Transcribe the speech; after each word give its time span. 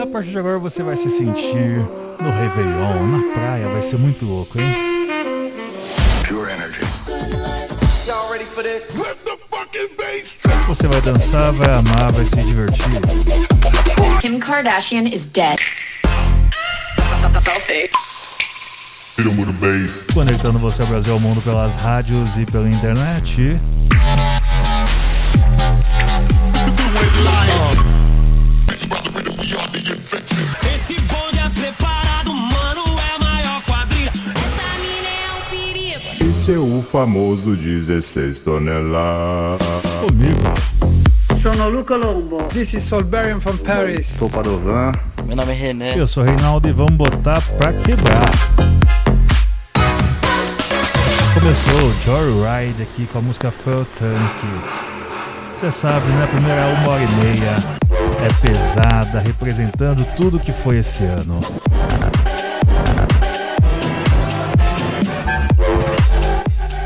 A 0.00 0.06
partir 0.06 0.30
de 0.30 0.38
agora 0.38 0.58
você 0.58 0.82
vai 0.82 0.96
se 0.96 1.10
sentir 1.10 1.76
no 2.18 2.30
Réveillon, 2.30 3.06
na 3.06 3.34
praia, 3.34 3.68
vai 3.68 3.82
ser 3.82 3.98
muito 3.98 4.24
louco, 4.24 4.58
hein? 4.58 4.64
Pure 6.26 6.50
energy. 6.50 6.80
Você 10.68 10.88
vai 10.88 11.00
dançar, 11.02 11.52
vai 11.52 11.68
amar, 11.68 12.12
vai 12.12 12.24
se 12.24 12.36
divertir. 12.46 12.82
Kim 14.22 14.38
Kardashian 14.38 15.04
is 15.04 15.26
dead. 15.26 15.58
Conectando 20.14 20.58
você 20.58 20.80
ao 20.80 20.88
Brasil 20.88 21.12
ao 21.12 21.20
mundo 21.20 21.42
pelas 21.42 21.76
rádios 21.76 22.38
e 22.38 22.46
pela 22.46 22.70
internet. 22.70 23.60
Famoso 36.90 37.54
16 37.54 38.40
toneladas. 38.40 39.60
Comigo. 40.00 41.40
Sono 41.40 41.68
Luca 41.68 41.96
Lombo. 41.96 42.42
This 42.52 42.74
is 42.74 42.84
Solberian 42.84 43.40
from 43.40 43.56
Paris. 43.58 44.08
Sou 44.18 44.28
Padovan. 44.28 44.92
Meu 45.24 45.36
nome 45.36 45.52
é 45.52 45.54
René. 45.54 45.98
Eu 45.98 46.08
sou 46.08 46.24
Reinaldo 46.24 46.68
e 46.68 46.72
vamos 46.72 46.96
botar 46.96 47.40
pra 47.58 47.72
quebrar. 47.72 48.30
Começou 51.32 51.88
o 51.88 51.94
Joyride 52.04 52.82
aqui 52.82 53.06
com 53.06 53.18
a 53.20 53.22
música 53.22 53.50
Fuel 53.50 53.86
Tank. 53.98 54.34
Você 55.58 55.70
sabe, 55.70 56.06
né? 56.08 56.24
A 56.24 56.26
primeira 56.26 56.66
uma 56.80 56.88
hora 56.88 57.02
e 57.04 57.08
meia 57.08 57.56
é 58.24 58.46
pesada, 58.46 59.20
representando 59.20 60.04
tudo 60.16 60.40
que 60.40 60.52
foi 60.52 60.78
esse 60.78 61.04
ano. 61.04 61.40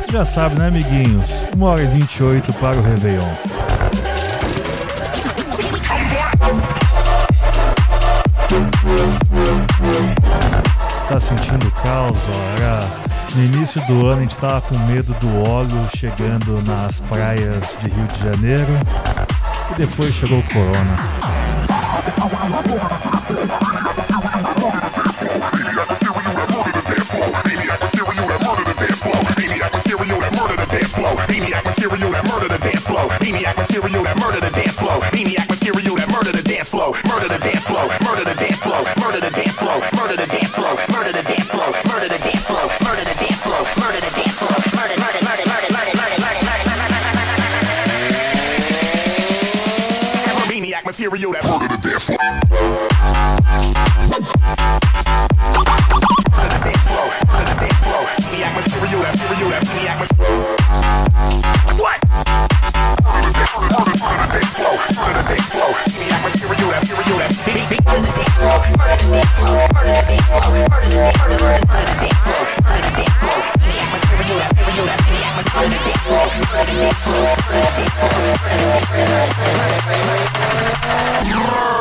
Você 0.05 0.11
já 0.11 0.23
sabe, 0.25 0.59
né, 0.59 0.67
amiguinhos? 0.67 1.25
Uma 1.55 1.71
hora 1.71 1.81
e 1.81 1.87
vinte 1.87 2.17
e 2.17 2.23
oito 2.23 2.53
para 2.53 2.77
o 2.77 2.81
Réveillon. 2.81 3.27
Está 11.03 11.19
sentindo 11.19 11.71
caos? 11.83 12.17
Era 12.55 12.87
no 13.35 13.43
início 13.43 13.81
do 13.87 14.05
ano 14.05 14.19
a 14.19 14.21
gente 14.21 14.35
estava 14.35 14.61
com 14.61 14.77
medo 14.79 15.11
do 15.19 15.49
óleo 15.49 15.89
chegando 15.97 16.61
nas 16.67 16.99
praias 17.01 17.75
de 17.81 17.89
Rio 17.89 18.07
de 18.07 18.23
Janeiro 18.23 18.79
e 19.71 19.73
depois 19.79 20.13
chegou 20.13 20.37
o 20.37 20.43
corona. 20.43 20.97
Material 31.85 32.11
that 32.11 32.25
murder 32.25 32.49
the 32.49 32.57
dance 32.57 32.83
flow. 32.83 33.07
Maniac 33.21 33.57
material 33.57 34.03
that 34.03 34.17
murder 34.17 34.41
the 34.41 34.49
dance 34.49 34.73
flow. 34.73 34.99
Maniac 35.13 35.47
material 35.49 35.95
that 35.95 36.09
murder 36.09 36.31
the 36.31 36.41
dance 36.41 36.69
flow. 36.69 36.93
Murder 37.05 37.29
the 37.29 37.37
dance 37.37 37.63
flow. 37.65 37.85
Murder 38.01 38.25
the 38.25 38.33
dance 38.33 38.57
flow. 38.57 38.81
Murder 38.97 39.21
the 39.21 39.29
dance 39.29 39.53
flow. 39.53 39.85
Murder 39.93 40.17
the 40.17 40.25
dance 40.25 40.49
flow. 40.49 40.73
Murder 40.89 41.13
the 41.13 41.21
dance 41.21 41.45
flow. 41.45 41.69
Murder 41.85 42.09
the 42.09 42.17
dance 42.17 42.41
flow. 42.41 42.65
Murder 42.81 43.05
the 43.05 43.13
dance 43.21 43.37
flow. 43.45 43.61
Murder 43.77 44.01
the 44.01 44.09
dance 44.17 44.33
flow. 44.33 44.49
Murder 44.73 44.97
murder 44.97 45.21
murder 45.29 45.45
murder 45.45 45.69
murder 45.77 45.93
murder 45.93 46.17
murder. 46.25 46.49
Maniac 50.49 50.85
material 50.89 51.37
that 51.37 51.45
murder 51.45 51.69
the 51.69 51.77
dance 51.85 52.09
flow. 52.09 52.17
Murder 56.33 56.49
the 56.49 56.65
dance 56.65 56.85
flow, 56.89 57.05
murder 57.29 57.45
the 57.45 57.61
dance 57.61 57.77
flow, 57.85 58.01
maniac 58.25 58.53
material, 58.57 59.05
material, 59.05 59.53
maniac 59.69 59.97
material 60.01 60.64
Yeah. 81.25 81.74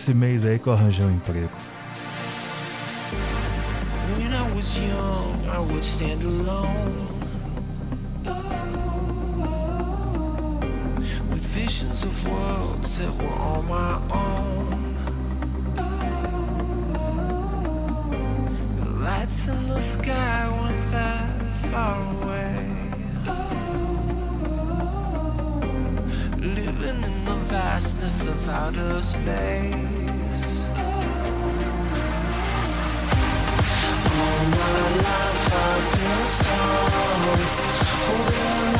esse 0.00 0.14
mês 0.14 0.46
aí 0.46 0.58
que 0.58 0.66
eu 0.66 0.72
arranjei 0.72 1.04
um 1.04 1.10
emprego. 1.10 1.50
When 4.16 4.32
I 4.32 4.50
was 4.56 4.74
young, 4.78 5.46
I 5.46 5.58
would 5.58 5.84
stand 5.84 6.22
alone. 6.24 7.06
Oh, 8.26 8.30
oh, 9.36 9.44
oh, 9.44 10.60
with 11.30 11.44
visions 11.54 12.02
of 12.02 12.26
worlds 12.26 12.96
that 12.98 13.14
were 13.14 13.34
all 13.38 13.62
my 13.62 14.00
own. 14.10 14.19
vastness 27.80 28.26
of 28.26 28.48
outer 28.48 29.02
space. 29.02 30.64
All 34.20 34.44
my 34.58 34.72
life 35.06 35.52
I've 35.54 35.86
been 35.92 36.24
strong, 36.26 37.40
holding 38.04 38.74
on. 38.74 38.79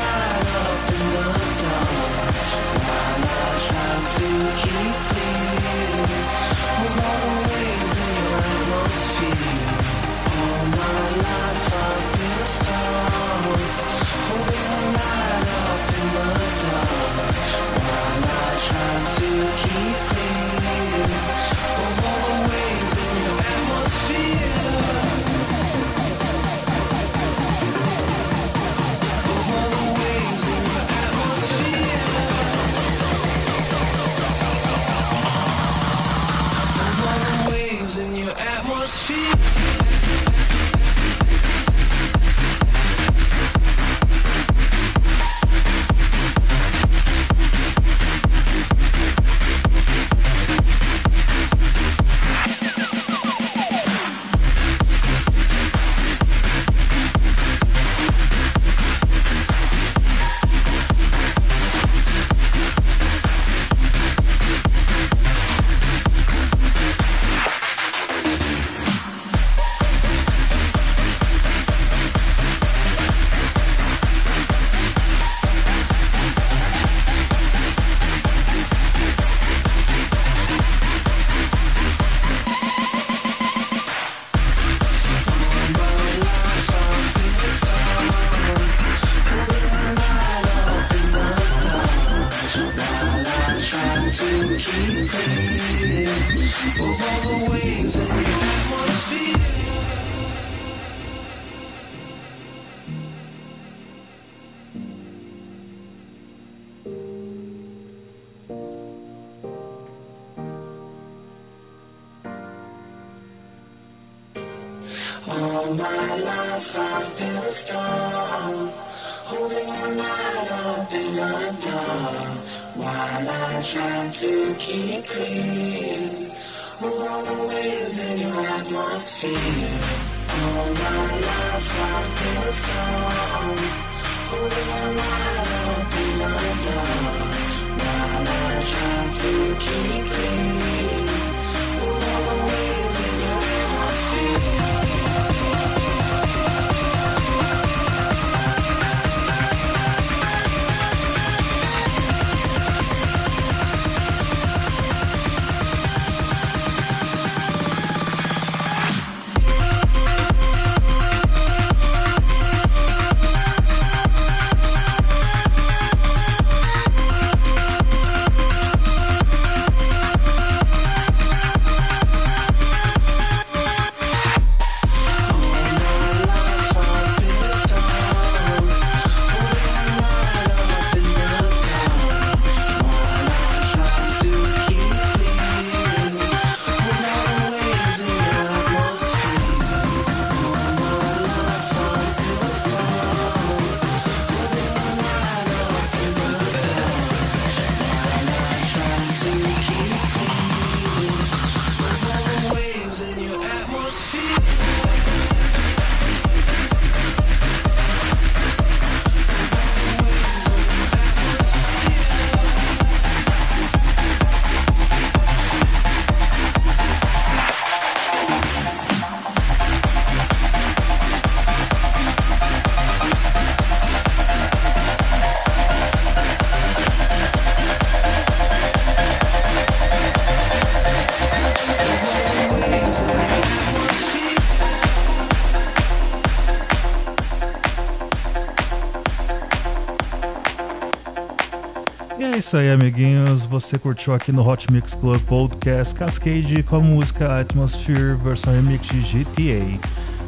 isso 242.51 242.57
aí, 242.57 242.73
amiguinhos. 242.73 243.47
Você 243.47 243.79
curtiu 243.79 244.13
aqui 244.13 244.33
no 244.33 244.45
Hot 244.45 244.73
Mix 244.73 244.93
Club 244.97 245.23
Podcast 245.23 245.95
Cascade 245.95 246.65
com 246.65 246.77
a 246.77 246.81
música 246.81 247.39
Atmosphere 247.39 248.17
versão 248.17 248.53
remix 248.53 248.89
de 248.89 249.03
GTA. 249.03 249.79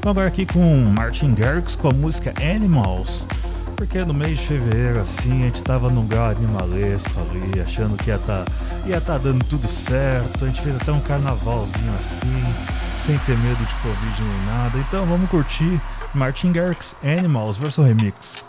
Vamos 0.01 0.07
agora 0.07 0.29
aqui 0.29 0.47
com 0.47 0.93
Martin 0.97 1.35
Garrix 1.35 1.75
com 1.75 1.89
a 1.89 1.93
música 1.93 2.33
Animals. 2.41 3.27
Porque 3.75 4.05
no 4.05 4.15
mês 4.15 4.39
de 4.39 4.47
fevereiro, 4.47 5.01
assim, 5.01 5.43
a 5.43 5.47
gente 5.47 5.65
tava 5.65 5.91
num 5.91 6.07
grau 6.07 6.31
animalesco 6.31 7.11
ali, 7.19 7.61
achando 7.61 7.97
que 7.97 8.11
ia 8.11 8.19
tá, 8.19 8.45
ia 8.87 9.01
tá 9.01 9.19
dando 9.19 9.45
tudo 9.47 9.67
certo. 9.67 10.45
A 10.45 10.47
gente 10.47 10.63
fez 10.63 10.77
até 10.77 10.93
um 10.93 11.01
carnavalzinho 11.01 11.93
assim, 11.99 12.55
sem 13.01 13.19
ter 13.19 13.37
medo 13.37 13.67
de 13.67 13.75
Covid 13.83 14.23
nem 14.23 14.47
nada. 14.47 14.79
Então 14.79 15.05
vamos 15.07 15.29
curtir 15.29 15.81
Martin 16.15 16.53
Garrix 16.53 16.95
Animals 17.03 17.57
versão 17.57 17.85
remix. 17.85 18.42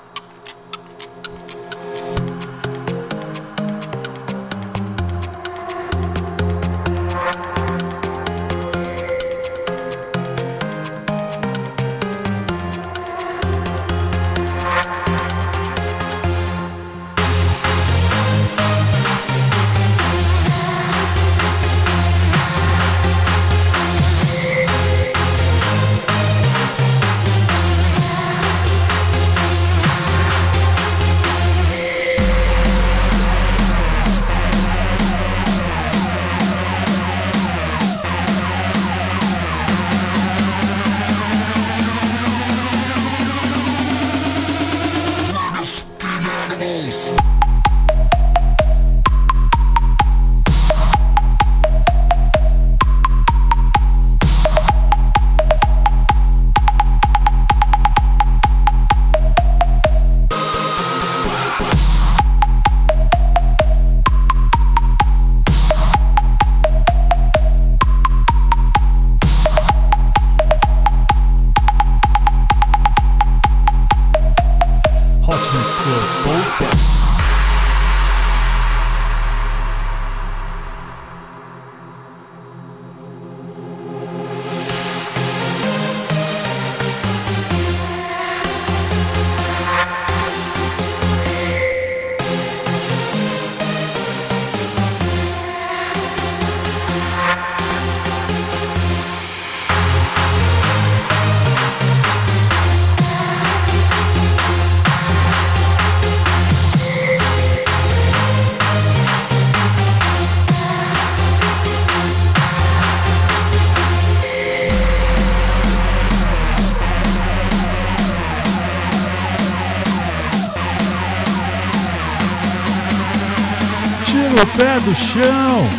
Do 124.85 124.93
chão, 124.95 125.69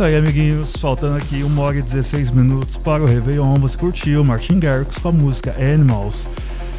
isso 0.00 0.04
aí, 0.06 0.16
amiguinhos. 0.16 0.72
Faltando 0.76 1.18
aqui 1.18 1.44
1 1.44 1.58
hora 1.58 1.76
e 1.76 1.82
16 1.82 2.30
minutos 2.30 2.74
para 2.78 3.02
o 3.02 3.06
Réveillon. 3.06 3.56
Você 3.56 3.76
curtiu 3.76 4.24
Martin 4.24 4.58
Garrix 4.58 4.96
com 4.96 5.08
a 5.10 5.12
música 5.12 5.54
Animals, 5.58 6.26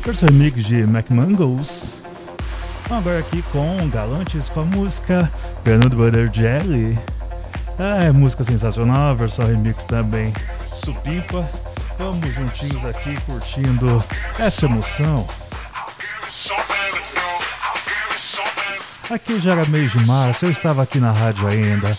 versão 0.03 0.27
remix 0.27 0.65
de 0.65 0.79
McMangles. 0.79 1.93
Agora 2.89 3.19
aqui 3.19 3.43
com 3.51 3.87
Galantes 3.89 4.49
com 4.49 4.61
a 4.61 4.65
música 4.65 5.31
Peanut 5.63 5.95
Butter 5.95 6.31
Jelly. 6.33 6.97
É, 7.77 8.11
música 8.11 8.43
sensacional, 8.43 9.15
versão 9.15 9.45
remix 9.45 9.85
também 9.85 10.33
supimpa. 10.83 11.47
Vamos 11.99 12.33
juntinhos 12.33 12.83
aqui 12.85 13.15
curtindo 13.27 14.03
essa 14.39 14.65
emoção. 14.65 15.27
Aqui 19.11 19.39
já 19.39 19.51
era 19.51 19.65
mês 19.65 19.91
de 19.91 20.03
março, 20.07 20.45
eu 20.45 20.49
estava 20.49 20.81
aqui 20.81 20.99
na 20.99 21.11
rádio 21.11 21.47
ainda 21.47 21.95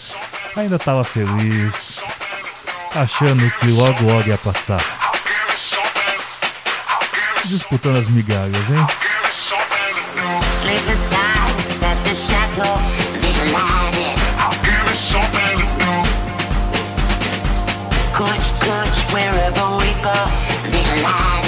ainda 0.56 0.76
estava 0.76 1.02
feliz, 1.04 2.00
achando 2.94 3.50
que 3.58 3.66
logo 3.68 4.04
logo 4.04 4.28
ia 4.28 4.38
passar. 4.38 4.82
Disputando 7.44 7.98
as 7.98 8.08
migalhas, 8.08 8.68
hein? 8.68 8.86
Coach, 18.14 18.52
coach, 18.60 19.12
wherever 19.12 19.76
we 19.78 19.92
go, 20.02 20.12
visualize 20.70 21.41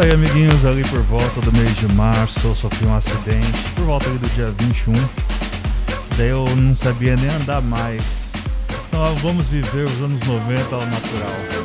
aí, 0.00 0.12
amiguinhos, 0.12 0.64
ali 0.64 0.82
por 0.84 1.00
volta 1.00 1.40
do 1.40 1.52
mês 1.52 1.76
de 1.76 1.86
março 1.94 2.46
eu 2.46 2.54
sofri 2.54 2.86
um 2.86 2.94
acidente, 2.94 3.62
por 3.74 3.84
volta 3.84 4.08
do 4.08 4.34
dia 4.34 4.52
21. 4.58 4.92
Daí 6.16 6.28
eu 6.28 6.44
não 6.56 6.74
sabia 6.74 7.16
nem 7.16 7.28
andar 7.28 7.60
mais. 7.60 8.02
Então 8.88 9.14
vamos 9.16 9.46
viver 9.48 9.84
os 9.84 10.00
anos 10.00 10.20
90 10.26 10.74
ao 10.74 10.86
natural. 10.86 11.60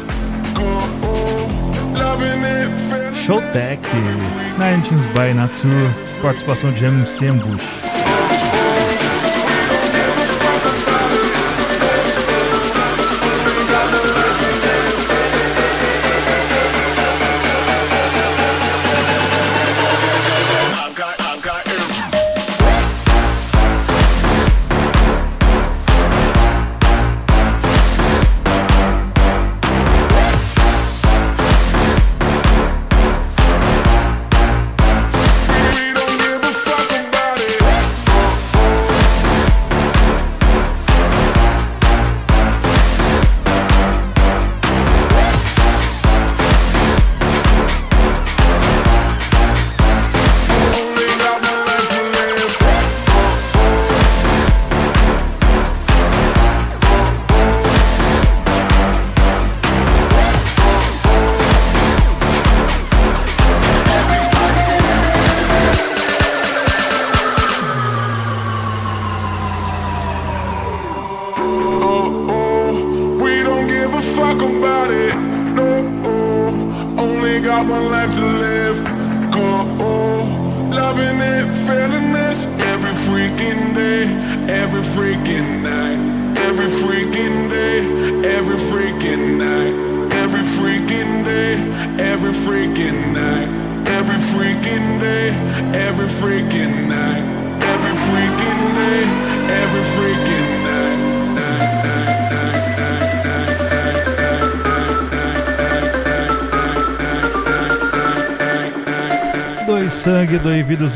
Showtech, 3.25 3.81
19s 4.57 5.13
by 5.13 5.33
Nature, 5.33 5.89
participação 6.21 6.71
de 6.71 6.85
MC 6.85 7.27
Ambush. 7.27 7.84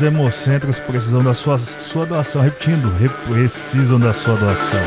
vidas 0.00 0.02
hemocêntricos 0.02 0.80
precisam 0.80 1.22
da 1.22 1.34
sua, 1.34 1.58
sua 1.58 2.06
doação. 2.06 2.42
Repetindo, 2.42 2.90
re- 2.98 3.08
precisam 3.28 3.98
da 3.98 4.12
sua 4.12 4.34
doação. 4.36 4.80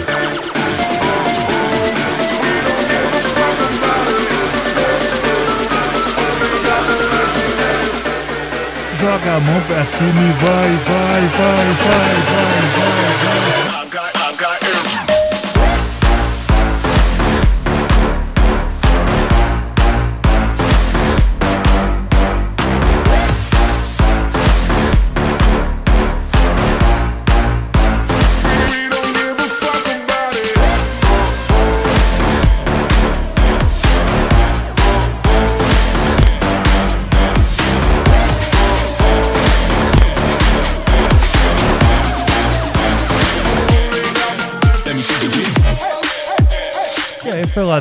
Joga 9.00 9.36
a 9.36 9.40
mão 9.40 9.62
pra 9.68 9.84
cima 9.84 10.10
e 10.10 10.46
vai, 10.46 10.70
vai, 10.70 11.22
vai, 11.22 11.66
vai, 11.84 12.16
vai, 12.32 12.62
vai. 12.78 13.03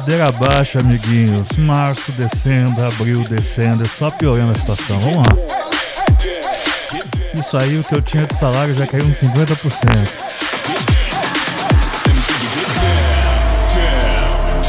Ladeira 0.03 0.29
abaixo, 0.29 0.79
amiguinhos. 0.79 1.57
Março 1.57 2.11
descendo, 2.13 2.85
abril 2.85 3.23
descendo, 3.29 3.85
é 3.85 3.87
só 3.87 4.11
piorando 4.11 4.51
a 4.53 4.55
situação. 4.57 4.99
Vamos 4.99 5.19
lá. 5.19 5.25
Isso 7.35 7.57
aí, 7.57 7.79
o 7.79 7.85
que 7.85 7.95
eu 7.95 8.03
tinha 8.03 8.27
de 8.27 8.35
salário 8.35 8.77
já 8.77 8.87
caiu 8.87 9.05
uns 9.05 9.21
50%. 9.21 10.33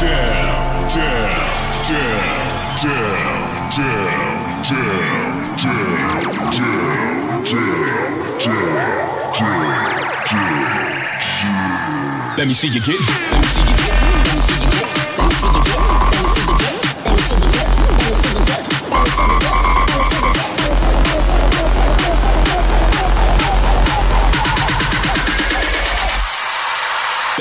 down, 0.00 0.88
down, 0.88 1.24
down. 2.82 3.14
Let 12.36 12.46
me 12.48 12.54
see 12.54 12.68
you 12.68 12.80
get. 12.80 12.98
Let 12.98 13.40
me 13.40 13.46
see 13.46 13.60
you 13.60 13.73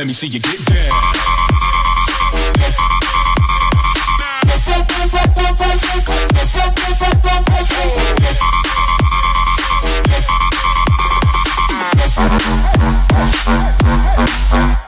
Let 0.04 0.08
me 0.08 0.12
see 0.12 0.28
you 0.28 0.40
get 0.42 0.66
down. 0.66 0.92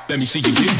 Let 0.09 0.19
me 0.19 0.25
see 0.25 0.39
you 0.39 0.53
get 0.53 0.74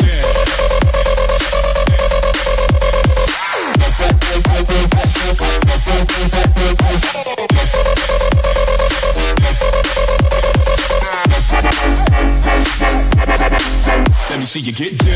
you 14.65 14.71
get 14.71 14.97
down, 14.97 15.14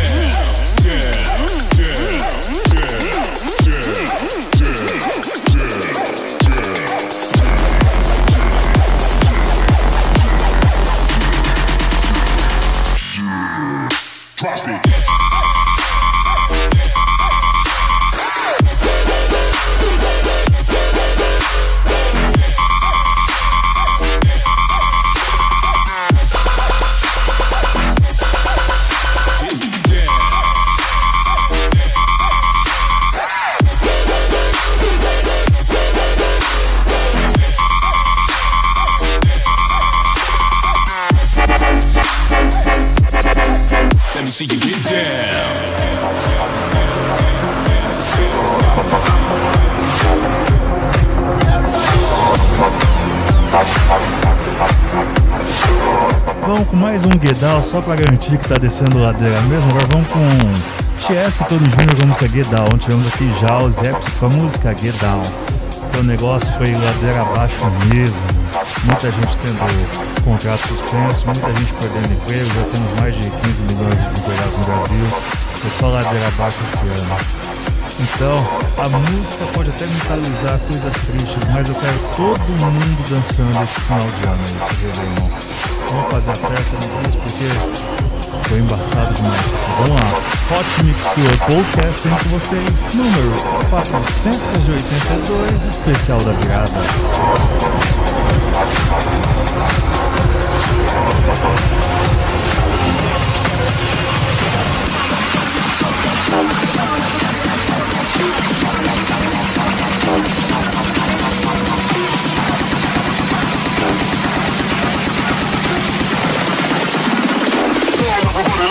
só 57.70 57.82
pra 57.82 57.96
garantir 57.96 58.36
que 58.36 58.50
tá 58.50 58.58
descendo 58.58 58.98
ladeira 58.98 59.40
mesmo. 59.42 59.70
Agora 59.70 59.86
vamos 59.92 60.12
com 60.12 60.28
TS 61.06 61.38
Tony 61.48 61.70
Júnior 61.70 61.96
com 61.96 62.04
a 62.04 62.08
música 62.08 62.28
Guedal. 62.28 62.78
Tivemos 62.80 63.08
aqui 63.08 63.34
já 63.40 63.60
os 63.60 63.76
com 64.20 64.26
a 64.26 64.30
música 64.30 64.74
Guedal. 64.74 65.24
Então 65.88 66.02
o 66.02 66.04
negócio 66.04 66.52
foi 66.58 66.72
ladeira 66.74 67.22
abaixo 67.22 67.56
mesmo. 67.94 68.22
Muita 68.86 69.12
gente 69.12 69.38
tendo 69.40 70.24
contrato 70.26 70.68
suspenso, 70.68 71.26
muita 71.28 71.54
gente 71.54 71.74
perdendo 71.74 72.12
emprego. 72.12 72.46
Já 72.46 72.64
temos 72.74 73.00
mais 73.00 73.16
de 73.16 73.30
15 73.30 73.62
milhões 73.62 74.00
de 74.00 74.10
desempregados 74.10 74.58
no 74.58 74.64
Brasil. 74.66 75.22
Foi 75.62 75.72
só 75.80 75.88
ladeira 75.90 76.28
abaixo 76.28 76.58
esse 76.74 76.88
ano. 76.88 77.79
Então, 78.00 78.38
a 78.78 78.88
música 78.88 79.46
pode 79.54 79.70
até 79.70 79.86
mentalizar 79.86 80.58
coisas 80.60 80.94
tristes, 81.06 81.44
mas 81.52 81.68
eu 81.68 81.76
quero 81.76 82.00
todo 82.16 82.40
mundo 82.40 83.10
dançando 83.10 83.62
esse 83.64 83.80
final 83.82 84.00
de 84.00 84.24
ano, 84.24 84.44
esse 84.46 84.76
Réveillon. 84.86 85.30
Vamos 85.90 86.12
fazer 86.12 86.32
a 86.32 86.36
festa 86.36 86.76
no 86.78 86.88
dia 86.88 87.20
porque 87.22 87.48
foi 88.48 88.60
embaçado 88.60 89.14
demais. 89.16 89.46
Vamos 89.80 90.00
lá. 90.00 90.10
Hot 90.50 90.84
Mix 90.84 91.00
Tour 91.14 91.34
Podcast 91.46 92.02
com 92.08 92.30
vocês, 92.40 92.74
número 92.96 93.32
482, 93.70 95.66
especial 95.66 96.20
da 96.22 96.32
virada. 96.32 96.80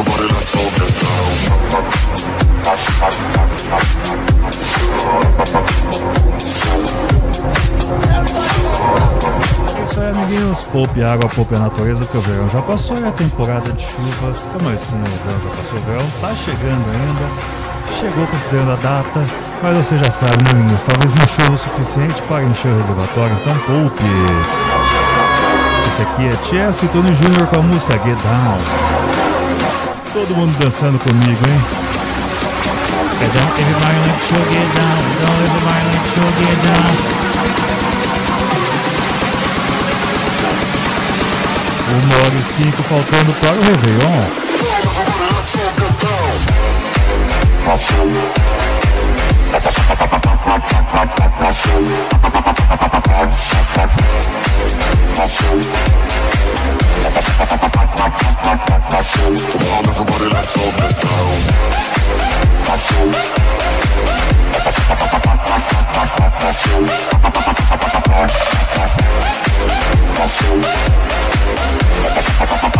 Everybody 0.00 0.32
let's 0.34 0.56
all 0.56 0.70
get 0.70 1.00
down. 1.00 2.47
Isso 9.84 10.00
aí, 10.00 10.10
amiguinhos. 10.10 10.62
Poupe 10.62 11.02
água, 11.02 11.28
poupe 11.28 11.54
a 11.54 11.58
natureza, 11.58 12.04
que 12.04 12.16
o 12.16 12.20
verão 12.20 12.48
já 12.50 12.62
passou 12.62 12.96
e 12.98 13.06
a 13.06 13.12
temporada 13.12 13.72
de 13.72 13.82
chuvas. 13.82 14.48
Como 14.52 14.68
assim, 14.68 14.94
o 14.94 15.26
verão 15.26 15.40
já 15.44 15.50
passou? 15.50 15.78
O 15.78 15.82
verão 15.82 16.06
tá 16.20 16.34
chegando 16.34 16.84
ainda. 16.90 17.58
Chegou 18.00 18.26
considerando 18.26 18.72
a 18.72 18.76
data. 18.76 19.48
Mas 19.62 19.76
você 19.76 19.98
já 19.98 20.10
sabe, 20.10 20.36
né? 20.54 20.78
Talvez 20.86 21.14
não 21.14 21.26
chova 21.26 21.52
o 21.52 21.58
suficiente 21.58 22.22
para 22.28 22.44
encher 22.44 22.70
o 22.70 22.78
reservatório. 22.78 23.36
Então 23.40 23.58
poupe. 23.66 24.04
Esse 25.88 26.02
aqui 26.02 26.28
é 26.28 26.36
Chess 26.44 26.82
e 26.82 26.88
Tony 26.88 27.08
Jr. 27.08 27.46
com 27.46 27.60
a 27.60 27.62
música 27.62 27.94
Get 27.94 28.18
Down. 28.22 28.58
Todo 30.12 30.36
mundo 30.36 30.56
dançando 30.62 30.98
comigo, 30.98 31.48
hein? 31.48 31.87
Get 33.18 33.34
down, 33.34 33.50
everybody 33.50 33.98
let 34.06 34.30
you 34.30 34.38
get 34.54 34.68
down. 34.78 34.98
Don't 35.18 35.42
everybody 35.42 35.84
let 35.90 36.06
you 36.14 36.26
get 36.38 36.58
down. 36.62 36.92
Uma 41.90 42.14
hora 42.14 42.34
e 42.34 42.44
cinco 42.44 42.80
faltando 42.84 43.32
para 43.40 43.56
o 43.56 43.60
Réveillon. 43.60 44.48
Thank 72.38 72.74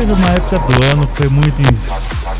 teve 0.00 0.12
uma 0.12 0.28
época 0.30 0.58
do 0.58 0.84
ano 0.86 1.06
que 1.08 1.16
foi 1.16 1.28
muito, 1.28 1.62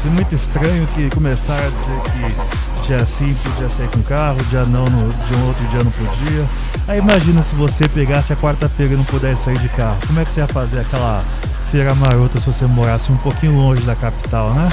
muito 0.06 0.34
estranho 0.34 0.86
que 0.88 1.10
começaram 1.10 1.66
a 1.66 1.68
dizer 1.68 2.00
que 2.02 2.86
dia 2.86 3.04
sim 3.04 3.34
podia 3.44 3.68
sair 3.68 3.88
com 3.88 4.02
carro, 4.02 4.42
dia 4.48 4.64
não 4.64 4.86
no, 4.86 5.12
de 5.12 5.34
um 5.34 5.46
outro 5.46 5.64
dia 5.66 5.84
não 5.84 5.90
podia. 5.90 6.46
Aí 6.88 6.98
imagina 6.98 7.42
se 7.42 7.54
você 7.54 7.86
pegasse 7.86 8.32
a 8.32 8.36
quarta-feira 8.36 8.94
e 8.94 8.96
não 8.96 9.04
pudesse 9.04 9.44
sair 9.44 9.58
de 9.58 9.68
carro. 9.68 9.98
Como 10.06 10.18
é 10.18 10.24
que 10.24 10.32
você 10.32 10.40
ia 10.40 10.48
fazer 10.48 10.80
aquela 10.80 11.22
feira 11.70 11.94
marota 11.94 12.40
se 12.40 12.46
você 12.46 12.64
morasse 12.64 13.12
um 13.12 13.16
pouquinho 13.18 13.56
longe 13.56 13.82
da 13.82 13.94
capital, 13.94 14.50
né? 14.54 14.68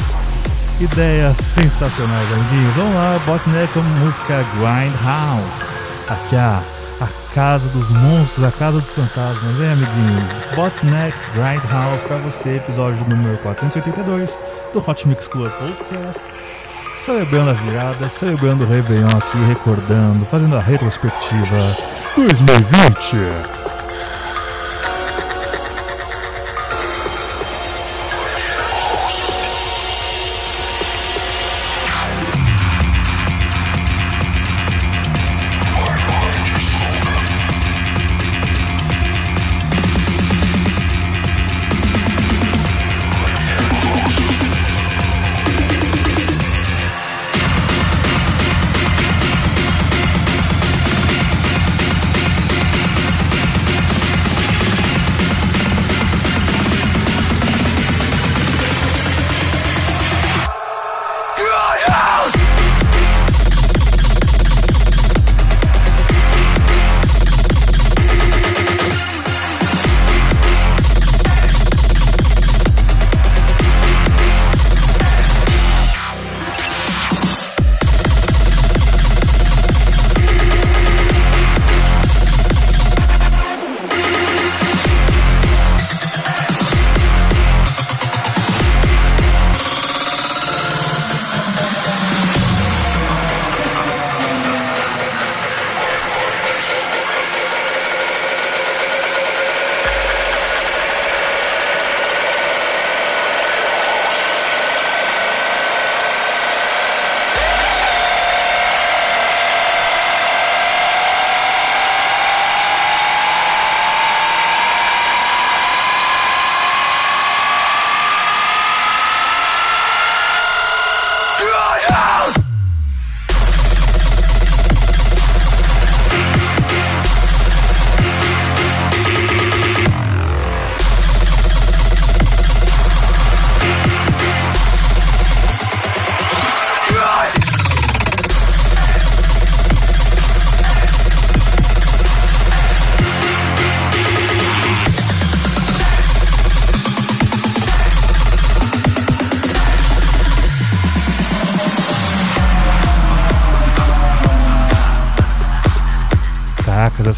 Ideias 0.79 1.35
sensacionais, 1.37 2.31
amiguinhos. 2.33 2.75
Vamos 2.75 2.93
lá, 2.93 3.19
Botnet 3.25 3.67
com 3.73 3.79
música 3.79 4.45
Grindhouse. 4.53 5.63
Aqui 6.07 6.35
a, 6.35 6.61
a 7.01 7.33
casa 7.33 7.67
dos 7.69 7.89
monstros, 7.89 8.45
a 8.45 8.51
casa 8.51 8.79
dos 8.79 8.91
fantasmas, 8.91 9.59
hein, 9.59 9.71
amiguinho? 9.71 10.27
Botnet 10.55 11.15
Grindhouse 11.33 12.05
pra 12.05 12.17
você, 12.17 12.57
episódio 12.57 13.03
número 13.09 13.39
482 13.39 14.37
do 14.71 14.83
Hot 14.87 15.07
Mix 15.07 15.27
Club 15.27 15.51
Podcast. 15.51 16.21
Celebrando 16.99 17.49
a 17.49 17.53
virada, 17.53 18.07
celebrando 18.07 18.63
o 18.63 18.67
Réveillon 18.67 19.07
aqui, 19.07 19.43
recordando, 19.47 20.27
fazendo 20.27 20.57
a 20.57 20.61
retrospectiva 20.61 21.75
2020. 22.15 23.57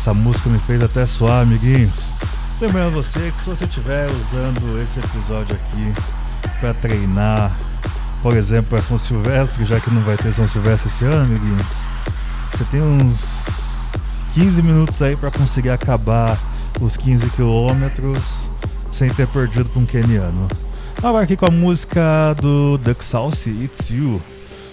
Essa 0.09 0.13
música 0.15 0.49
me 0.49 0.57
fez 0.57 0.81
até 0.81 1.05
suar, 1.05 1.43
amiguinhos. 1.43 2.11
Lembrando 2.59 2.95
você 2.95 3.31
que 3.31 3.43
se 3.43 3.49
você 3.51 3.65
estiver 3.65 4.07
usando 4.09 4.81
esse 4.81 4.99
episódio 4.99 5.55
aqui 5.55 5.93
para 6.59 6.73
treinar, 6.73 7.51
por 8.23 8.35
exemplo, 8.35 8.71
para 8.71 8.81
São 8.81 8.97
Silvestre, 8.97 9.65
já 9.65 9.79
que 9.79 9.91
não 9.91 10.01
vai 10.01 10.17
ter 10.17 10.33
São 10.33 10.47
Silvestre 10.47 10.89
esse 10.89 11.05
ano, 11.05 11.25
amiguinhos, 11.25 11.67
você 12.51 12.63
tem 12.71 12.81
uns 12.81 13.45
15 14.33 14.63
minutos 14.63 14.99
aí 14.99 15.15
para 15.15 15.29
conseguir 15.29 15.69
acabar 15.69 16.39
os 16.81 16.97
15 16.97 17.29
quilômetros 17.29 18.17
sem 18.91 19.11
ter 19.11 19.27
perdido 19.27 19.65
para 19.65 19.79
um 19.79 19.85
keniano. 19.85 20.47
Agora 21.03 21.23
aqui 21.23 21.37
com 21.37 21.45
a 21.45 21.51
música 21.51 22.33
do 22.41 22.79
Duck 22.79 23.05
Sauce, 23.05 23.47
It's 23.47 23.91
You, 23.91 24.19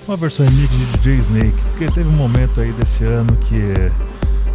uma 0.08 0.16
versão 0.16 0.46
remix 0.46 0.70
de 0.70 0.86
DJ 0.96 1.18
Snake, 1.18 1.58
porque 1.72 1.92
teve 1.92 2.08
um 2.08 2.12
momento 2.12 2.58
aí 2.58 2.72
desse 2.72 3.04
ano 3.04 3.36
que 3.36 3.74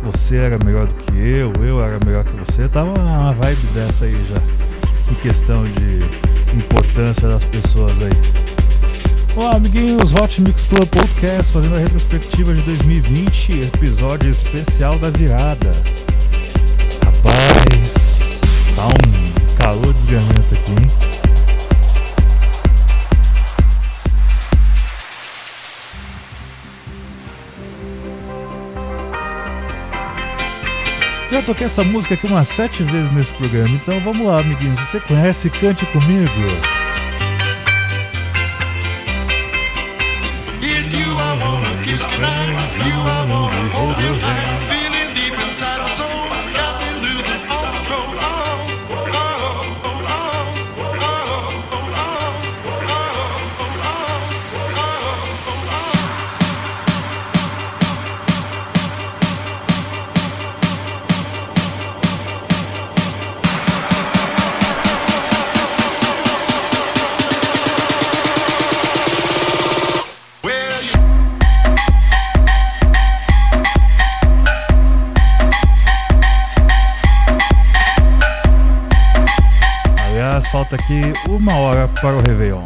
você 0.03 0.35
era 0.37 0.57
melhor 0.63 0.87
do 0.87 0.93
que 0.95 1.17
eu, 1.17 1.53
eu 1.63 1.83
era 1.83 1.99
melhor 2.05 2.23
que 2.23 2.31
você, 2.37 2.67
tava 2.67 2.91
uma 2.99 3.33
vibe 3.33 3.67
dessa 3.73 4.05
aí 4.05 4.25
já, 4.29 5.11
em 5.11 5.15
questão 5.15 5.63
de 5.65 6.57
importância 6.57 7.27
das 7.27 7.43
pessoas 7.45 7.93
aí. 8.01 8.41
Olá, 9.35 9.55
amiguinhos, 9.55 10.11
Hot 10.13 10.41
Mix 10.41 10.63
Club 10.65 10.87
Podcast, 10.87 11.51
fazendo 11.51 11.75
a 11.75 11.79
retrospectiva 11.79 12.53
de 12.53 12.61
2020, 12.61 13.61
episódio 13.61 14.29
especial 14.29 14.97
da 14.99 15.09
virada. 15.09 15.71
Rapaz, 17.05 18.19
tá 18.75 18.87
um 18.87 19.57
calor 19.57 19.93
desgramento 19.93 20.53
aqui, 20.53 20.71
hein? 20.71 21.10
Já 31.31 31.41
toquei 31.41 31.65
essa 31.65 31.81
música 31.81 32.15
aqui 32.15 32.27
umas 32.27 32.49
sete 32.49 32.83
vezes 32.83 33.09
nesse 33.11 33.31
programa, 33.31 33.69
então 33.69 33.97
vamos 34.01 34.27
lá, 34.27 34.41
amiguinhos. 34.41 34.77
Você 34.81 34.99
conhece? 34.99 35.49
Cante 35.49 35.85
comigo. 35.85 36.29
You 40.91 41.15
wanna 41.15 41.83
kiss. 41.83 42.01
You 42.85 42.97
wanna 42.99 43.49
hold 43.71 43.97
your 44.01 44.15
hand. 44.19 44.60
Falta 80.71 80.85
aqui 80.85 81.01
uma 81.27 81.57
hora 81.57 81.89
para 81.99 82.15
o 82.15 82.21
Réveillon. 82.21 82.63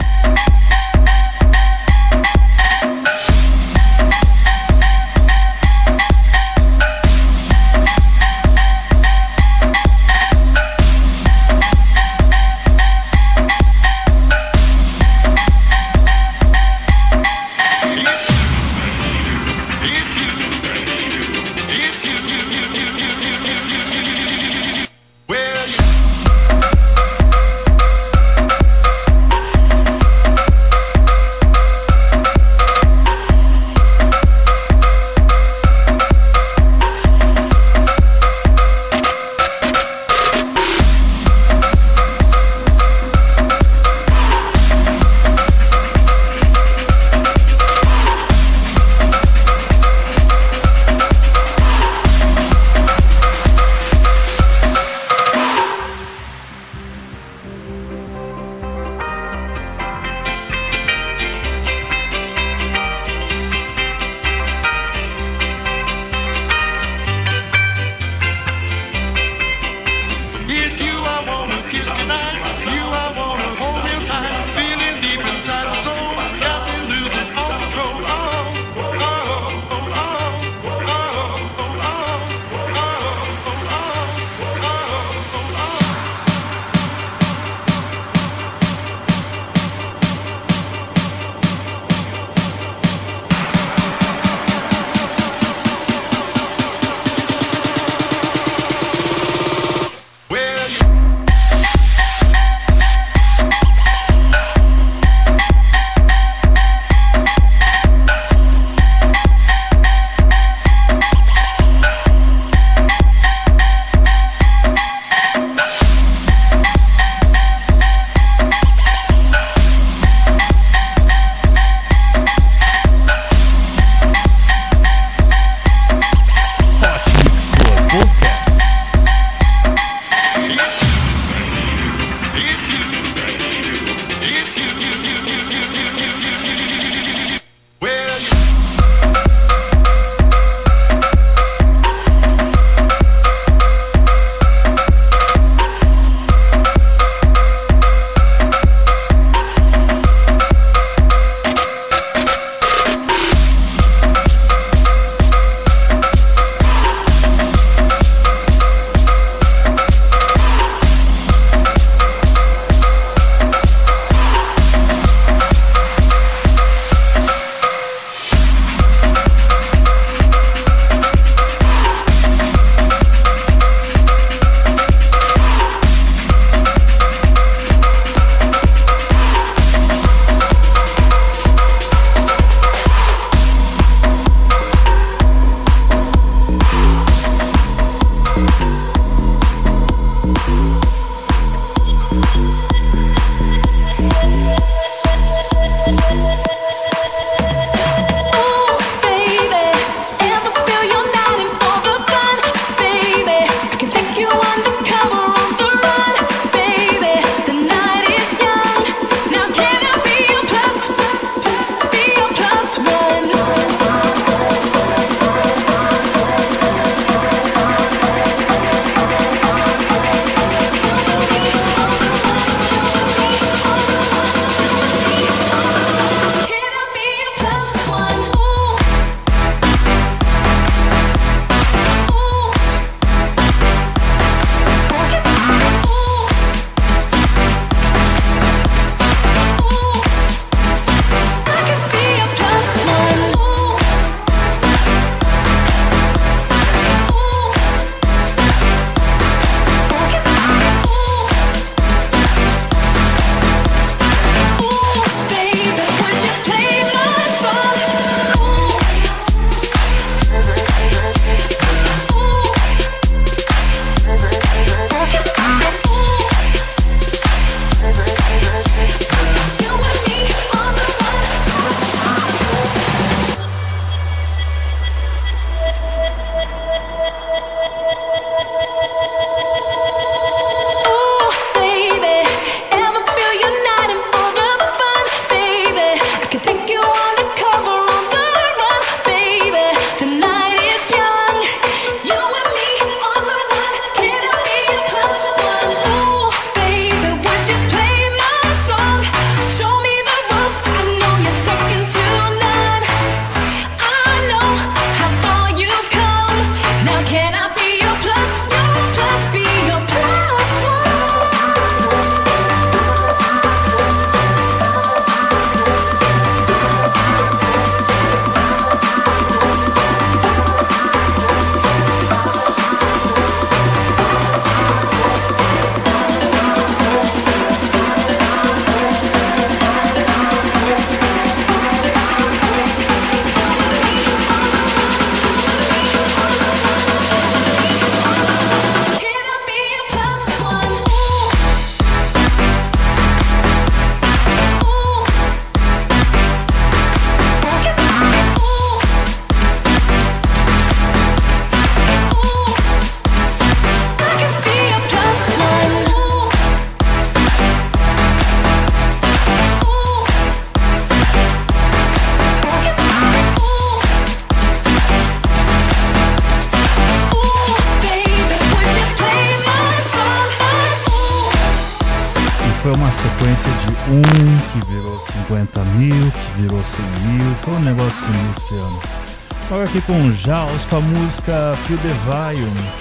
Com 379.86 380.12
Jaws 380.14 380.66
com 380.66 380.78
a 380.78 380.82
música 380.82 381.56
Feel 381.68 381.78
the 381.80 381.94
Volume, 382.06 382.72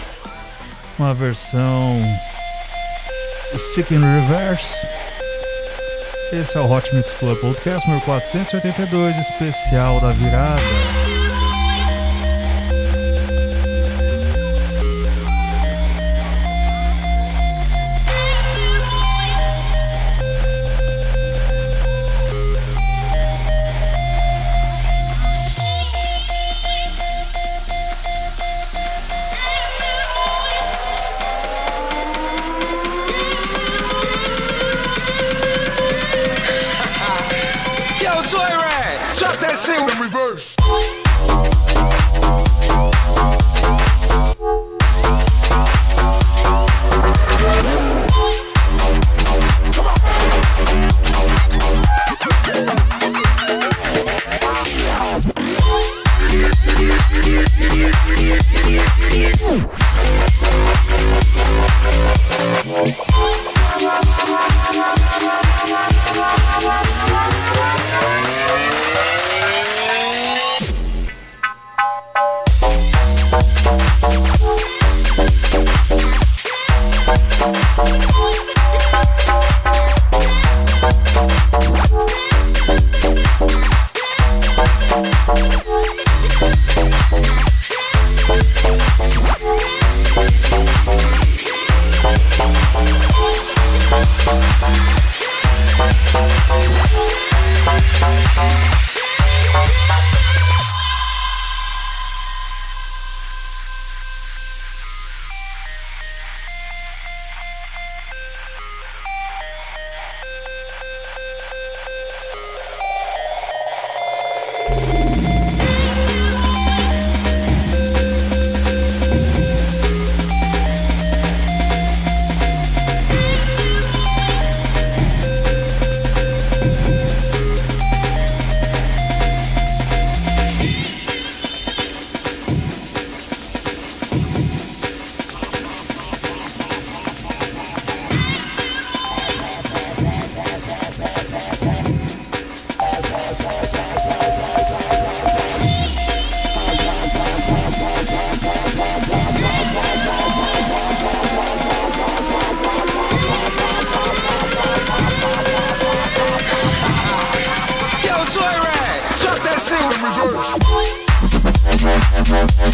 uma 0.98 1.12
versão 1.12 2.00
Stick 3.56 3.90
in 3.90 4.00
Reverse. 4.00 4.86
Esse 6.32 6.56
é 6.56 6.60
o 6.60 6.70
Hot 6.70 6.94
Mix 6.94 7.14
Club 7.14 7.38
Podcast 7.40 7.86
número 7.86 8.04
482, 8.06 9.18
especial 9.18 10.00
da 10.00 10.12
virada. 10.12 11.03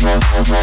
Yeah. 0.03 0.61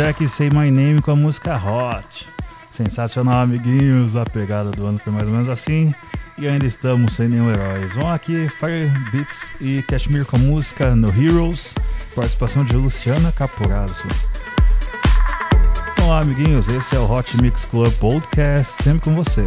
E 0.00 0.28
Say 0.28 0.48
My 0.48 0.70
Name 0.70 1.02
com 1.02 1.10
a 1.10 1.16
música 1.16 1.56
Hot. 1.56 2.26
Sensacional, 2.72 3.42
amiguinhos, 3.42 4.16
a 4.16 4.24
pegada 4.24 4.70
do 4.70 4.86
ano 4.86 4.98
foi 4.98 5.12
mais 5.12 5.26
ou 5.26 5.30
menos 5.30 5.48
assim. 5.50 5.94
E 6.38 6.48
ainda 6.48 6.64
estamos 6.64 7.12
sem 7.12 7.28
nenhum 7.28 7.50
heróis. 7.50 7.94
Vamos 7.94 8.10
aqui, 8.12 8.48
Fire 8.48 8.90
Beats 9.12 9.54
e 9.60 9.82
Cashmere 9.82 10.24
com 10.24 10.36
a 10.36 10.38
música 10.38 10.96
No 10.96 11.08
Heroes, 11.08 11.74
participação 12.14 12.64
de 12.64 12.74
Luciana 12.76 13.30
Caporazzo. 13.30 14.06
Olá, 16.02 16.20
amiguinhos, 16.20 16.66
esse 16.68 16.96
é 16.96 16.98
o 16.98 17.04
Hot 17.04 17.36
Mix 17.42 17.66
Club 17.66 17.92
Podcast, 17.96 18.82
sempre 18.82 19.02
com 19.02 19.14
você. 19.14 19.46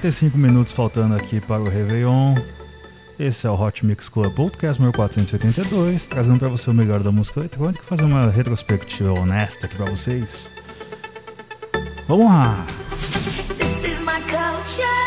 45 0.00 0.38
minutos 0.38 0.72
faltando 0.72 1.14
aqui 1.14 1.42
para 1.42 1.60
o 1.60 1.68
Réveillon. 1.68 2.34
Esse 3.18 3.46
é 3.46 3.50
o 3.50 3.54
Hot 3.54 3.84
Mix 3.84 4.08
Club 4.08 4.34
Podcast 4.34 4.80
número 4.80 4.96
482, 4.96 6.06
trazendo 6.06 6.38
para 6.38 6.48
você 6.48 6.70
o 6.70 6.72
melhor 6.72 7.02
da 7.02 7.12
música 7.12 7.40
eletrônica 7.40 7.82
e 7.84 7.86
fazer 7.86 8.04
uma 8.04 8.30
retrospectiva 8.30 9.12
honesta 9.12 9.66
aqui 9.66 9.76
para 9.76 9.90
vocês. 9.90 10.50
Vamos 12.08 12.26
lá! 12.28 12.64
This 13.58 13.84
is 13.84 14.00
my 14.00 14.22
culture. 14.22 15.00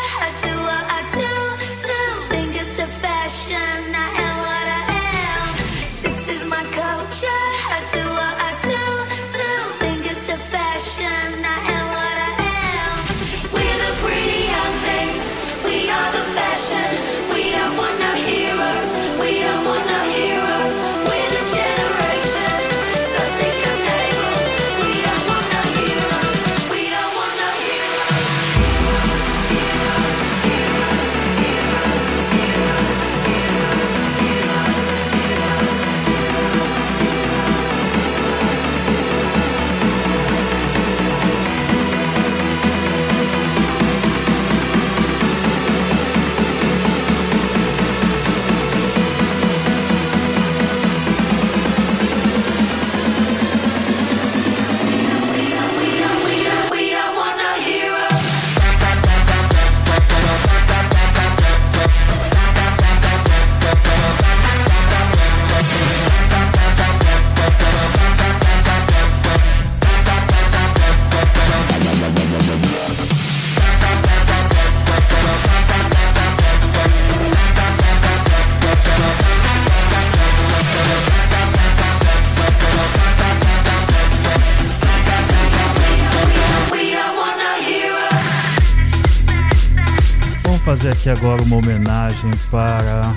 Aqui 91.04 91.10
agora 91.10 91.42
uma 91.42 91.56
homenagem 91.56 92.30
para 92.50 93.14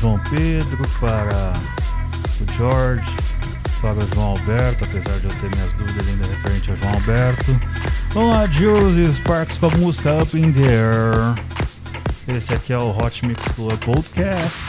João 0.00 0.18
Pedro, 0.28 0.82
para 0.98 1.52
o 2.40 2.56
George, 2.56 3.16
para 3.80 4.04
o 4.04 4.08
João 4.12 4.30
Alberto, 4.30 4.84
apesar 4.84 5.20
de 5.20 5.26
eu 5.26 5.30
ter 5.40 5.54
minhas 5.54 5.70
dúvidas 5.74 6.08
ainda 6.08 6.26
referente 6.26 6.72
a 6.72 6.74
João 6.74 6.94
Alberto. 6.94 7.60
Vamos 8.12 8.34
lá, 8.34 8.46
Jules 8.48 9.14
Sparks 9.14 9.56
com 9.58 9.66
a 9.66 9.70
música 9.76 10.20
Up 10.20 10.36
in 10.36 10.50
There. 10.50 11.40
Esse 12.26 12.52
aqui 12.52 12.72
é 12.72 12.78
o 12.78 12.90
Hot 12.90 13.24
Mix 13.24 13.40
Club 13.54 13.78
Podcast. 13.78 14.60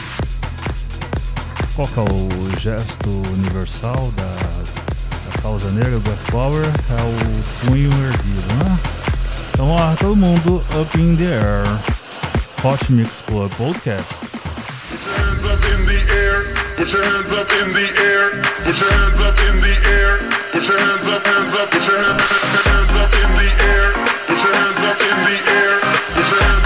Qual 1.74 1.88
é 1.88 2.00
o 2.08 2.60
gesto 2.60 3.10
universal 3.32 4.12
da, 4.16 5.32
da 5.32 5.42
causa 5.42 5.68
negra, 5.72 5.98
Black 5.98 6.30
Power? 6.30 6.64
É 6.64 7.02
o 7.02 7.66
punho 7.66 7.90
erguido, 7.90 8.54
né? 8.64 8.78
Então 9.50 9.74
lá, 9.74 9.96
todo 9.98 10.14
mundo 10.14 10.62
up 10.80 11.00
in 11.00 11.16
the 11.16 11.24
air. 11.24 11.95
Hot 12.64 12.82
Mix 12.90 13.22
Club 13.22 13.50
Podcast. 13.52 14.10
Put 14.90 15.02
your 15.04 15.14
hands 15.22 15.44
up 15.46 15.62
in 15.72 15.80
the 15.86 16.00
air. 16.18 16.36
Put 16.76 16.92
your 16.92 17.04
hands 17.04 17.32
up 17.32 17.48
in 17.62 17.68
the 17.72 17.86
air. 18.00 18.42
Put 18.64 18.76
your 18.80 18.90
hands 18.90 19.20
up 19.20 19.36
in 19.48 19.54
the 19.62 19.74
air. 19.92 20.18
Put 20.50 20.64
your 20.66 20.78
hands 20.78 21.06
up, 21.06 21.22
hands 21.26 21.54
up. 21.54 21.70
Put 21.70 21.86
your 21.86 21.98
hand, 22.00 22.18
hands 22.20 22.96
up 22.96 23.12
in 23.12 23.30
the 23.38 23.50
air. 23.70 23.86
Put 24.26 24.38
your 24.42 24.54
hands 24.56 24.82
up 24.82 24.98
in 24.98 25.16
the 25.28 25.38
air. 25.52 25.74
Put 26.16 26.26
your 26.26 26.42
hands 26.42 26.65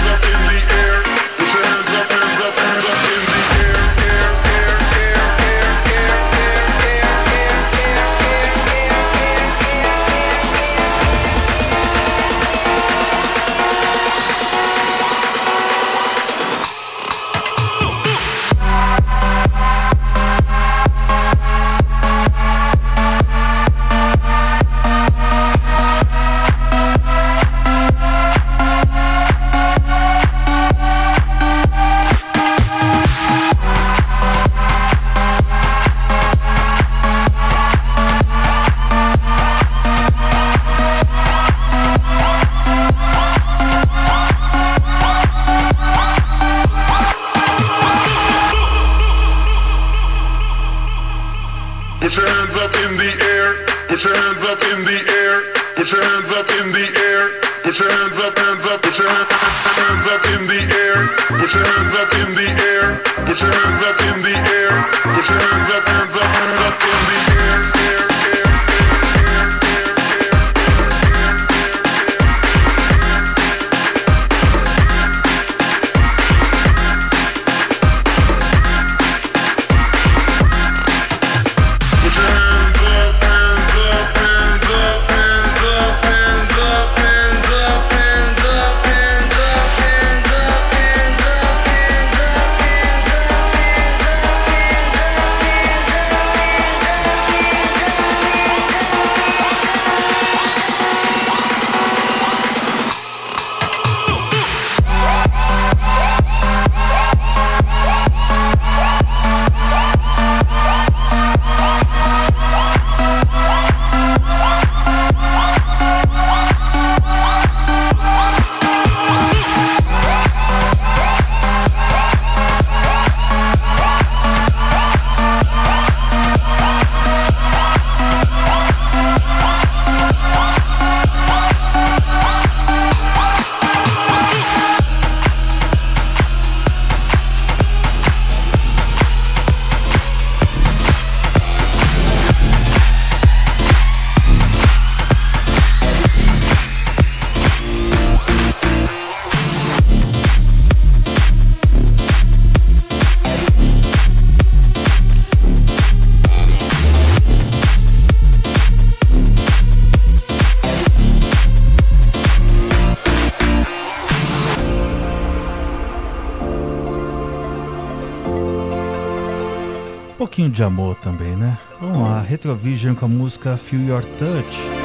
de 170.61 170.65
amor 170.65 170.95
também, 170.97 171.35
né? 171.35 171.57
Vamos 171.79 172.07
lá, 172.07 172.21
Retrovision 172.21 172.93
com 172.93 173.05
a 173.05 173.07
música 173.07 173.57
Feel 173.57 173.81
Your 173.81 174.05
Touch. 174.19 174.80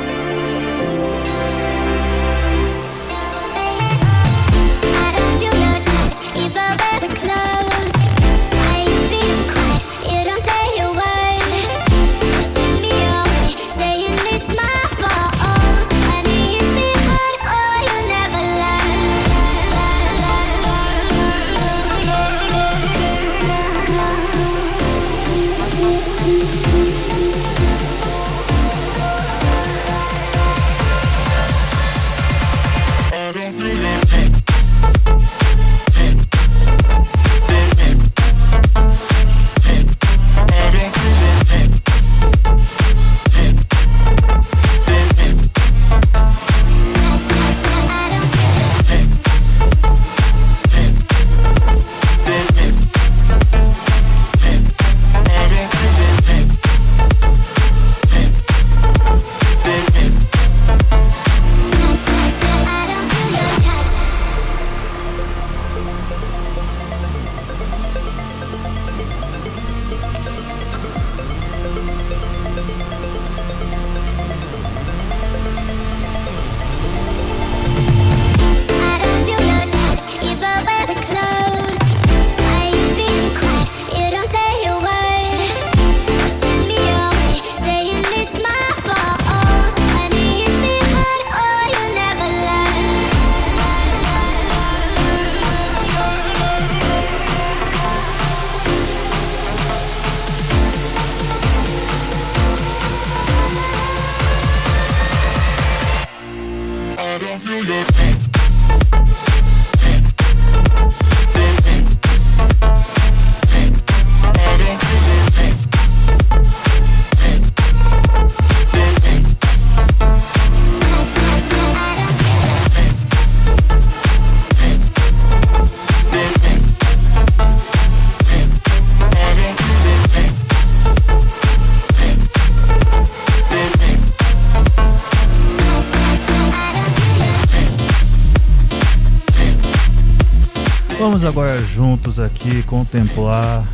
agora 141.28 141.60
juntos 141.60 142.20
aqui 142.20 142.62
contemplar 142.62 143.64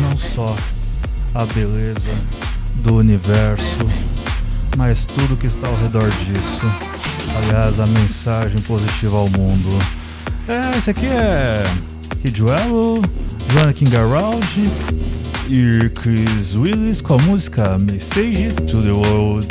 não 0.00 0.16
só 0.34 0.56
a 1.34 1.44
beleza 1.44 2.14
do 2.76 2.96
universo, 2.96 3.86
mas 4.76 5.04
tudo 5.04 5.36
que 5.36 5.48
está 5.48 5.68
ao 5.68 5.76
redor 5.76 6.08
disso. 6.10 6.62
Aliás, 7.36 7.78
a 7.78 7.86
mensagem 7.86 8.58
positiva 8.62 9.18
ao 9.18 9.28
mundo. 9.28 9.78
É, 10.48 10.78
esse 10.78 10.90
aqui 10.90 11.06
é 11.06 11.62
Hiduelo, 12.24 13.02
Joana 13.50 13.72
Kingaraldi 13.74 14.70
e 15.48 15.90
Chris 15.90 16.54
Willis 16.54 17.00
com 17.00 17.14
a 17.14 17.18
música 17.18 17.76
Message 17.78 18.52
to 18.66 18.82
the 18.82 18.92
World. 18.92 19.48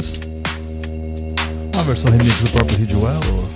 Uma 1.74 1.84
versão 1.84 2.10
remix 2.12 2.40
do 2.42 2.50
próprio 2.50 2.82
Hiduelo. 2.82 3.48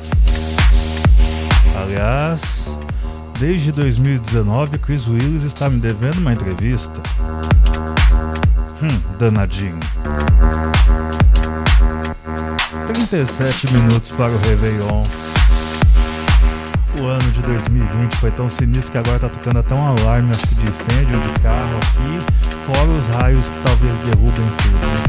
Aliás, 1.76 2.59
Desde 3.40 3.72
2019, 3.72 4.78
Chris 4.80 5.08
Willis 5.08 5.44
está 5.44 5.70
me 5.70 5.80
devendo 5.80 6.18
uma 6.18 6.34
entrevista. 6.34 7.02
Hum, 8.84 9.00
danadinho. 9.18 9.80
37 12.88 13.72
minutos 13.72 14.12
para 14.12 14.30
o 14.30 14.38
Réveillon. 14.40 15.06
O 17.00 17.06
ano 17.06 17.32
de 17.32 17.42
2020 17.42 18.18
foi 18.18 18.30
tão 18.32 18.50
sinistro 18.50 18.92
que 18.92 18.98
agora 18.98 19.20
tá 19.20 19.30
tocando 19.30 19.60
até 19.60 19.74
um 19.74 19.88
alarme 19.88 20.32
acho 20.32 20.46
que 20.46 20.56
de 20.56 20.68
incêndio 20.68 21.22
de 21.22 21.40
carro 21.40 21.78
aqui, 21.78 22.66
fora 22.66 22.90
os 22.90 23.08
raios 23.08 23.50
que 23.50 23.60
talvez 23.60 23.98
derrubem 24.00 24.52
tudo. 24.58 24.86
Né? 24.86 25.04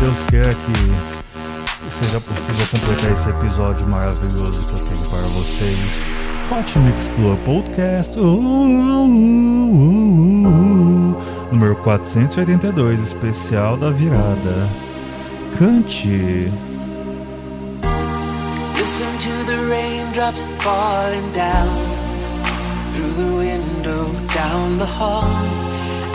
Deus 0.00 0.18
quer 0.22 0.56
que 0.56 1.88
seja 1.88 2.20
possível 2.20 2.66
completar 2.66 3.12
esse 3.12 3.28
episódio 3.28 3.88
maravilhoso 3.88 4.66
que 4.66 4.72
eu 4.72 4.86
tenho 4.88 5.08
para 5.08 5.28
vocês. 5.28 6.29
Hot 6.50 6.66
Mix 6.82 7.06
Club 7.14 7.38
Podcast 7.46 8.16
uh, 8.16 8.22
uh, 8.22 8.26
uh, 8.26 9.06
uh, 9.06 10.48
uh, 10.48 11.50
número 11.52 11.76
482, 11.76 13.00
especial 13.00 13.76
da 13.76 13.92
virada. 13.92 14.68
Cante. 15.56 16.50
Listen 18.76 19.16
to 19.18 19.44
the 19.46 19.58
raindrops 19.70 20.42
falling 20.58 21.30
down 21.30 21.70
through 22.90 23.12
the 23.14 23.30
window 23.36 24.06
down 24.34 24.76
the 24.76 24.86
hall. 24.86 25.22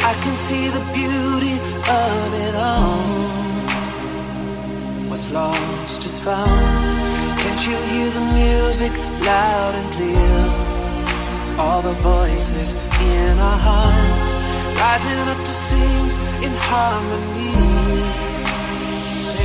I 0.03 0.13
can 0.21 0.38
see 0.38 0.67
the 0.67 0.83
beauty 0.91 1.61
of 1.88 2.33
it 2.45 2.55
all. 2.55 2.99
What's 5.07 5.31
lost 5.31 6.03
is 6.03 6.19
found. 6.19 7.14
Can't 7.56 7.68
you 7.68 7.78
hear 7.88 8.10
the 8.12 8.20
music 8.34 8.91
loud 9.24 9.76
and 9.76 9.93
clear? 9.93 10.39
All 11.58 11.82
the 11.82 11.93
voices 12.03 12.74
in 12.99 13.39
our 13.39 13.58
hearts 13.58 14.34
rising 14.76 15.18
up 15.30 15.38
to 15.45 15.53
sing 15.53 16.10
in 16.43 16.51
harmony. 16.68 17.56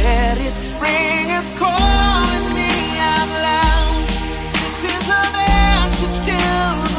Let 0.02 0.38
it 0.42 0.54
ring, 0.82 1.30
it's 1.38 1.56
calling 1.56 2.46
me 2.52 2.98
out 2.98 3.30
loud. 3.46 4.08
This 4.58 4.84
is 4.90 5.08
a 5.08 5.24
message 5.46 6.18
to 6.26 6.89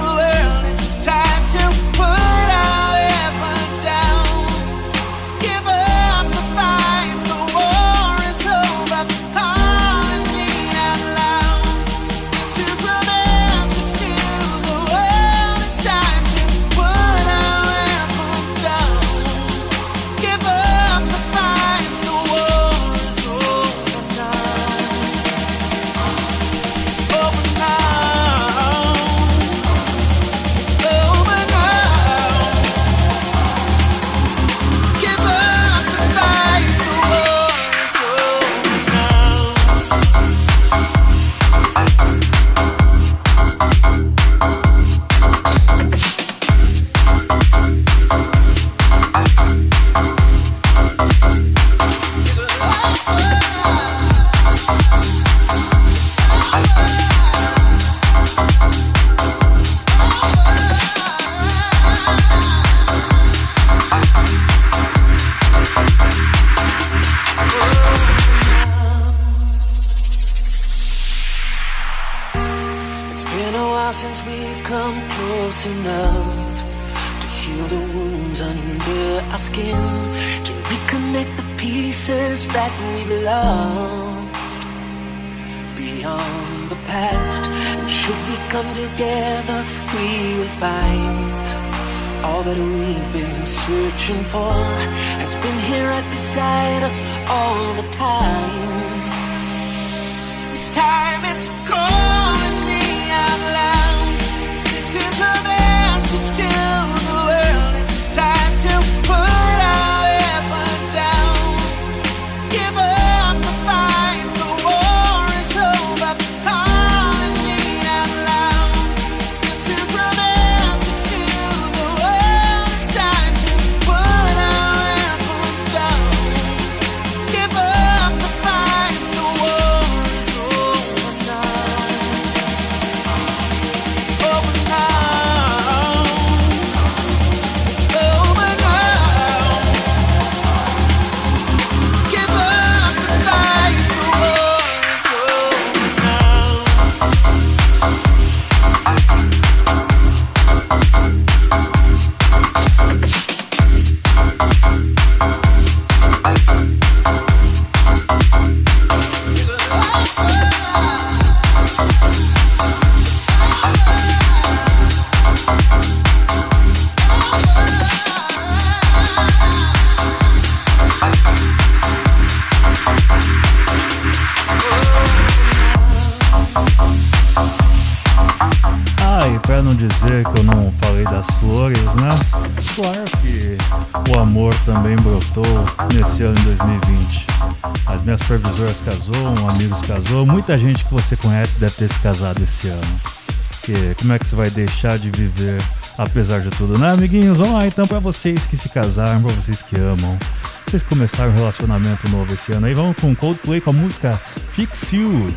As 188.32 188.40
minhas 188.40 188.56
supervisoras 188.56 188.82
casou, 188.82 189.44
um 189.44 189.50
amigo 189.50 189.76
se 189.76 189.84
casou, 189.84 190.26
muita 190.26 190.58
gente 190.58 190.86
que 190.86 190.94
você 190.94 191.18
conhece 191.18 191.60
deve 191.60 191.76
ter 191.76 191.92
se 191.92 192.00
casado 192.00 192.42
esse 192.42 192.70
ano. 192.70 193.02
Porque 193.50 193.94
como 194.00 194.14
é 194.14 194.20
que 194.20 194.26
você 194.26 194.36
vai 194.38 194.50
deixar 194.50 194.98
de 194.98 195.10
viver 195.12 195.62
apesar 195.98 196.40
de 196.40 196.50
tudo, 196.52 196.78
né, 196.78 196.92
amiguinhos? 196.92 197.38
Vamos 197.38 197.56
lá 197.56 197.68
então 197.68 197.86
pra 197.86 198.00
vocês 198.00 198.46
que 198.46 198.56
se 198.56 198.70
casaram, 198.70 199.22
pra 199.22 199.34
vocês 199.34 199.62
que 199.62 199.76
amam. 199.78 200.18
Vocês 200.66 200.82
começaram 200.82 201.32
um 201.32 201.36
relacionamento 201.36 202.08
novo 202.08 202.34
esse 202.34 202.54
ano 202.54 202.68
aí, 202.68 202.74
vamos 202.74 202.96
com 202.96 203.14
Coldplay 203.14 203.60
com 203.60 203.72
a 203.72 203.74
música 203.74 204.20
Fix 204.54 204.94
You. 204.94 205.34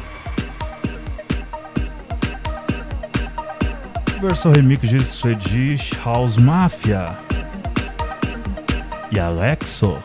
versão 4.20 4.53
remix 4.53 4.88
de 4.88 5.05
Swedish 5.05 5.90
House 6.03 6.36
Mafia 6.36 7.14
e 9.11 9.18
Alexo. 9.18 9.99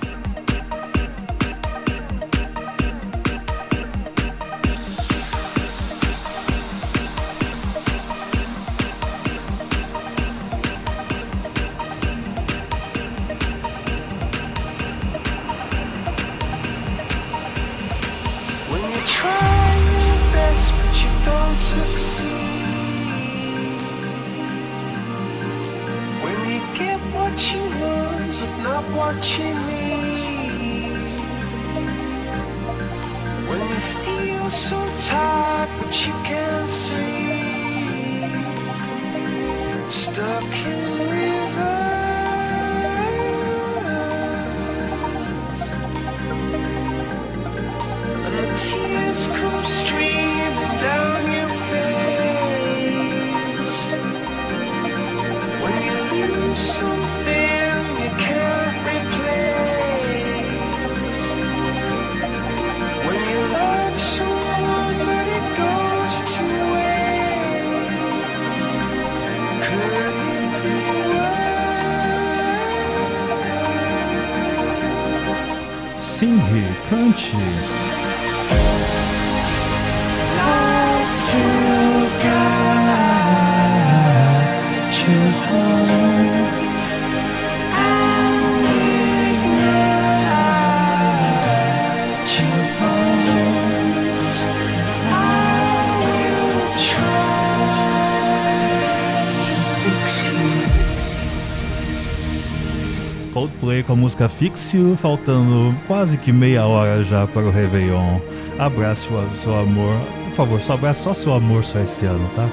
Com 103.90 103.94
a 103.94 103.96
música 103.96 104.30
Fix 104.30 104.72
You, 104.72 104.96
faltando 105.02 105.76
quase 105.88 106.16
que 106.16 106.32
meia 106.32 106.64
hora 106.64 107.04
já 107.04 107.26
para 107.26 107.42
o 107.42 107.50
Réveillon. 107.50 108.20
Abrace 108.60 109.08
o 109.12 109.38
seu 109.38 109.58
amor. 109.58 109.96
Por 110.28 110.36
favor, 110.36 110.62
só 110.62 110.74
abrace 110.74 111.02
só 111.02 111.12
seu 111.12 111.34
amor 111.34 111.66
só 111.66 111.80
esse 111.80 112.06
ano, 112.06 112.30
tá? 112.36 112.48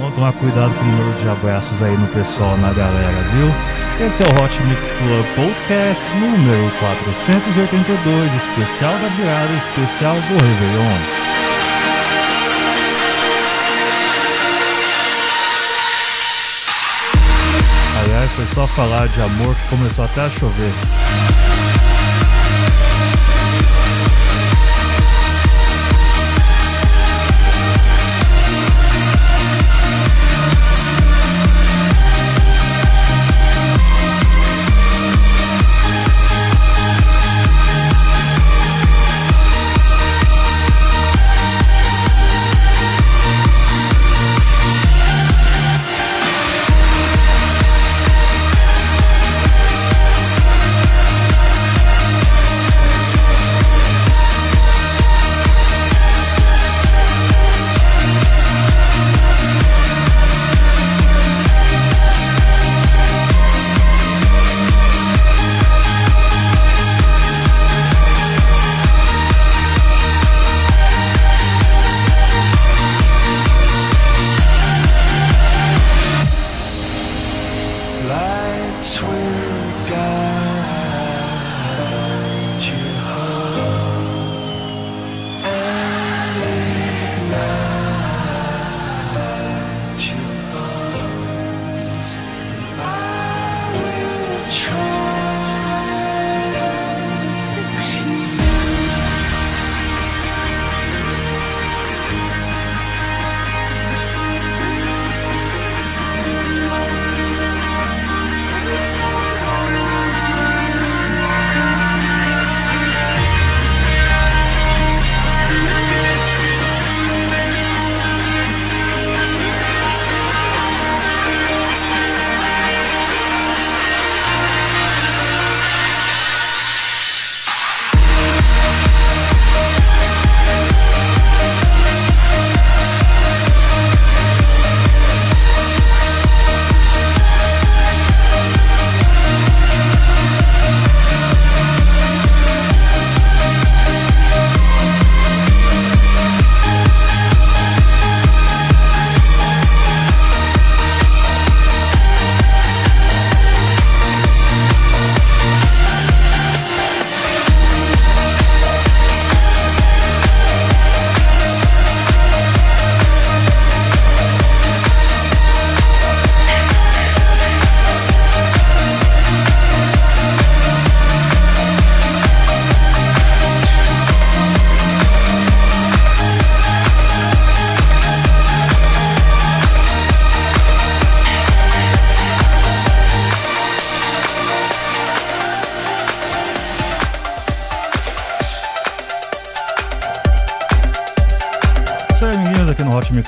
Vamos 0.00 0.14
tomar 0.16 0.32
cuidado 0.32 0.74
com 0.74 0.82
o 0.82 0.88
número 0.88 1.20
de 1.20 1.28
abraços 1.28 1.80
aí 1.80 1.96
no 1.96 2.08
pessoal, 2.08 2.56
na 2.56 2.72
galera, 2.72 3.22
viu? 3.32 4.04
Esse 4.04 4.24
é 4.24 4.26
o 4.26 4.44
Hot 4.44 4.62
Mix 4.64 4.90
Club 4.90 5.24
Podcast 5.36 6.04
número 6.18 6.68
482, 6.80 8.34
especial 8.34 8.92
da 8.94 9.08
virada, 9.08 9.52
especial 9.54 10.16
do 10.16 10.34
Réveillon. 10.34 11.21
Foi 18.34 18.46
só 18.46 18.66
falar 18.66 19.08
de 19.08 19.20
amor 19.20 19.54
que 19.54 19.68
começou 19.68 20.04
até 20.04 20.22
a 20.22 20.30
chover. 20.30 20.72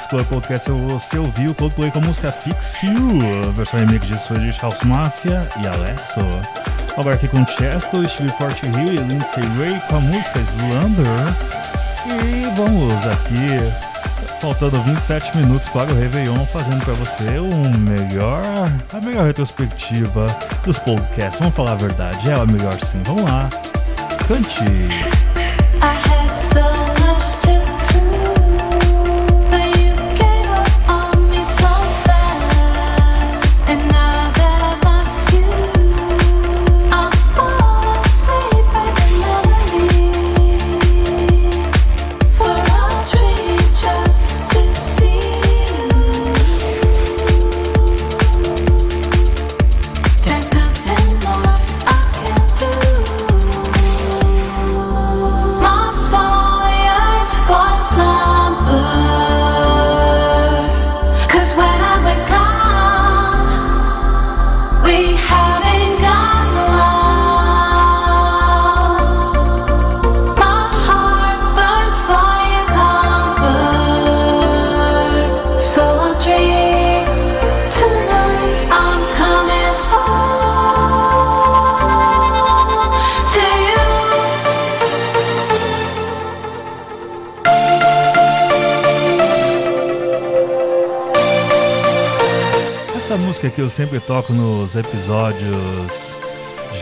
Club 0.08 0.26
Podcast 0.26 0.70
você 0.70 1.18
ouviu 1.18 1.50
o 1.50 1.54
Coldplay 1.54 1.90
com 1.90 1.98
a 1.98 2.02
música 2.02 2.32
Fix 2.32 2.82
You, 2.82 3.48
a 3.48 3.50
versão 3.50 3.80
remix 3.80 4.06
de 4.06 4.18
Swedish 4.18 4.60
House 4.62 4.82
Mafia 4.82 5.48
e 5.62 5.66
Alesso. 5.66 6.20
Agora 6.96 7.14
aqui 7.14 7.28
com 7.28 7.44
Chesto, 7.46 8.08
Steve 8.08 8.32
Forte 8.38 8.66
Hill 8.66 8.94
e 8.94 8.96
Lindsay 8.96 9.44
Ray 9.58 9.80
com 9.88 9.96
a 9.96 10.00
música 10.00 10.38
Slumber. 10.38 11.06
E 12.06 12.56
vamos 12.56 13.06
aqui 13.06 13.94
Faltando 14.44 14.78
27 14.82 15.38
minutos 15.38 15.70
para 15.70 15.90
o 15.90 15.98
Réveillon, 15.98 16.44
fazendo 16.44 16.84
para 16.84 16.92
você 16.92 17.38
o 17.38 17.78
melhor, 17.78 18.42
a 18.92 19.00
melhor 19.00 19.24
retrospectiva 19.24 20.26
dos 20.62 20.78
podcasts. 20.78 21.38
Vamos 21.38 21.54
falar 21.54 21.72
a 21.72 21.76
verdade, 21.76 22.30
é 22.30 22.34
a 22.34 22.44
melhor 22.44 22.78
sim. 22.84 23.00
Vamos 23.04 23.22
lá, 23.22 23.48
cante! 24.28 25.23
Que 93.54 93.60
eu 93.60 93.68
sempre 93.68 94.00
toco 94.00 94.32
nos 94.32 94.74
episódios 94.74 96.16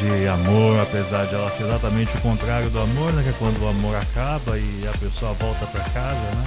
de 0.00 0.26
amor, 0.28 0.80
apesar 0.80 1.26
de 1.26 1.34
ela 1.34 1.50
ser 1.50 1.64
exatamente 1.64 2.16
o 2.16 2.20
contrário 2.20 2.70
do 2.70 2.80
amor, 2.80 3.12
né? 3.12 3.22
Que 3.22 3.28
é 3.28 3.34
quando 3.38 3.62
o 3.62 3.68
amor 3.68 3.94
acaba 3.96 4.58
e 4.58 4.88
a 4.88 4.96
pessoa 4.98 5.32
volta 5.34 5.66
para 5.66 5.82
casa, 5.90 6.14
né? 6.16 6.44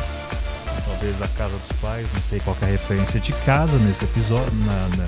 Talvez 0.85 1.15
da 1.17 1.27
casa 1.29 1.51
dos 1.55 1.77
pais, 1.79 2.05
não 2.13 2.21
sei 2.21 2.39
qual 2.39 2.55
é 2.61 2.65
a 2.65 2.67
referência 2.69 3.19
de 3.19 3.33
casa 3.45 3.77
nesse 3.77 4.03
episódio, 4.05 4.51
na- 4.65 4.97
na- 4.97 5.07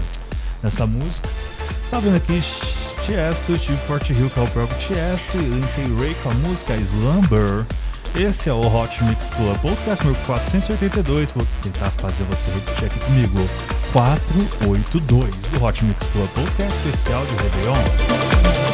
nessa 0.64 0.86
música. 0.86 1.28
Você 1.84 1.92
tá 1.92 2.00
vendo 2.00 2.18
aqui 2.18 2.42
Tiesto, 3.04 3.58
Steve 3.58 3.78
Fort 3.88 4.10
Hill, 4.10 4.30
que 4.30 4.40
é 4.40 4.44
o 4.44 4.48
próprio 4.48 4.78
Tiesto, 4.80 5.38
e 5.38 5.42
Lindsay 5.42 5.86
Ray 6.00 6.16
com 6.22 6.30
a 6.30 6.34
música 6.36 6.76
Slumber. 6.76 7.66
Esse 8.16 8.50
é 8.50 8.54
o 8.54 8.62
Hot 8.62 9.04
Mix 9.04 9.28
Club 9.36 9.58
Podcast 9.62 10.06
número 10.06 10.24
482. 10.26 11.32
Vou 11.32 11.46
tentar 11.62 11.92
fazer 11.98 12.24
você 12.26 12.50
repetir 12.52 12.86
aqui 12.86 13.00
comigo. 13.00 13.46
482 13.98 15.00
do 15.00 15.60
Hot 15.60 15.84
Mix 15.84 16.08
Club 16.10 16.28
Podcast 16.36 16.76
especial 16.86 17.26
de 17.26 17.36
Réveillon. 17.42 18.67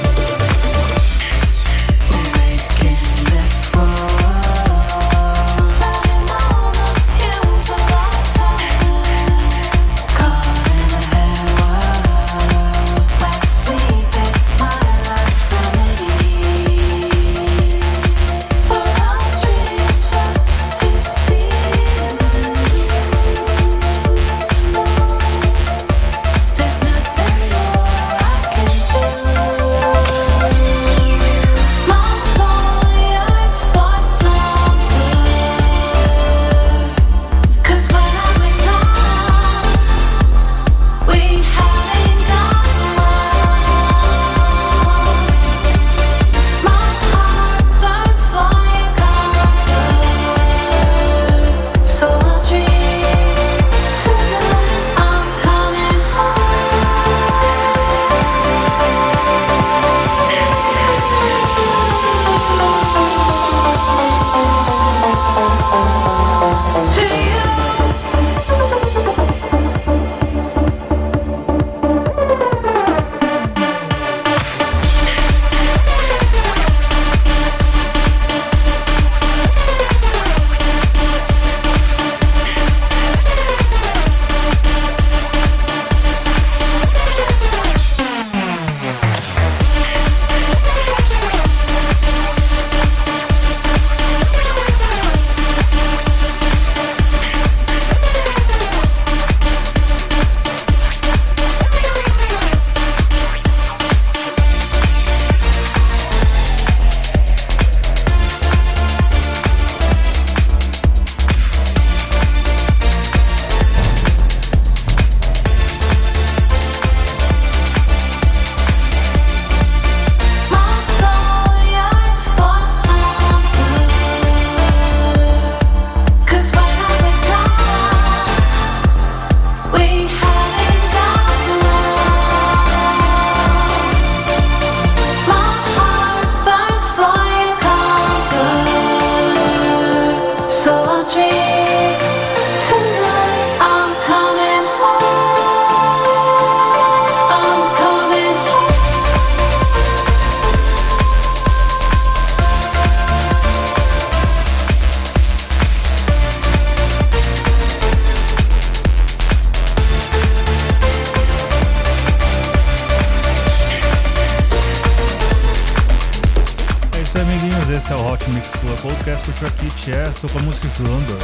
Share, 169.83 170.11
estou 170.11 170.29
com 170.29 170.39
a 170.39 170.41
música 170.43 170.65
estudando. 170.65 171.17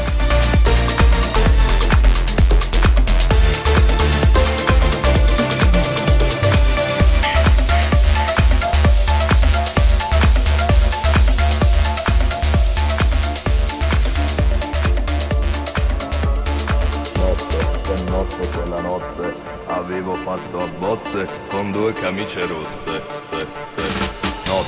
avevo 19.68 20.18
fatto 20.26 20.62
a 20.62 20.68
botte 20.68 21.28
con 21.50 21.72
due 21.72 21.94
camicie 21.94 22.46
rosse. 22.46 23.89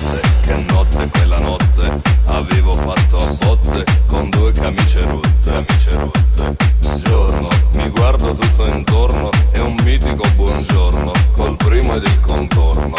Notte, 0.01 0.21
che 0.41 0.55
notte, 0.67 1.09
quella 1.11 1.37
notte 1.37 2.01
avevo 2.25 2.73
fatto 2.73 3.19
a 3.19 3.25
botte 3.33 3.85
con 4.07 4.29
due 4.31 4.51
camicie 4.51 5.01
rotte. 5.01 5.29
Camicie 5.43 5.91
rotte. 5.91 6.55
Giorno, 7.03 7.47
mi 7.73 7.87
guardo 7.89 8.33
tutto 8.33 8.65
intorno 8.65 9.29
e 9.51 9.59
un 9.59 9.75
mitico 9.83 10.27
buongiorno 10.35 11.11
col 11.33 11.55
primo 11.55 11.95
ed 11.95 12.03
il 12.03 12.19
contorno. 12.19 12.95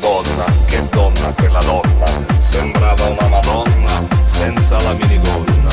Donna, 0.00 0.44
che 0.66 0.88
donna 0.90 1.32
quella 1.34 1.60
donna, 1.60 2.06
sembrava 2.38 3.06
una 3.06 3.28
madonna 3.28 4.06
senza 4.24 4.80
la 4.82 4.92
minigonna. 4.92 5.68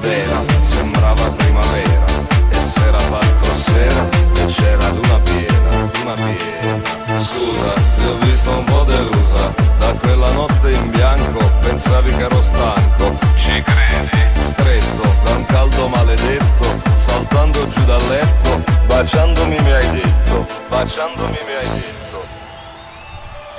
Vera, 0.00 0.42
sembrava 0.60 1.30
primavera 1.30 2.04
e 2.50 2.54
s'era 2.60 2.98
fatto 2.98 3.54
sera 3.54 4.08
e 4.34 4.46
c'era 4.46 4.90
luna 4.90 5.18
piena, 5.20 5.90
luna 5.94 6.14
piena. 6.14 7.03
Scusa, 7.44 7.74
ti 7.96 8.06
ho 8.06 8.16
visto 8.20 8.50
un 8.56 8.64
po' 8.64 8.84
delusa 8.84 9.52
da 9.78 9.92
quella 9.92 10.30
notte 10.30 10.70
in 10.70 10.90
bianco, 10.90 11.44
pensavi 11.60 12.10
che 12.16 12.22
ero 12.22 12.40
stanco. 12.40 13.18
Ci 13.36 13.62
credi? 13.62 14.22
Stretto 14.38 15.14
da 15.24 15.30
un 15.32 15.44
caldo 15.44 15.88
maledetto, 15.88 16.80
saltando 16.94 17.68
giù 17.68 17.84
dal 17.84 18.06
letto, 18.08 18.62
baciandomi 18.86 19.58
mi 19.60 19.72
hai 19.72 19.90
detto, 19.90 20.46
baciandomi 20.70 21.38
mi 21.44 21.54
hai 21.54 21.68
detto. 21.68 22.03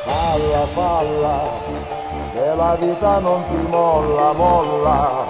Balla, 0.05 0.65
balla, 0.73 1.41
che 2.31 2.55
la 2.55 2.77
vita 2.79 3.19
non 3.19 3.43
ti 3.47 3.67
molla, 3.67 4.33
molla. 4.33 5.25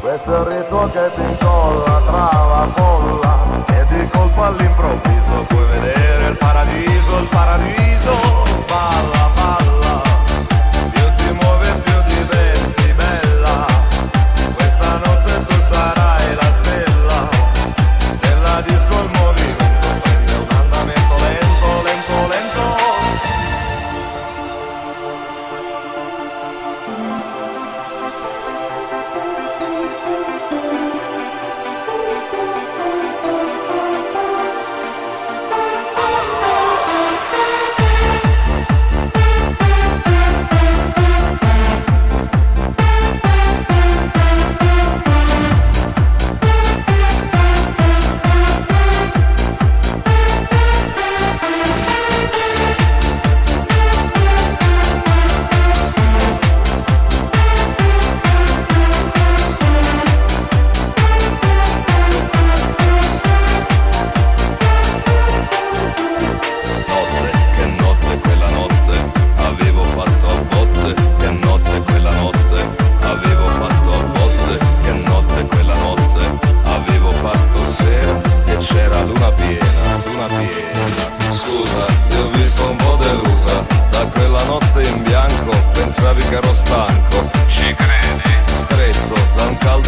Questo 0.00 0.34
è 0.34 0.38
il 0.40 0.44
ritmo 0.46 0.90
che 0.90 1.10
ti 1.14 1.20
incolla 1.20 2.00
tra 2.06 2.30
la 2.48 2.68
folla. 2.74 3.38
E 3.66 3.86
di 3.88 4.08
colpo 4.08 4.42
all'improvviso 4.42 5.44
puoi 5.48 5.64
vedere 5.66 6.28
il 6.28 6.36
paradiso, 6.36 7.18
il 7.18 7.28
paradiso. 7.30 8.12
Balla, 8.66 9.28
balla, 9.34 9.79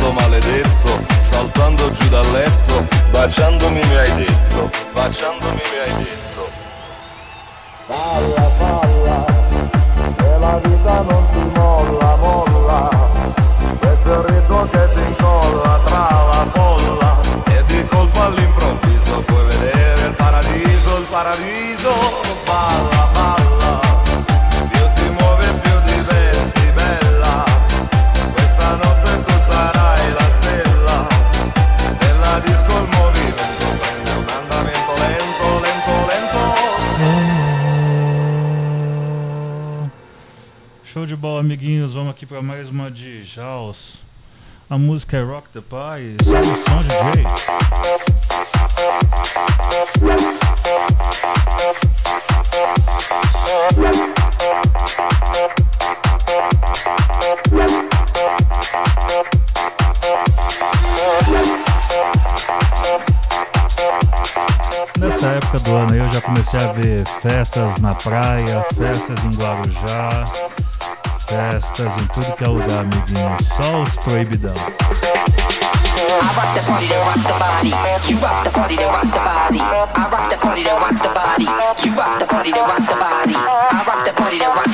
caldo 0.03 0.13
maledetto, 0.13 1.05
saltando 1.21 1.91
giù 1.93 2.09
dal 2.09 2.29
letto, 2.33 2.87
baciandomi 3.11 3.81
mi 3.85 3.97
hai 3.97 4.15
detto, 4.15 4.71
baciandomi 4.93 5.61
mi 5.71 5.79
hai 5.79 6.05
detto. 6.05 6.51
Balla, 7.87 8.51
balla, 8.59 9.25
che 10.17 10.39
la 10.39 10.61
vita 10.63 11.01
non 11.03 11.27
ti 11.31 11.59
molla, 11.59 12.17
molla. 12.17 12.89
Questo 13.79 14.27
ritmo 14.27 14.69
che 14.71 14.89
ti 14.93 15.01
incolla 15.01 15.81
tra 15.85 16.09
la 16.33 16.47
folla. 16.53 17.21
E 17.45 17.65
di 17.67 17.87
colpo 17.87 18.23
all'improvviso 18.23 19.21
puoi 19.21 19.45
vedere 19.45 20.07
il 20.07 20.15
paradiso, 20.15 20.97
il 20.97 21.07
paradiso. 21.09 22.32
Show 40.93 41.07
de 41.07 41.17
bola, 41.17 41.41
amiguinhos. 41.41 41.95
Vamos 41.95 42.11
aqui 42.11 42.27
para 42.27 42.43
mais 42.43 42.69
uma 42.69 42.91
de 42.91 43.25
Jaws. 43.25 43.95
A 44.69 44.77
música 44.77 45.17
é 45.17 45.23
Rock 45.23 45.49
the 45.49 45.63
Pie, 45.63 46.23
solução 46.23 46.83
DJ. 46.83 47.25
Nessa 64.99 65.27
época 65.29 65.59
do 65.61 65.75
ano 65.75 65.97
eu 65.97 66.13
já 66.13 66.21
comecei 66.21 66.61
a 66.61 66.73
ver 66.73 67.07
festas 67.23 67.79
na 67.79 67.95
praia, 67.95 68.63
festas 68.77 69.25
em 69.25 69.31
Guarujá, 69.31 70.52
festas 71.27 71.97
em 71.99 72.07
tudo 72.09 72.37
que 72.37 72.45
é 72.45 72.49
lugar, 72.49 72.81
amiguinho. 72.81 73.37
Só 73.43 73.83
os 73.83 73.97
proibidão. 73.97 74.55
I 76.13 76.25
rock 76.35 76.55
the 76.55 76.63
party 76.67 76.89
that 76.89 76.99
rocks 77.07 77.25
the 77.25 77.33
body. 77.39 77.71
You 78.09 78.19
rock 78.19 78.45
the 78.45 78.51
party 78.51 78.77
that 78.77 78.91
rocks 78.91 79.13
the 79.13 79.19
body. 79.21 79.61
I 79.61 79.87
rock 80.11 80.31
the 80.31 80.37
party 80.37 80.63
that 80.65 80.81
rocks 80.81 81.01
the 81.01 81.09
body. 81.09 81.47
You 81.85 81.95
rock 81.95 82.19
the 82.19 82.27
party 82.27 82.51
that 82.53 82.69
rocks 82.69 82.87
the 82.87 82.95
body. 82.97 83.35
I 83.37 83.85
rock 83.87 84.05
the 84.05 84.13
party 84.13 84.39
that 84.39 84.57
rocks 84.57 84.72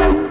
Wow. 0.00 0.30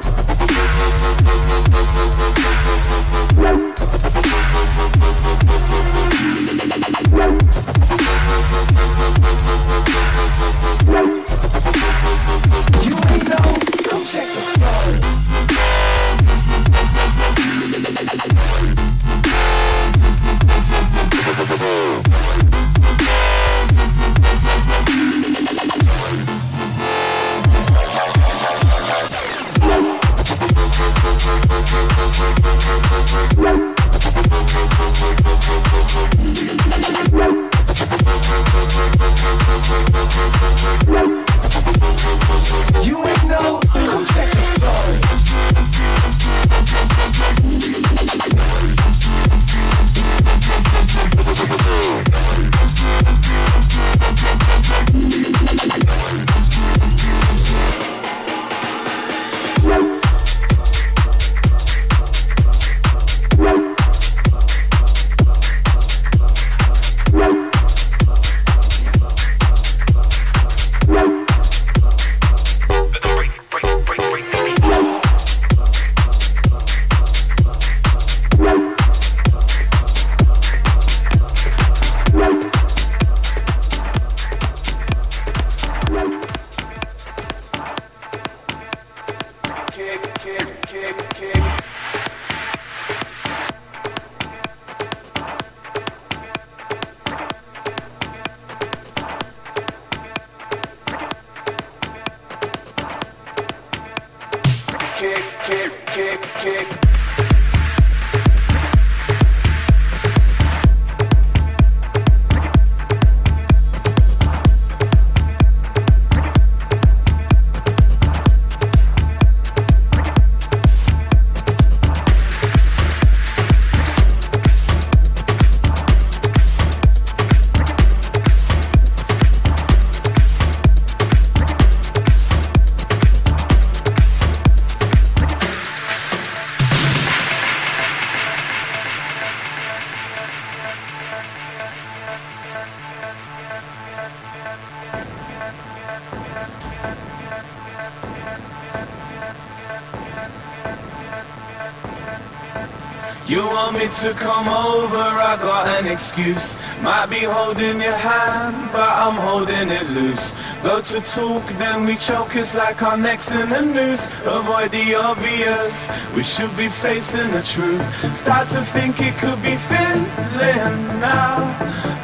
to 154.01 154.13
come 154.13 154.47
over, 154.47 154.95
I 154.97 155.35
got 155.41 155.67
an 155.67 155.91
excuse. 155.91 156.57
Might 156.81 157.07
be 157.07 157.19
holding 157.19 157.81
your 157.81 157.97
hand, 157.97 158.55
but 158.71 158.87
I'm 158.87 159.19
holding 159.27 159.67
it 159.67 159.89
loose. 159.89 160.31
Go 160.63 160.79
to 160.79 161.01
talk, 161.01 161.43
then 161.59 161.85
we 161.85 161.97
choke, 161.97 162.33
it's 162.37 162.55
like 162.55 162.81
our 162.81 162.97
necks 162.97 163.29
in 163.33 163.51
a 163.51 163.61
noose. 163.61 164.07
Avoid 164.25 164.71
the 164.71 164.95
obvious, 164.95 165.89
we 166.15 166.23
should 166.23 166.55
be 166.55 166.69
facing 166.69 167.29
the 167.31 167.43
truth. 167.43 167.83
Start 168.15 168.47
to 168.49 168.61
think 168.63 169.01
it 169.01 169.17
could 169.17 169.41
be 169.41 169.57
fizzling 169.57 170.79
now. 171.03 171.35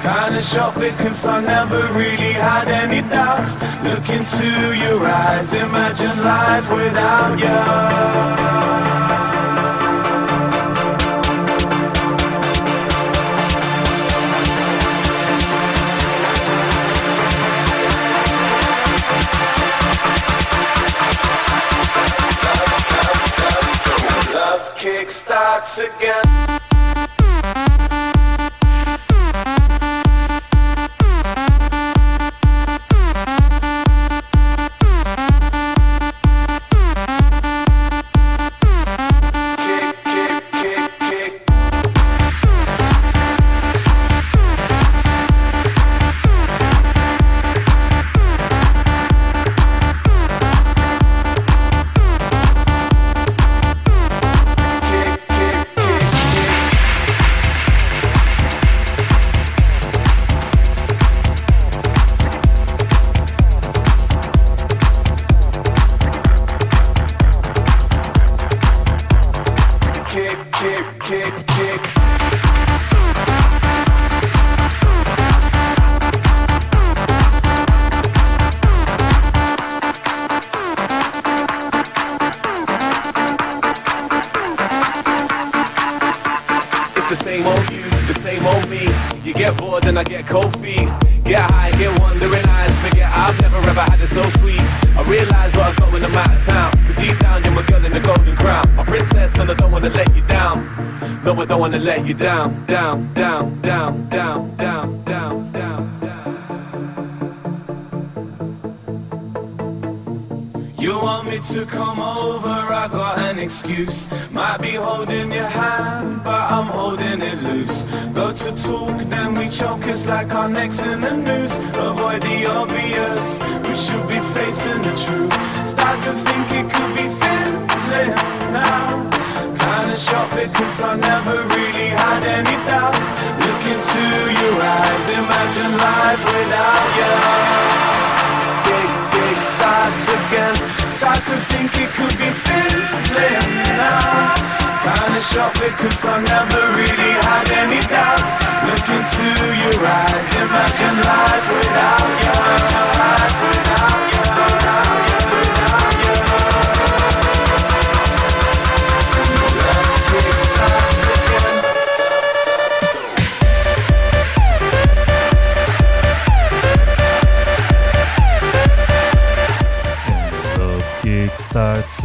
Kinda 0.03 0.41
shocked 0.41 0.79
because 0.79 1.25
I 1.25 1.39
never 1.39 1.81
really 1.93 2.33
had 2.33 2.67
any 2.67 3.07
doubts. 3.07 3.55
Look 3.83 4.09
into 4.09 4.47
your 4.83 4.99
eyes, 5.05 5.53
imagine 5.53 6.17
life 6.23 6.69
without 6.69 7.39
you. 7.39 8.24
Again. 25.77 26.04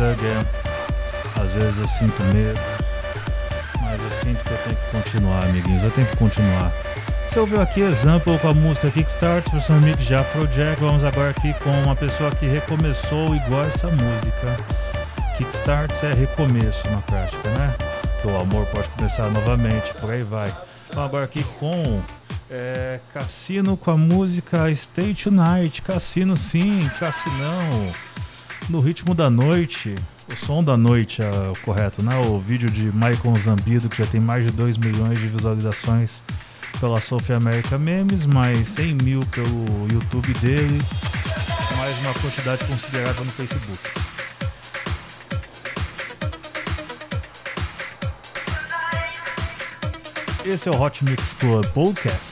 Starts 0.01 0.19
again. 0.19 0.47
Às 1.37 1.53
vezes 1.53 1.79
eu 1.79 1.89
sinto 1.89 2.23
medo, 2.35 2.61
mas 3.81 4.01
eu 4.01 4.11
sinto 4.23 4.43
que 4.43 4.51
eu 4.51 4.59
tenho 4.59 4.77
que 4.77 4.91
continuar, 4.91 5.45
amiguinhos. 5.45 5.83
Eu 5.83 5.91
tenho 5.91 6.07
que 6.07 6.17
continuar. 6.17 6.73
Você 7.29 7.39
ouviu 7.39 7.61
aqui 7.61 7.81
Example 7.81 8.39
com 8.39 8.49
a 8.49 8.55
música 8.55 8.91
Kickstart, 8.91 9.49
versão 9.51 9.79
remix 9.79 10.05
de 10.05 10.15
Afrojack. 10.15 10.81
Vamos 10.81 11.05
agora 11.05 11.31
aqui 11.31 11.55
com 11.63 11.71
uma 11.83 11.95
pessoa 11.95 12.31
que 12.33 12.47
recomeçou 12.47 13.35
igual 13.37 13.65
essa 13.65 13.87
música. 13.89 14.57
Kickstarts 15.37 16.03
é 16.03 16.13
recomeço 16.13 16.89
na 16.91 16.99
prática, 16.99 17.49
né? 17.51 17.75
Que 18.21 18.29
o 18.29 18.37
amor 18.37 18.67
pode 18.67 18.89
começar 18.91 19.31
novamente, 19.31 19.95
por 20.01 20.11
aí 20.11 20.23
vai. 20.23 20.53
Vamos 20.89 21.05
agora 21.05 21.25
aqui 21.25 21.45
com 21.59 22.03
é, 22.51 22.99
Cassino 23.15 23.77
com 23.77 23.93
a 23.93 23.97
música 23.97 24.75
Stay 24.75 25.15
Tonight. 25.15 25.83
Cassino 25.83 26.37
sim, 26.37 26.91
Cassinão. 26.99 28.10
No 28.69 28.81
ritmo 28.81 29.15
da 29.15 29.29
noite. 29.29 29.95
O 30.29 30.37
som 30.37 30.63
da 30.63 30.77
noite 30.77 31.21
é 31.23 31.31
o 31.51 31.57
correto, 31.65 32.03
né? 32.03 32.17
O 32.27 32.39
vídeo 32.39 32.71
de 32.71 32.85
Michael 32.93 33.37
Zambido, 33.43 33.89
que 33.89 33.99
já 33.99 34.07
tem 34.07 34.21
mais 34.21 34.45
de 34.45 34.53
2 34.53 34.77
milhões 34.77 35.19
de 35.19 35.27
visualizações 35.27 36.23
pela 36.79 37.01
Sophie 37.01 37.35
America 37.35 37.77
Memes, 37.77 38.25
mais 38.27 38.69
100 38.69 38.95
mil 38.95 39.27
pelo 39.27 39.89
YouTube 39.93 40.33
dele, 40.35 40.81
mais 41.77 41.99
uma 41.99 42.15
quantidade 42.15 42.65
considerável 42.65 43.25
no 43.25 43.33
Facebook. 43.33 43.79
Esse 50.47 50.69
é 50.69 50.73
o 50.73 50.81
Hot 50.81 51.05
Mix 51.05 51.35
Club 51.35 51.67
Podcast. 51.67 52.30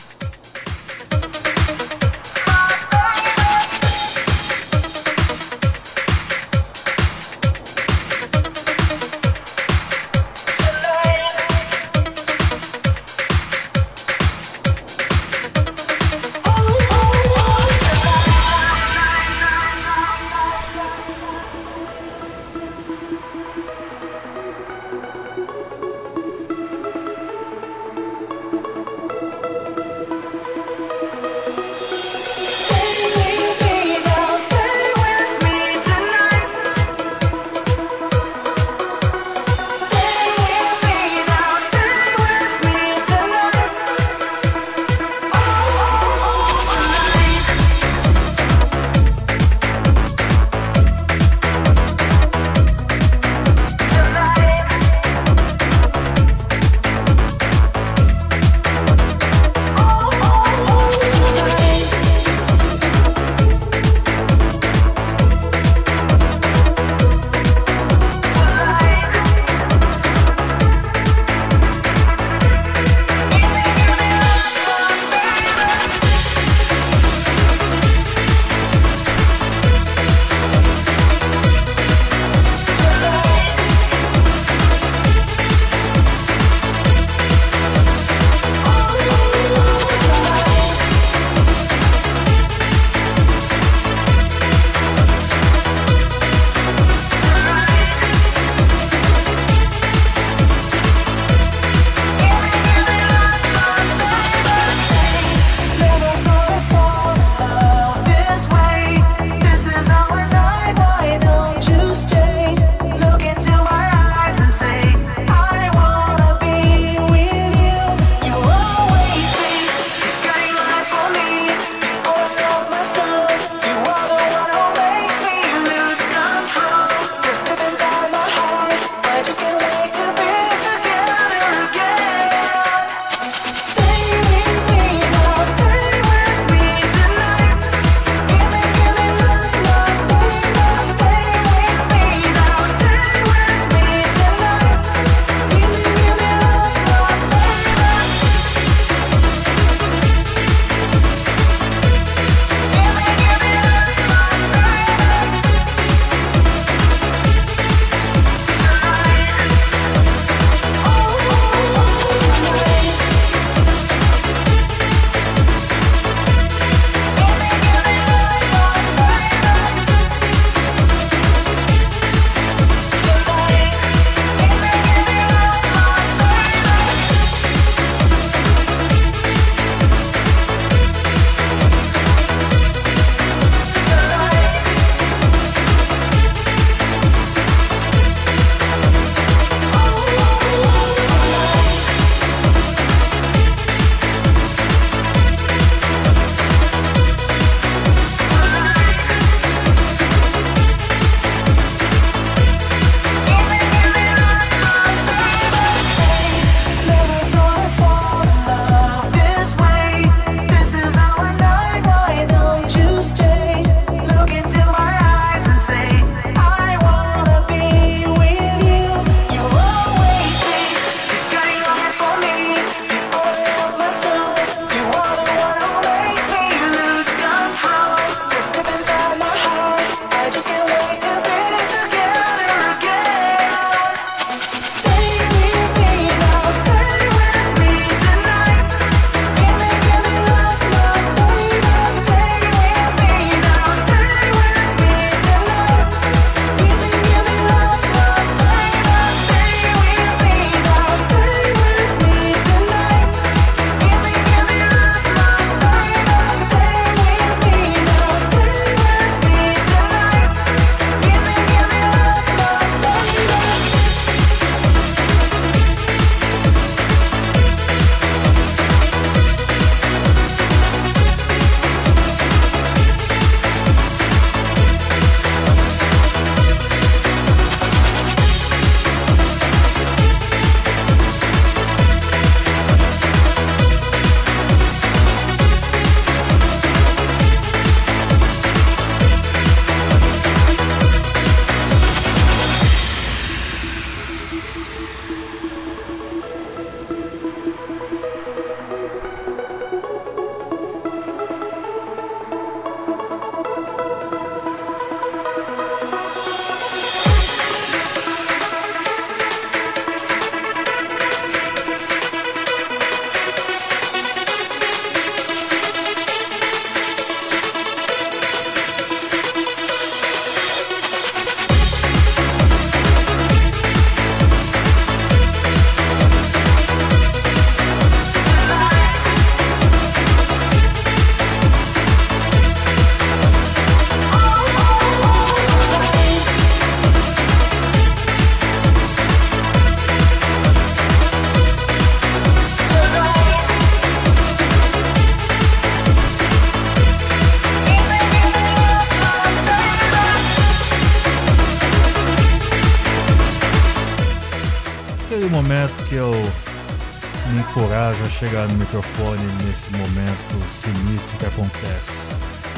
Chegar 358.18 358.48
no 358.48 358.54
microfone 358.54 359.24
nesse 359.44 359.70
momento 359.70 360.50
sinistro 360.50 361.18
que 361.18 361.26
acontece 361.26 361.92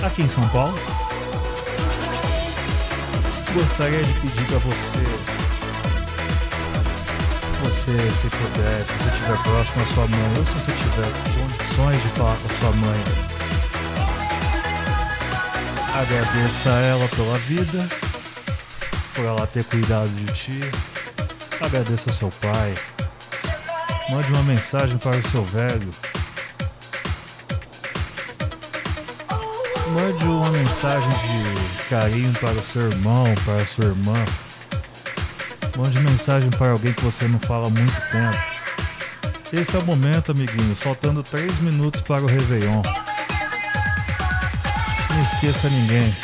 aqui 0.03 0.23
em 0.23 0.29
São 0.29 0.49
Paulo. 0.49 0.79
Gostaria 3.53 4.03
de 4.03 4.13
pedir 4.21 4.45
para 4.47 4.59
você, 4.59 5.05
você 7.63 7.93
se 8.23 8.31
puder, 8.31 8.85
se 8.87 8.93
você 8.93 9.11
estiver 9.11 9.43
próximo 9.43 9.83
à 9.83 9.87
sua 9.87 10.07
mãe, 10.07 10.39
ou 10.39 10.47
se 10.47 10.53
você 10.55 10.73
tiver 10.73 11.13
condições 11.35 12.03
de 12.03 12.09
falar 12.11 12.37
com 12.37 12.49
a 12.49 12.59
sua 12.59 12.73
mãe, 12.77 13.05
agradeça 15.95 16.73
a 16.73 16.81
ela 16.81 17.09
pela 17.09 17.39
vida, 17.39 17.87
por 19.15 19.27
ela 19.27 19.47
ter 19.47 19.65
cuidado 19.65 20.09
de 20.09 20.33
ti, 20.33 20.61
agradeça 21.61 22.09
ao 22.09 22.17
seu 22.17 22.31
pai, 22.41 22.75
mande 24.11 24.33
uma 24.33 24.43
mensagem 24.43 24.99
para 24.99 25.17
o 25.17 25.29
seu 25.31 25.45
velho. 25.45 25.91
Mande 29.95 30.25
uma 30.25 30.51
mensagem 30.51 31.09
de 31.09 31.89
carinho 31.89 32.33
para 32.35 32.53
o 32.53 32.63
seu 32.63 32.91
irmão, 32.91 33.25
para 33.45 33.63
a 33.63 33.67
sua 33.67 33.87
irmã. 33.87 34.25
Mande 35.77 36.01
mensagem 36.01 36.51
para 36.51 36.73
alguém 36.73 36.93
que 36.93 37.05
você 37.05 37.27
não 37.29 37.39
fala 37.39 37.69
há 37.69 37.71
muito 37.71 38.01
tempo. 38.11 38.61
Esse 39.53 39.77
é 39.77 39.79
o 39.79 39.85
momento, 39.85 40.33
amiguinhos. 40.33 40.81
Faltando 40.81 41.23
3 41.23 41.59
minutos 41.61 42.01
para 42.01 42.21
o 42.21 42.27
Réveillon. 42.27 42.83
Não 45.11 45.23
esqueça 45.23 45.69
ninguém. 45.69 46.15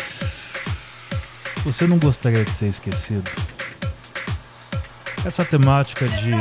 Você 1.65 1.87
não 1.87 1.99
gostaria 1.99 2.45
de 2.45 2.51
ser 2.53 2.67
esquecido. 2.67 3.29
Essa 5.25 5.45
temática 5.45 6.07
de 6.07 6.33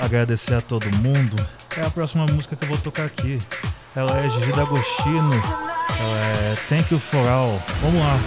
agradecer 0.00 0.54
a 0.54 0.60
todo 0.60 0.84
mundo 0.96 1.36
é 1.76 1.86
a 1.86 1.90
próxima 1.90 2.26
música 2.26 2.56
que 2.56 2.64
eu 2.64 2.68
vou 2.68 2.78
tocar 2.78 3.04
aqui. 3.04 3.38
Ela 3.94 4.18
é 4.18 4.28
Gigi 4.28 4.52
D'Agostino. 4.52 5.32
Ela 5.32 6.18
é 6.18 6.56
Thank 6.68 6.92
You 6.92 6.98
For 6.98 7.28
All. 7.28 7.60
Vamos 7.80 8.00
lá. 8.00 8.18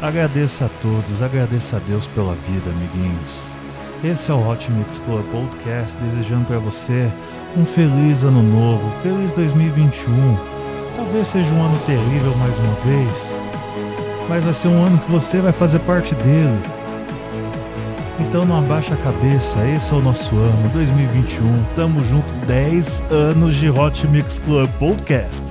Agradeça 0.00 0.64
a 0.64 0.68
todos, 0.80 1.22
agradeça 1.22 1.76
a 1.76 1.80
Deus 1.80 2.06
pela 2.06 2.34
vida, 2.34 2.70
amiguinhos. 2.70 3.50
Esse 4.02 4.30
é 4.30 4.34
o 4.34 4.48
Hot 4.48 4.70
Mix 4.72 4.98
Club 5.00 5.24
Podcast, 5.30 5.96
desejando 5.98 6.46
para 6.46 6.58
você 6.58 7.08
um 7.56 7.64
feliz 7.64 8.22
ano 8.22 8.42
novo, 8.42 8.90
feliz 9.02 9.30
2021. 9.32 10.36
Talvez 10.96 11.28
seja 11.28 11.48
um 11.50 11.64
ano 11.64 11.78
terrível 11.86 12.34
mais 12.36 12.58
uma 12.58 12.74
vez, 12.76 13.30
mas 14.28 14.42
vai 14.42 14.54
ser 14.54 14.68
um 14.68 14.84
ano 14.84 14.98
que 14.98 15.12
você 15.12 15.40
vai 15.40 15.52
fazer 15.52 15.78
parte 15.80 16.14
dele. 16.16 16.81
Então 18.28 18.44
não 18.44 18.58
abaixa 18.58 18.94
a 18.94 18.96
cabeça, 18.98 19.58
esse 19.68 19.92
é 19.92 19.96
o 19.96 20.00
nosso 20.00 20.36
ano, 20.36 20.70
2021. 20.72 21.64
Tamo 21.74 22.02
junto, 22.04 22.32
10 22.46 23.02
anos 23.10 23.54
de 23.56 23.68
Hot 23.68 24.06
Mix 24.06 24.38
Club 24.38 24.70
Podcast. 24.78 25.44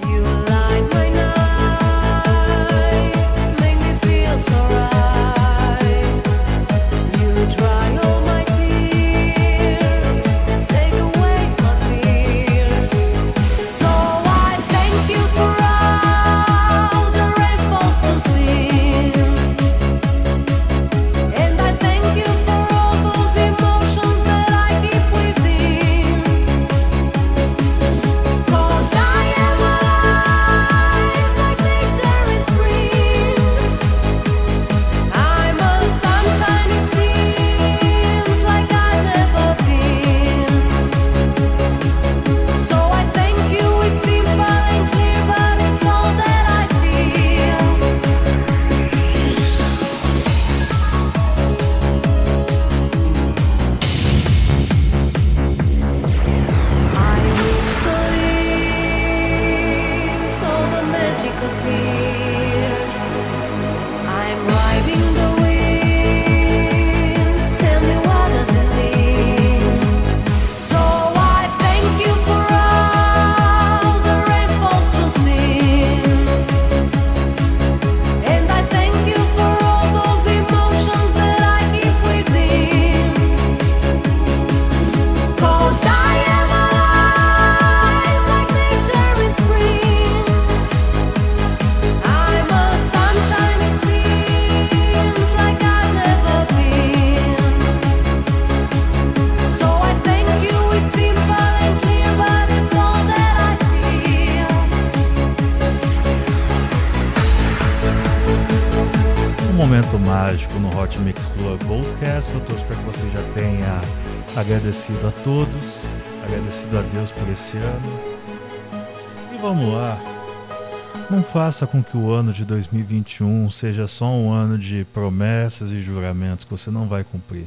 Faça 121.61 121.67
com 121.67 121.83
que 121.83 121.95
o 121.95 122.09
ano 122.09 122.33
de 122.33 122.43
2021 122.43 123.47
seja 123.51 123.85
só 123.85 124.11
um 124.11 124.31
ano 124.31 124.57
de 124.57 124.83
promessas 124.91 125.71
e 125.71 125.79
juramentos 125.79 126.43
que 126.43 126.49
você 126.49 126.71
não 126.71 126.87
vai 126.87 127.03
cumprir. 127.03 127.45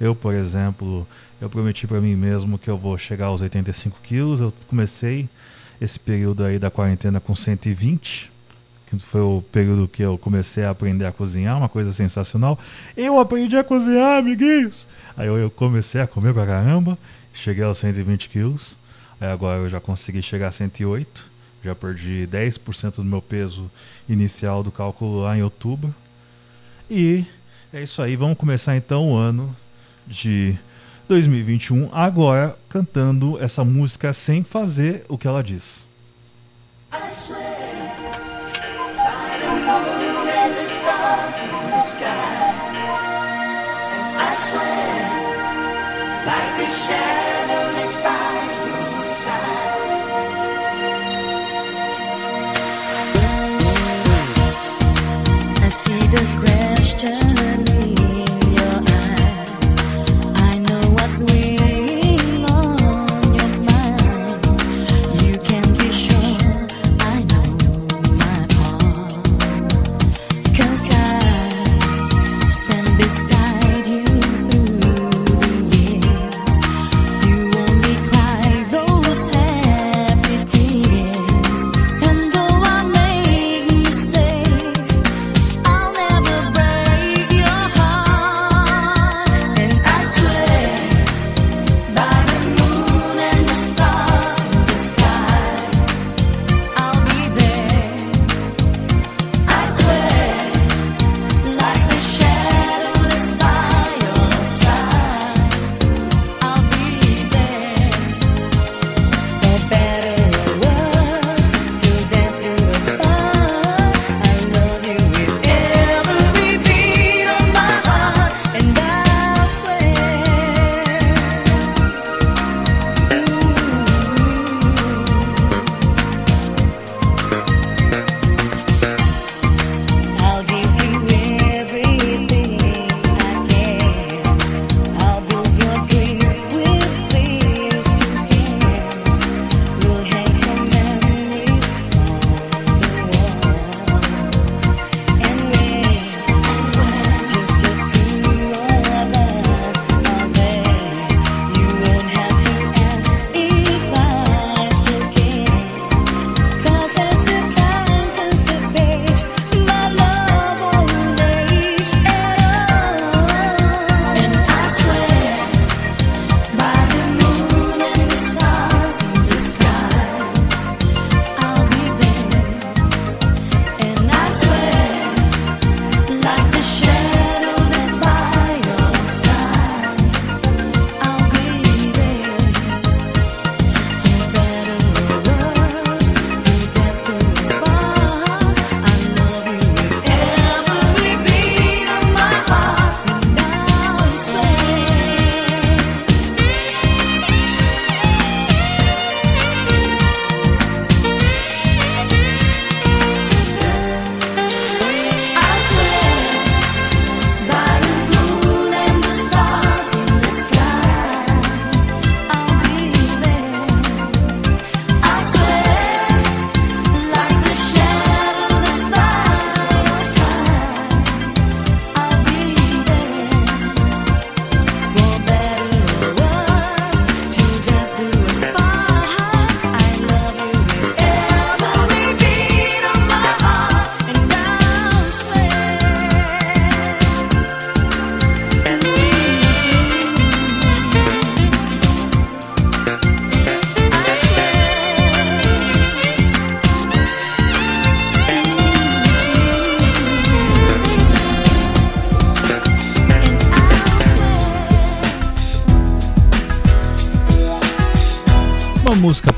Eu, 0.00 0.16
por 0.16 0.34
exemplo, 0.34 1.06
eu 1.40 1.48
prometi 1.48 1.86
para 1.86 2.00
mim 2.00 2.16
mesmo 2.16 2.58
que 2.58 2.68
eu 2.68 2.76
vou 2.76 2.98
chegar 2.98 3.26
aos 3.26 3.40
85 3.40 4.00
quilos. 4.02 4.40
Eu 4.40 4.52
comecei 4.66 5.28
esse 5.80 5.96
período 5.96 6.42
aí 6.42 6.58
da 6.58 6.72
quarentena 6.72 7.20
com 7.20 7.36
120 7.36 8.32
que 8.90 8.98
foi 8.98 9.20
o 9.20 9.44
período 9.52 9.86
que 9.86 10.02
eu 10.02 10.18
comecei 10.18 10.64
a 10.64 10.70
aprender 10.70 11.06
a 11.06 11.12
cozinhar, 11.12 11.56
uma 11.56 11.68
coisa 11.68 11.92
sensacional. 11.92 12.58
Eu 12.96 13.20
aprendi 13.20 13.56
a 13.56 13.62
cozinhar, 13.62 14.18
amiguinhos! 14.18 14.84
Aí 15.16 15.28
eu, 15.28 15.38
eu 15.38 15.50
comecei 15.50 16.00
a 16.00 16.06
comer 16.06 16.34
pra 16.34 16.44
caramba, 16.44 16.98
cheguei 17.32 17.64
aos 17.64 17.78
120 17.78 18.28
quilos, 18.28 18.76
aí 19.20 19.30
agora 19.30 19.60
eu 19.60 19.70
já 19.70 19.80
consegui 19.80 20.20
chegar 20.20 20.48
a 20.48 20.52
108, 20.52 21.31
já 21.62 21.74
perdi 21.74 22.28
10% 22.30 22.96
do 22.96 23.04
meu 23.04 23.22
peso 23.22 23.70
inicial 24.08 24.62
do 24.62 24.70
cálculo 24.70 25.22
lá 25.22 25.36
em 25.36 25.42
outubro. 25.42 25.94
E 26.90 27.24
é 27.72 27.82
isso 27.82 28.02
aí, 28.02 28.16
vamos 28.16 28.36
começar 28.36 28.76
então 28.76 29.12
o 29.12 29.16
ano 29.16 29.54
de 30.06 30.56
2021 31.08 31.88
agora 31.92 32.56
cantando 32.68 33.42
essa 33.42 33.64
música 33.64 34.12
sem 34.12 34.42
fazer 34.42 35.04
o 35.08 35.16
que 35.16 35.26
ela 35.26 35.42
diz. 35.42 35.86
I 36.92 37.10
swear 37.10 37.62
the 46.62 47.06
moon 47.06 47.31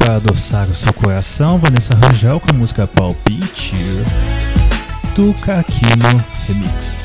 para 0.04 0.16
adoçar 0.16 0.68
o 0.68 0.74
seu 0.74 0.92
coração, 0.92 1.58
Vanessa 1.58 1.94
Rangel 1.96 2.38
com 2.38 2.50
a 2.50 2.58
música 2.58 2.86
Palpite 2.86 3.74
do 5.14 5.32
Caquino 5.40 6.22
Remix. 6.46 7.03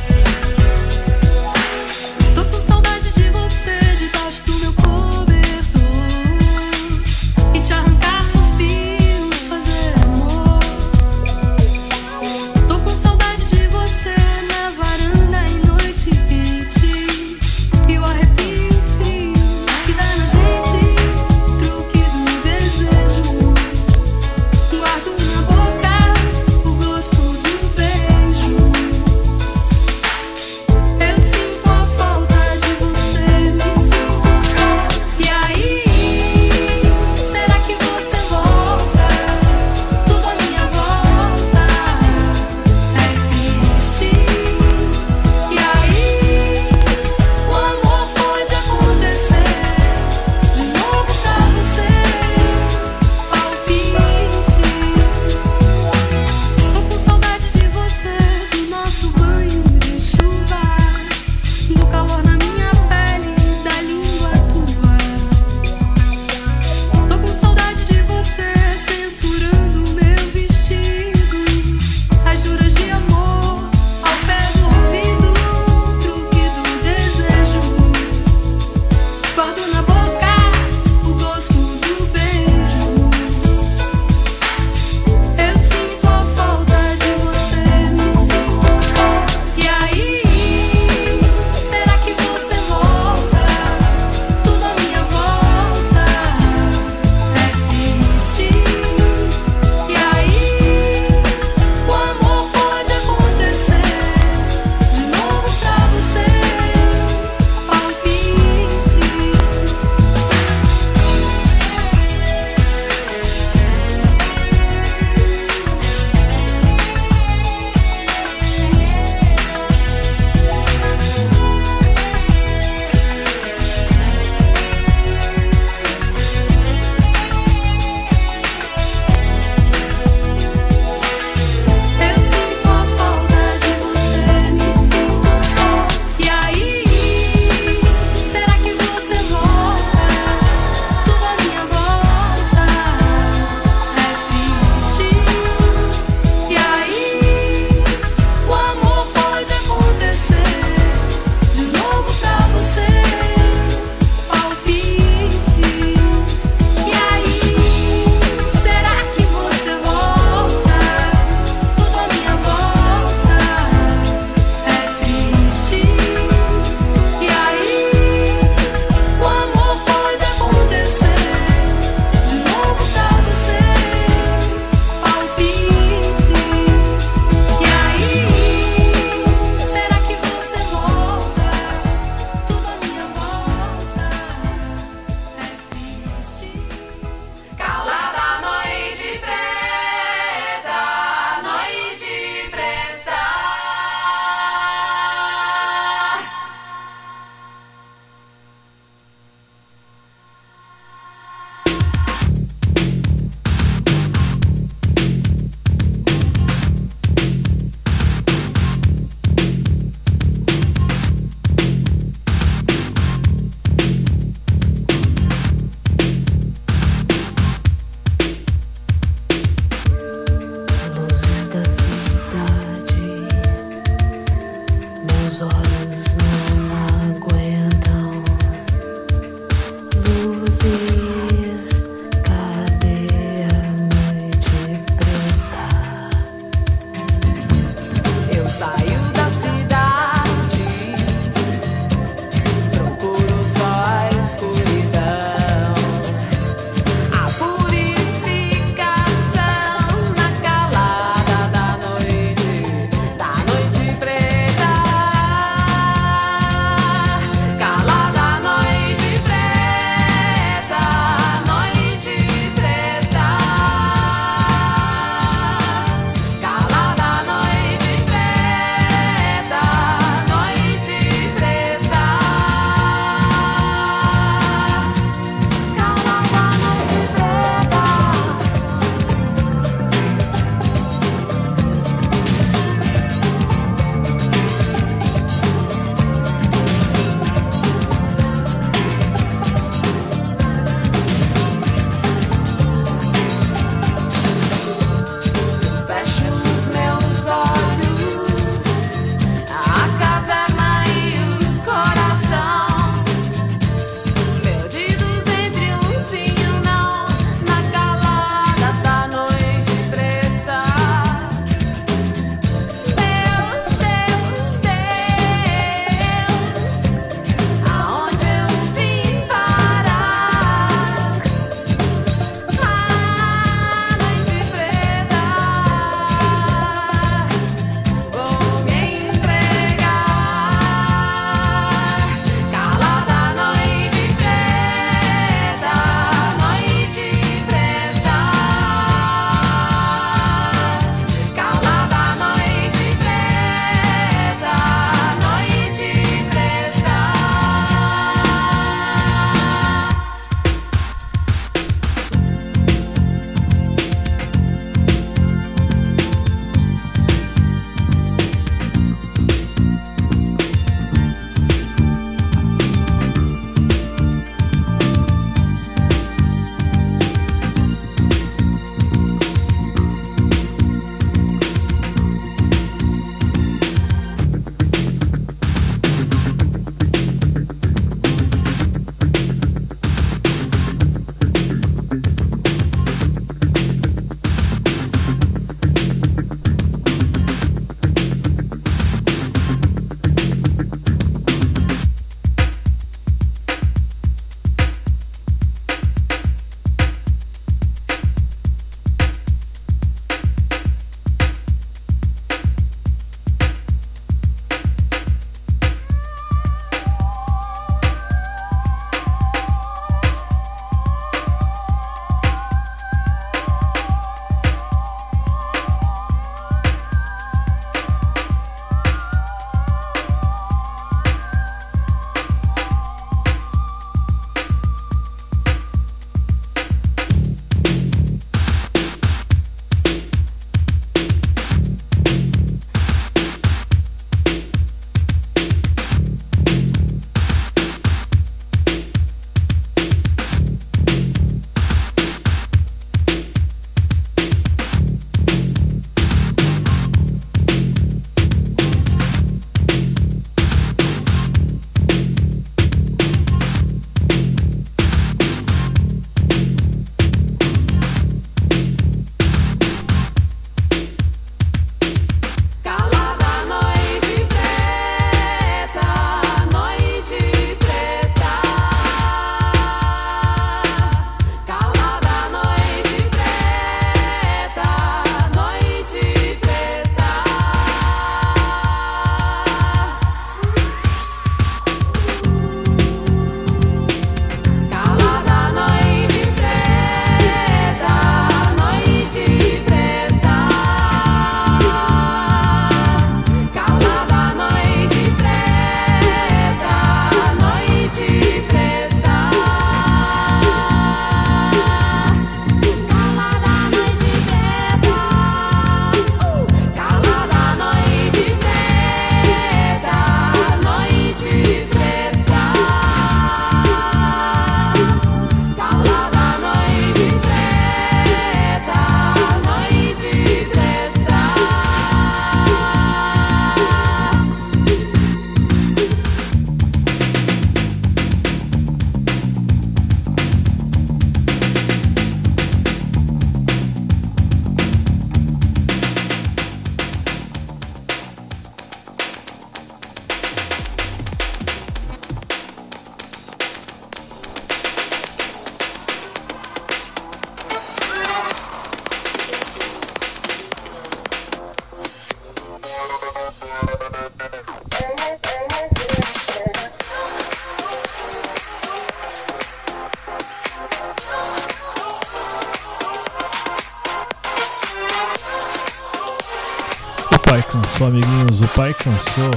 cansou. 568.80 569.31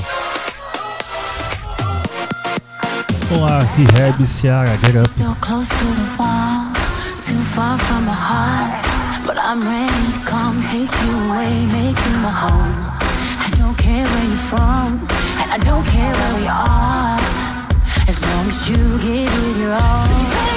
Olá, 3.34 3.60
aqui 3.60 3.84
Herb 3.94 4.18
get 4.82 4.96
up. 4.96 5.08
So 5.08 5.34
close 5.40 5.68
to 5.68 5.84
the 5.84 6.16
wall, 6.18 6.72
too 7.22 7.42
far 7.54 7.78
from 7.78 8.04
my 8.04 8.12
heart. 8.12 8.84
But 9.24 9.38
I'm 9.38 9.62
ready, 9.62 10.24
come 10.24 10.62
take 10.64 10.90
you 11.02 11.30
away, 11.30 11.66
make 11.66 11.98
you 12.06 12.18
my 12.18 12.30
home. 12.30 12.92
I 13.40 13.50
don't 13.56 13.76
care 13.76 14.04
where 14.04 14.24
you're 14.24 14.36
from, 14.36 15.00
and 15.40 15.50
I 15.50 15.58
don't 15.58 15.84
care 15.86 16.12
where 16.12 16.34
we 16.40 16.46
are. 16.48 17.18
As 18.08 18.20
long 18.22 18.48
as 18.48 18.68
you 18.68 18.98
give 18.98 19.32
it 19.32 19.56
your 19.58 19.72
all. 19.72 20.51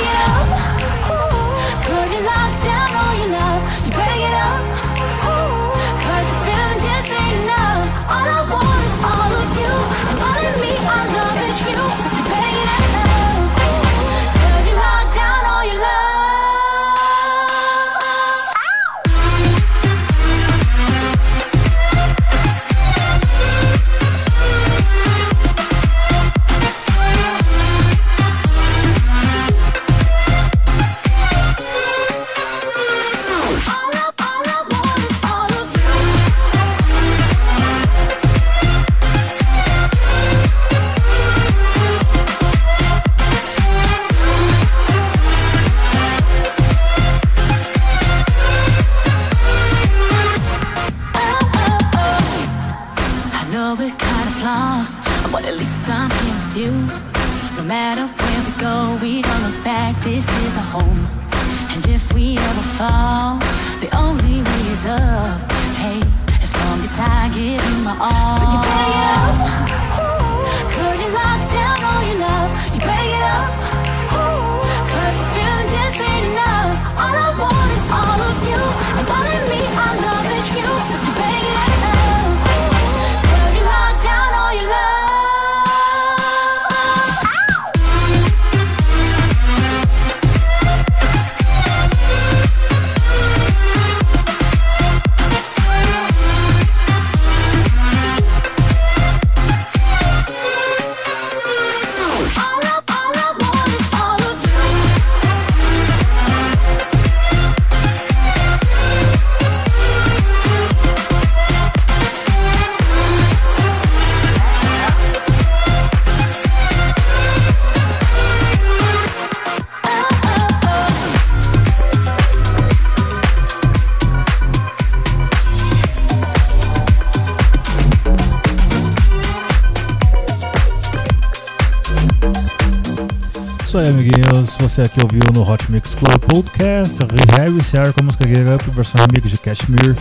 você 134.76 134.81
aqui 134.81 135.02
ouviu 135.02 135.22
no 135.34 135.49
Hot 135.49 135.72
Mix 135.72 135.95
Club 135.95 136.19
Podcast, 136.19 136.99
Harry 137.38 137.64
Sear 137.64 137.93
com 137.93 138.02
a 138.02 138.03
música 138.03 138.27
Get 138.27 138.45
Up, 138.45 138.69
versão 138.72 139.02
amiga 139.06 139.30
de 139.30 139.38
Cashmere. 139.38 139.95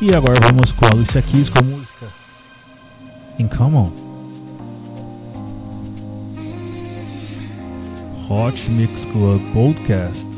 E 0.00 0.16
agora 0.16 0.40
vamos 0.40 0.72
com 0.72 0.86
a 0.86 0.92
Alicia 0.92 1.20
Keys 1.20 1.50
com 1.50 1.58
a 1.58 1.62
música 1.62 2.06
In 3.38 3.48
Common. 3.48 3.92
Hot 8.30 8.70
Mix 8.70 9.04
Club 9.04 9.42
Podcast. 9.52 10.33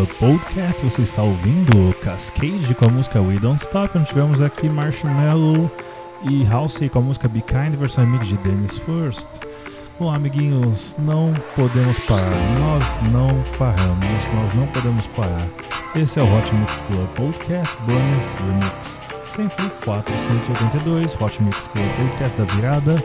Lua 0.00 0.06
Podcast. 0.18 0.82
Você 0.82 1.02
está 1.02 1.22
ouvindo 1.22 1.94
Cascade 2.00 2.74
com 2.74 2.86
a 2.86 2.88
música 2.88 3.20
We 3.20 3.38
Don't 3.38 3.60
Stop. 3.60 3.98
Onde 3.98 4.08
tivemos 4.08 4.40
aqui 4.40 4.66
Marshmallow 4.66 5.70
e 6.22 6.46
Halsey 6.46 6.88
com 6.88 7.00
a 7.00 7.02
música 7.02 7.28
Be 7.28 7.42
Kind, 7.42 7.74
versão 7.78 8.04
remix 8.04 8.28
de 8.28 8.36
Dennis 8.38 8.78
First. 8.78 9.26
Bom, 9.98 10.10
amiguinhos, 10.10 10.96
não 10.98 11.34
podemos 11.54 11.98
parar. 12.00 12.30
Nós 12.58 12.84
não 13.12 13.28
paramos, 13.58 14.34
nós 14.34 14.54
não 14.54 14.66
podemos 14.68 15.06
parar. 15.08 15.46
Esse 15.94 16.18
é 16.18 16.22
o 16.22 16.38
Hot 16.38 16.54
Mix 16.54 16.82
Club 16.88 17.08
Podcast 17.16 17.76
Bonus 17.82 18.24
Remix. 18.40 19.00
104, 19.36 20.14
182, 20.46 21.14
Hot 21.20 21.42
Mix 21.42 21.66
Club 21.68 21.86
Podcast 21.96 22.38
da 22.38 22.44
Virada, 22.54 23.04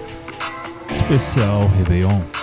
especial 0.94 1.70
Réveillon. 1.78 2.35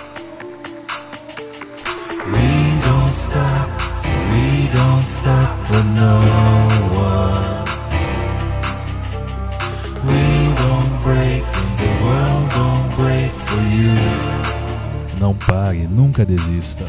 don't 4.73 5.01
stop 5.01 5.51
for 5.67 5.83
no 6.01 6.15
one. 6.97 7.63
We 10.09 10.23
don't 10.61 10.93
break 11.03 11.43
and 11.59 11.73
the 11.81 11.91
world 12.03 12.45
don't 12.57 12.89
break 12.97 13.31
for 13.47 13.61
you. 13.77 13.93
Não 15.19 15.35
pare, 15.35 15.87
nunca 15.87 16.25
desista. 16.25 16.85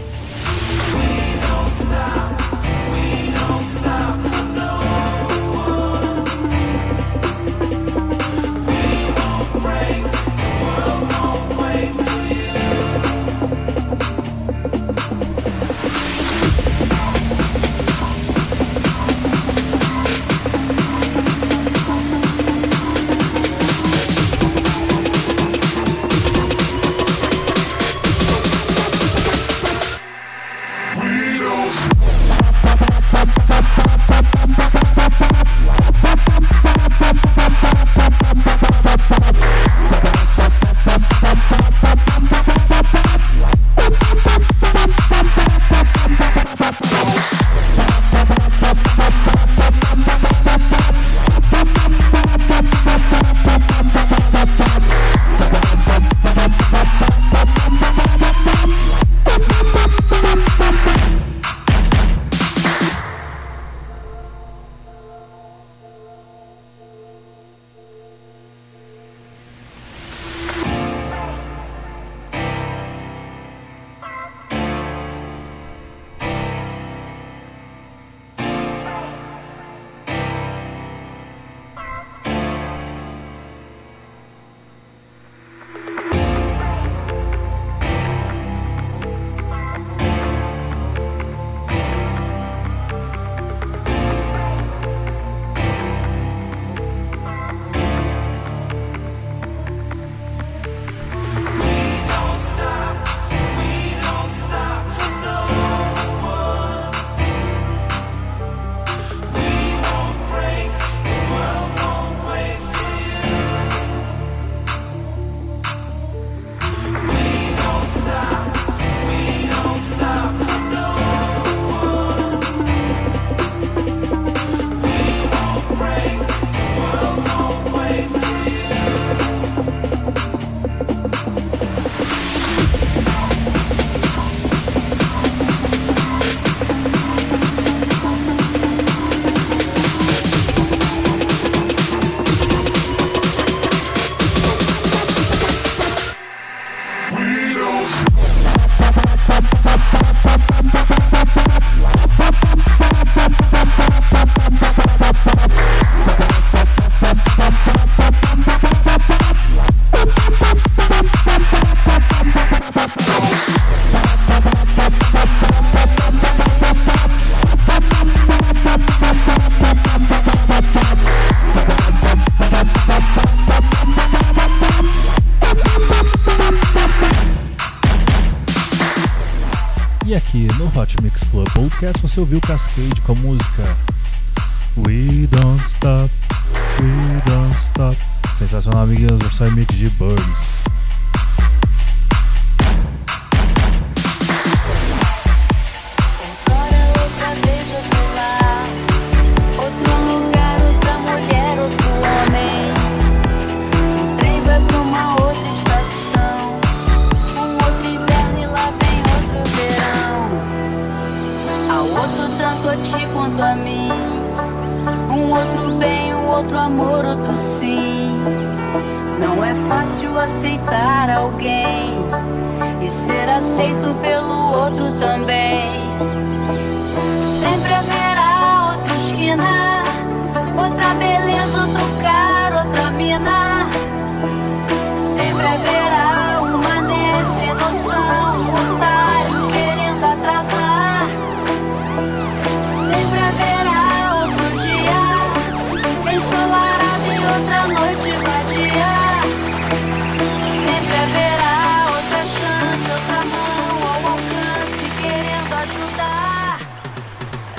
você 182.14 182.20
ouviu. 182.20 182.43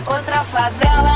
Outra 0.07 0.43
favela. 0.43 1.14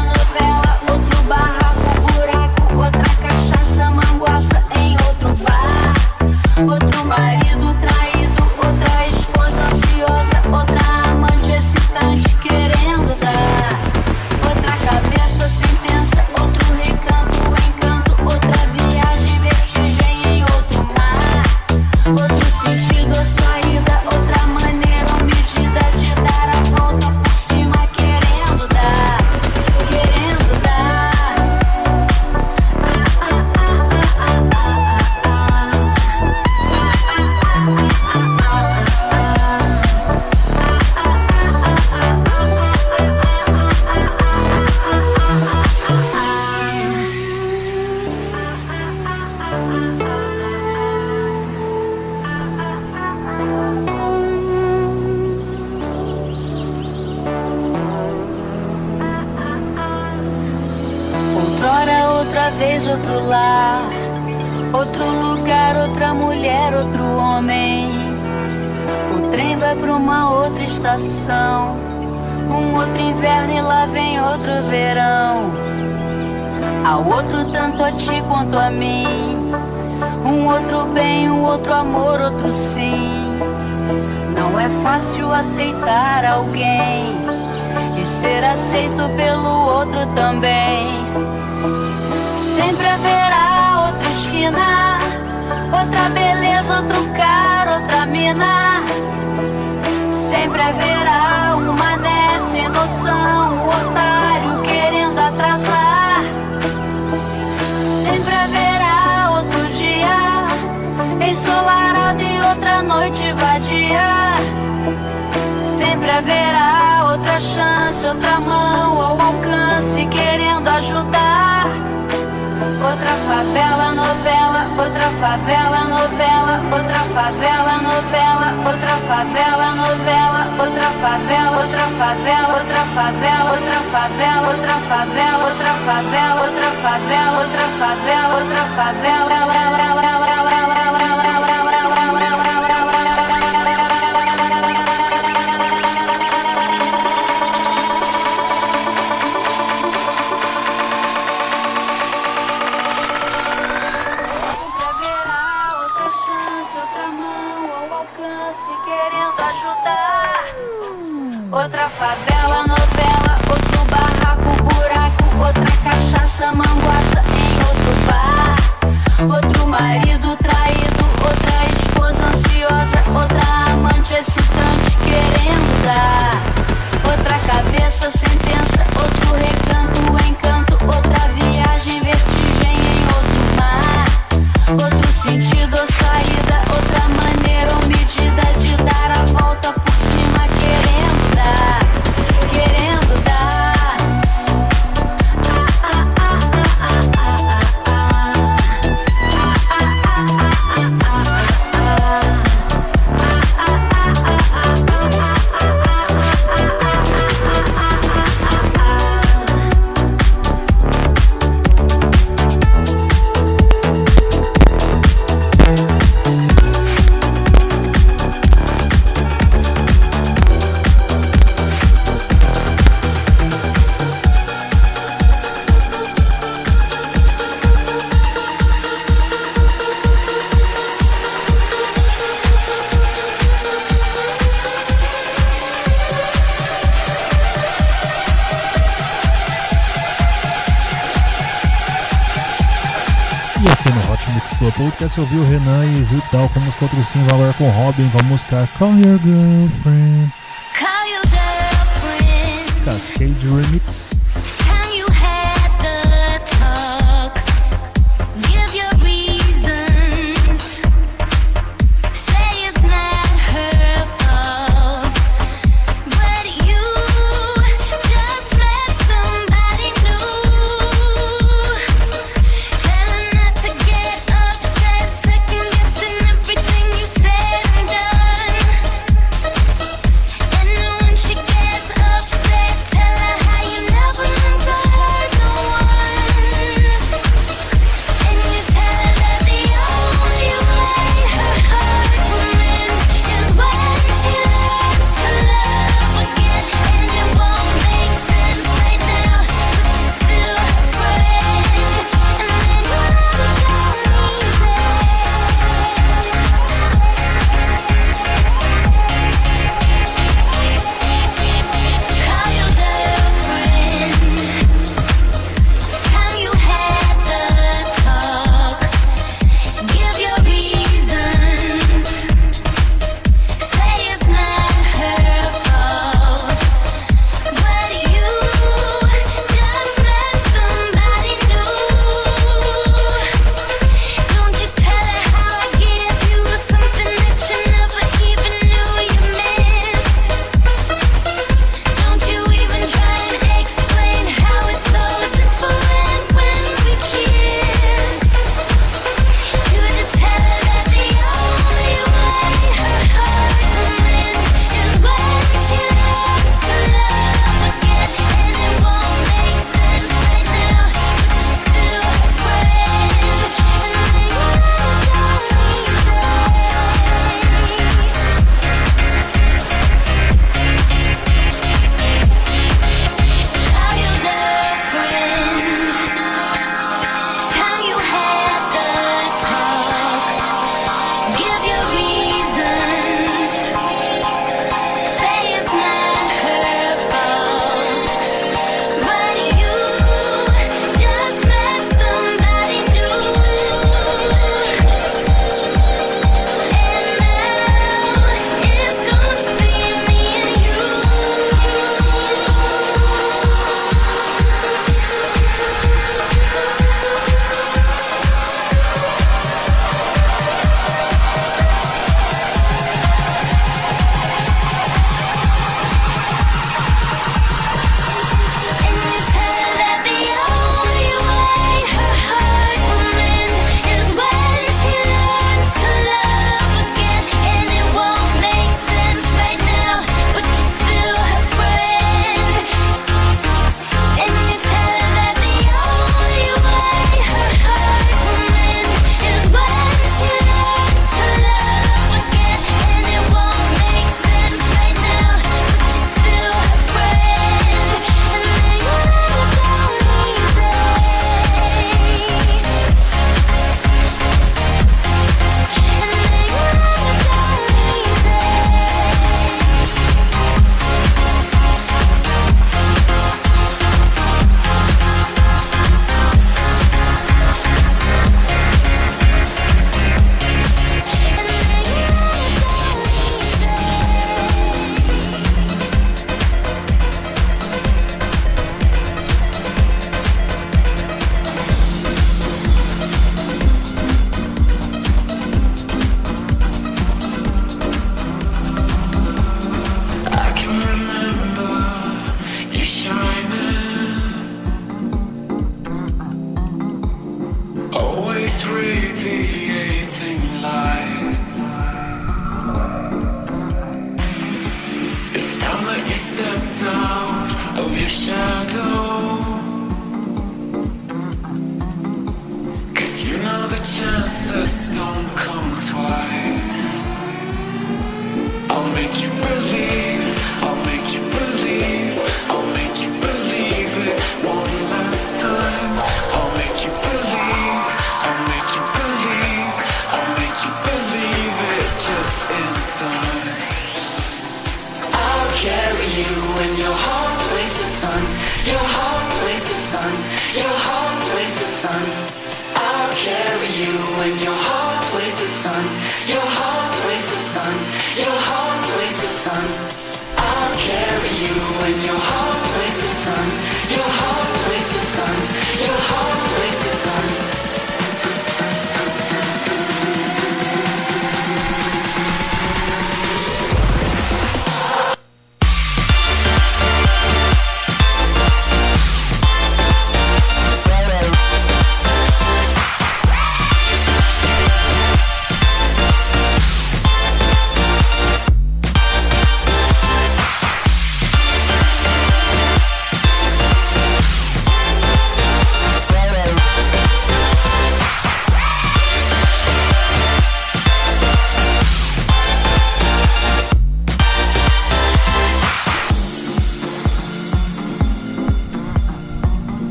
Car, 248.50 248.66
call 248.80 248.96
your 248.98 249.20
girlfriend. 249.20 250.09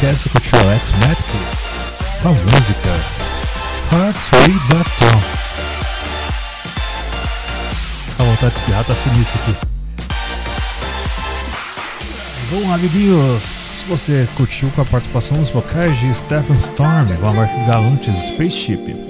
podcast 0.00 0.28
com 0.30 0.38
o 0.38 0.40
Tio 0.40 0.58
Alex 0.60 0.92
Matko 0.92 1.36
com 2.22 2.28
a 2.28 2.32
música 2.32 2.88
Hearts 3.92 4.30
Reads 4.30 4.70
Are 4.70 4.80
A 8.08 8.16
tá 8.16 8.24
vontade 8.24 8.54
de 8.54 8.60
espirrar 8.60 8.84
tá 8.84 8.94
sinistra 8.94 9.40
aqui. 9.42 9.56
Bom, 12.50 12.72
amiguinhos, 12.72 13.84
você 13.88 14.26
curtiu 14.36 14.70
com 14.70 14.80
a 14.80 14.84
participação 14.86 15.36
dos 15.36 15.50
vocais 15.50 15.98
de 16.00 16.14
Stephen 16.14 16.56
Storm, 16.56 17.06
Valmar 17.20 17.48
Galantes 17.70 18.16
Spaceship. 18.26 19.09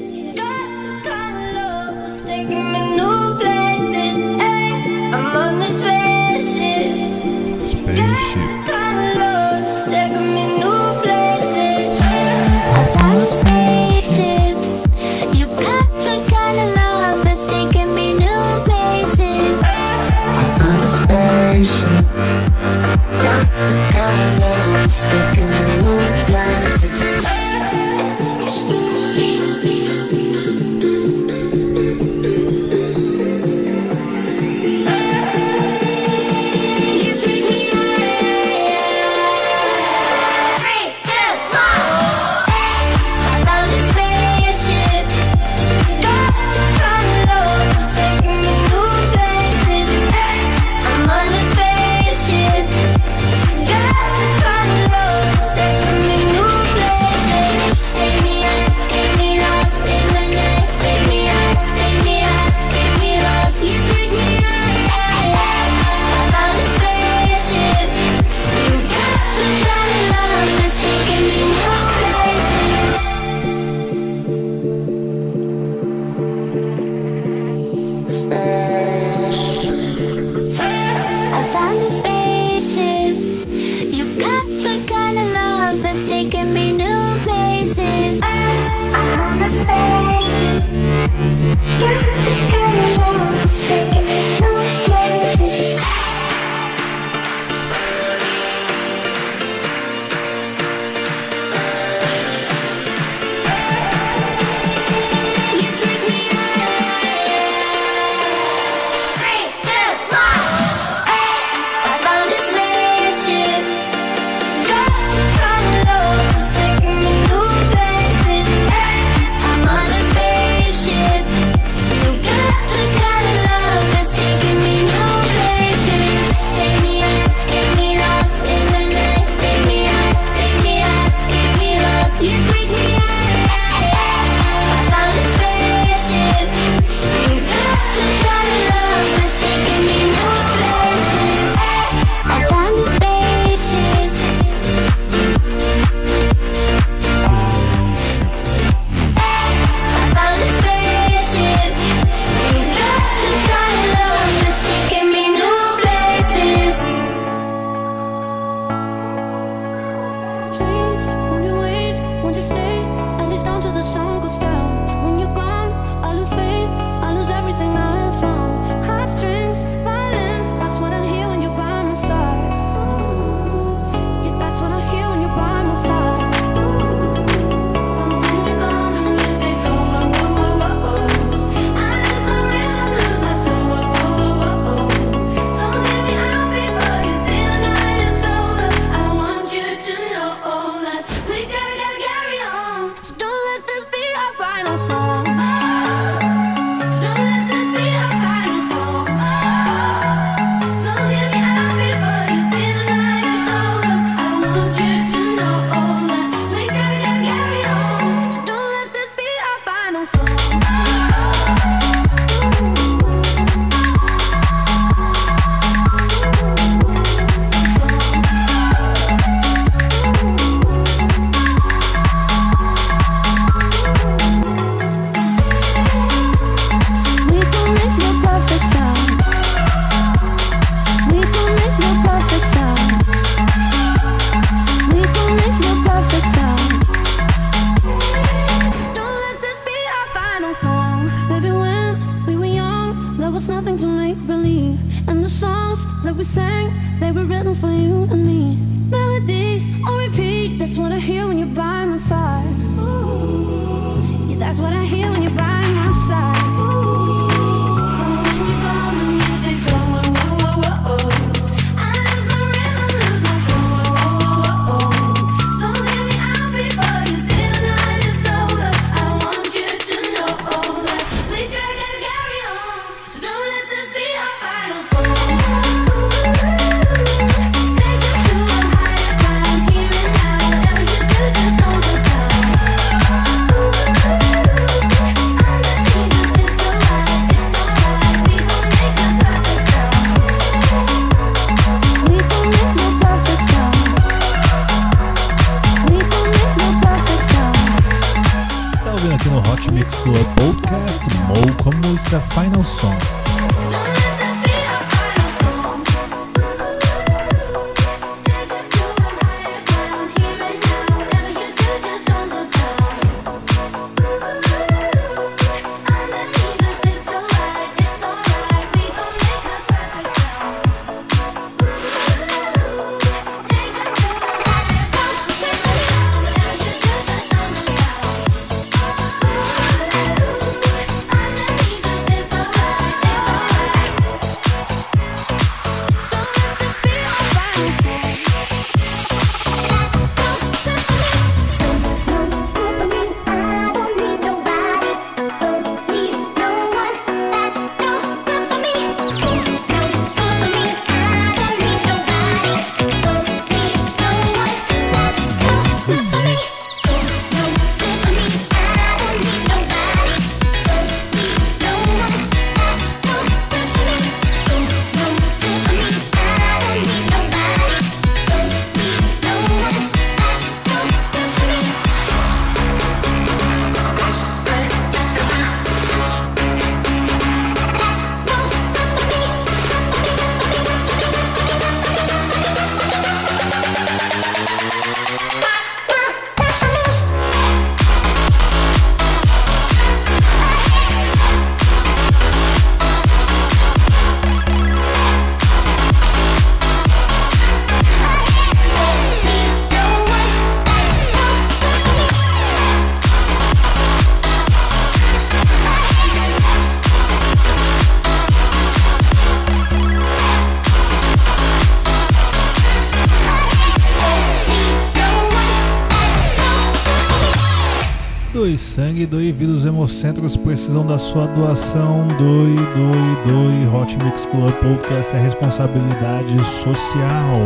centros 420.01 420.35
precisam 420.35 420.87
da 420.87 420.97
sua 420.97 421.27
doação. 421.27 422.09
Doe, 422.19 422.57
doe, 422.57 423.29
doe. 423.29 423.77
Hot 423.77 423.97
Mix 424.03 424.25
Club 424.25 424.53
Podcast 424.55 425.15
é 425.15 425.20
responsabilidade 425.20 426.43
social. 426.45 427.39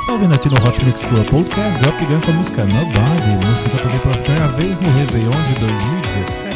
Está 0.00 0.12
ouvindo 0.12 0.34
aqui 0.34 0.50
no 0.50 0.56
Hot 0.56 0.84
Mix 0.84 1.04
Club 1.04 1.26
Podcast 1.30 1.80
Drop 1.80 2.04
Gun 2.04 2.20
com 2.20 2.30
a 2.32 2.34
música 2.34 2.64
Nobody, 2.64 3.46
música 3.46 3.68
que 3.70 3.76
eu 3.76 3.82
toquei 3.82 3.98
pela 4.00 4.16
primeira 4.18 4.48
vez 4.48 4.78
no 4.78 4.90
Réveillon 4.90 5.30
de 5.30 5.60
2017. 5.60 6.51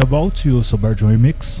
About 0.00 0.44
You, 0.46 0.62
Soberge 0.62 1.02
Remix. 1.02 1.60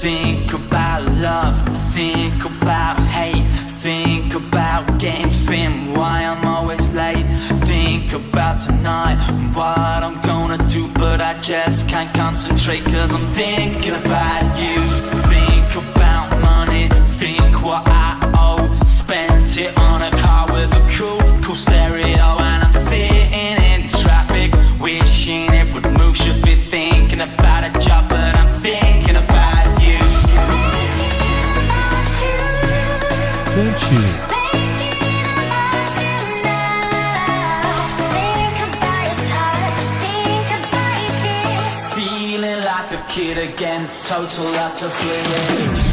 Think 0.00 0.54
about 0.54 1.02
love, 1.16 1.56
think 1.92 2.44
about 2.44 2.98
hate, 2.98 3.44
think 3.82 4.32
about 4.34 4.98
getting 4.98 5.30
thin, 5.30 5.92
why 5.92 6.24
I'm 6.24 6.46
always 6.46 6.88
late. 6.94 7.26
Think 7.66 8.14
about 8.14 8.58
tonight, 8.64 9.18
what 9.54 10.02
I'm 10.02 10.18
gonna 10.22 10.58
do, 10.68 10.88
but 10.94 11.20
I 11.20 11.38
just 11.42 11.86
can't 11.88 12.12
concentrate, 12.14 12.84
cause 12.84 13.12
I'm 13.12 13.26
thinking 13.28 13.94
about 13.94 14.44
you. 14.58 14.80
Think 15.28 15.70
about 15.84 16.40
money, 16.40 16.88
think 17.18 17.62
what 17.62 17.82
I 17.86 18.16
owe, 18.34 18.84
spent 18.84 19.58
it 19.58 19.76
on 19.76 20.02
a 20.02 20.10
car 20.16 20.46
with 20.52 20.72
a 20.72 20.82
cool, 20.96 21.20
cool 21.42 21.56
stereo. 21.56 22.07
total 44.08 44.44
lots 44.52 44.82
of 44.82 44.90
feelings. 44.94 45.92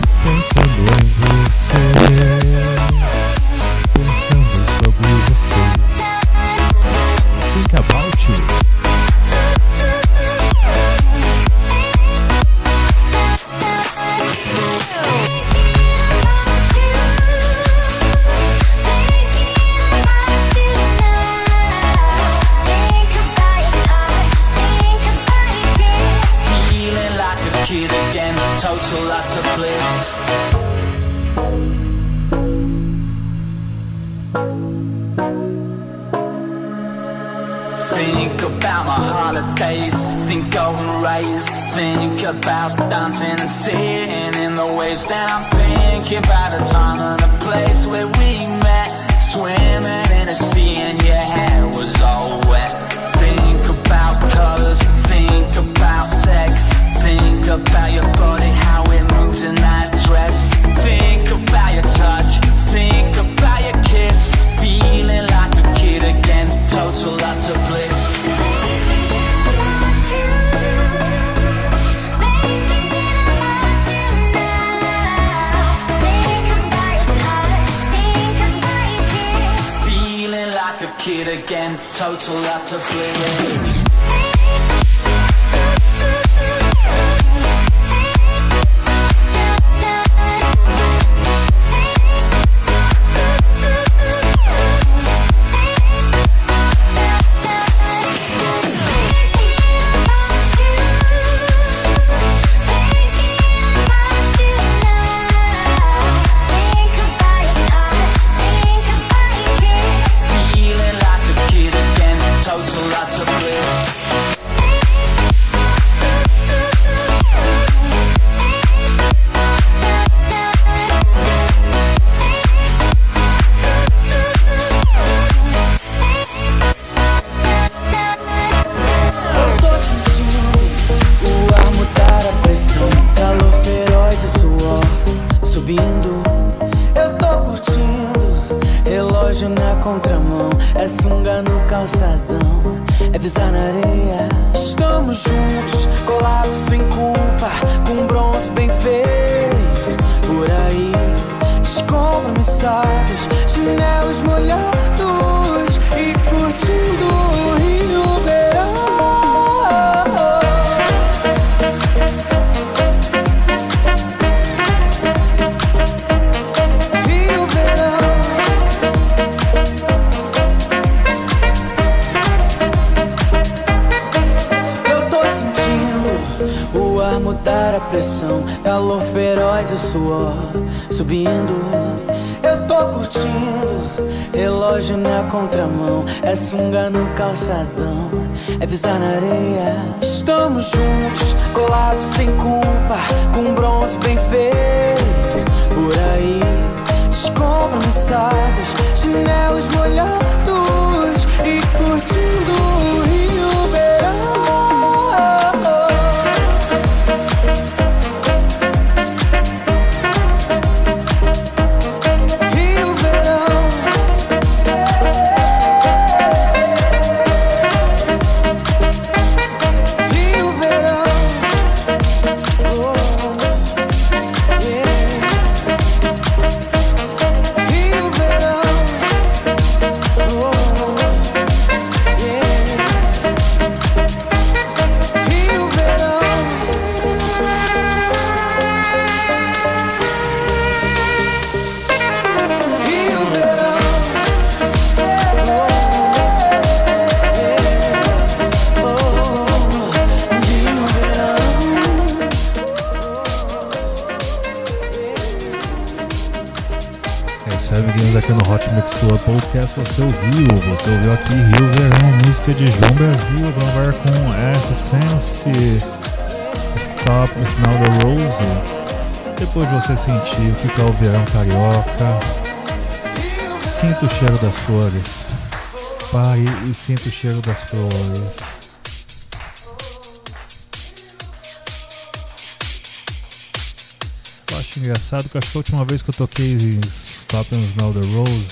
engraçado 285.05 285.29
que 285.29 285.37
acho 285.37 285.51
que 285.51 285.57
a 285.57 285.59
última 285.59 285.85
vez 285.85 286.01
que 286.01 286.09
eu 286.09 286.13
toquei 286.15 286.79
Stop 286.87 287.55
and 287.55 287.59
Smell 287.59 287.93
the 287.93 288.07
Rose, 288.15 288.45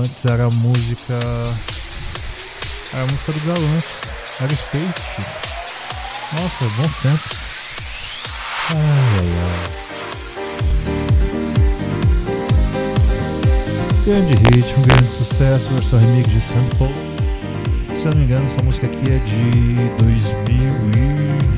antes 0.00 0.24
era 0.24 0.44
a 0.44 0.50
música. 0.50 1.14
Era 2.92 3.02
a 3.02 3.06
música 3.06 3.32
do 3.32 3.40
Galante. 3.40 3.86
Era 4.40 4.54
Space. 4.54 4.92
Tipo. 5.16 5.30
Nossa, 6.32 6.64
é 6.64 6.68
bons 6.68 6.96
tempos. 7.02 7.38
Ai, 8.70 8.78
ai, 9.18 9.28
ai. 9.42 9.86
grande 14.04 14.36
hit, 14.36 14.72
um 14.78 14.82
grande 14.82 15.12
sucesso, 15.12 15.68
versão 15.70 15.98
remix 15.98 16.30
de 16.30 16.40
Sample. 16.40 16.94
Se 17.92 18.06
eu 18.06 18.12
não 18.12 18.18
me 18.18 18.24
engano, 18.24 18.46
essa 18.46 18.62
música 18.62 18.86
aqui 18.86 19.10
é 19.10 19.18
de 19.18 19.74
2000 19.98 20.56
e... 21.52 21.55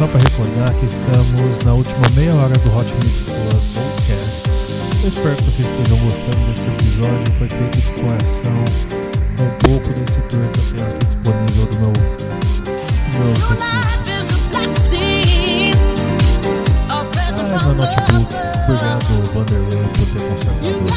só 0.00 0.06
para 0.06 0.20
recordar 0.20 0.72
que 0.76 0.86
estamos 0.86 1.62
na 1.62 1.74
última 1.74 2.08
meia 2.16 2.34
hora 2.34 2.56
do 2.56 2.74
Hot 2.74 2.88
Music 3.04 3.24
Club 3.26 3.62
Podcast. 3.74 4.48
Eu 5.02 5.08
espero 5.10 5.36
que 5.36 5.44
vocês 5.44 5.66
estejam 5.66 5.98
gostando 5.98 6.38
desse 6.46 6.68
episódio. 6.68 7.32
Foi 7.36 7.46
feito 7.50 7.76
de 7.76 7.92
coração 8.00 8.64
um 9.40 9.50
pouco 9.58 9.92
desse 9.92 10.18
tour 10.30 10.40
que 10.52 10.58
eu 10.58 10.64
tenho 10.72 10.88
aqui 10.88 11.04
disponível 11.04 11.66
do 11.66 11.76
meu, 11.80 11.92
meu 13.12 13.28
recursos. 13.34 13.60
Ah, 16.88 17.04
é, 17.18 17.32
meu 17.66 17.74
notebook. 17.74 18.32
Obrigado, 18.64 19.04
Vanderlei, 19.34 19.84
por 19.98 20.06
ter 20.06 20.22
consertado 20.30 20.89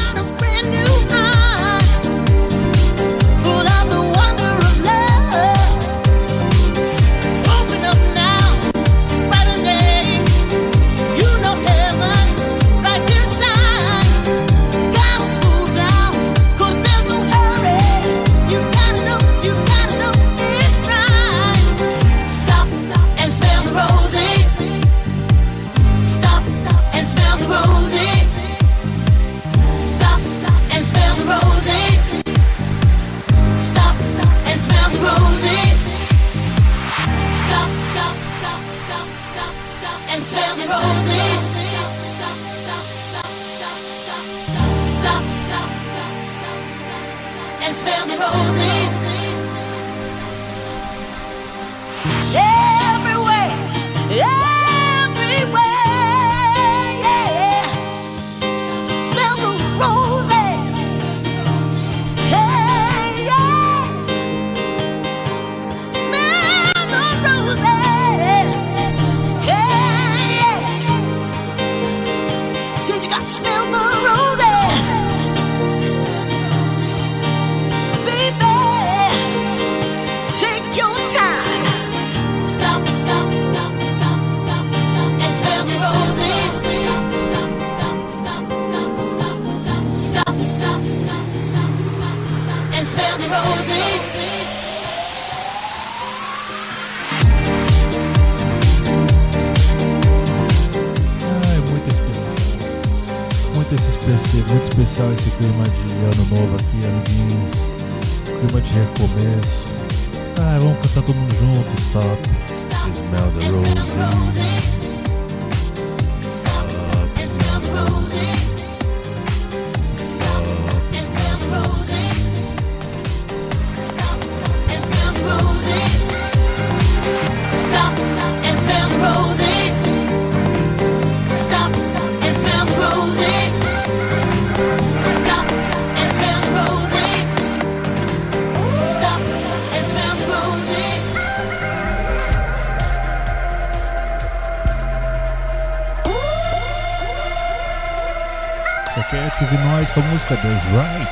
Records, 150.34 150.66
right? 150.72 151.03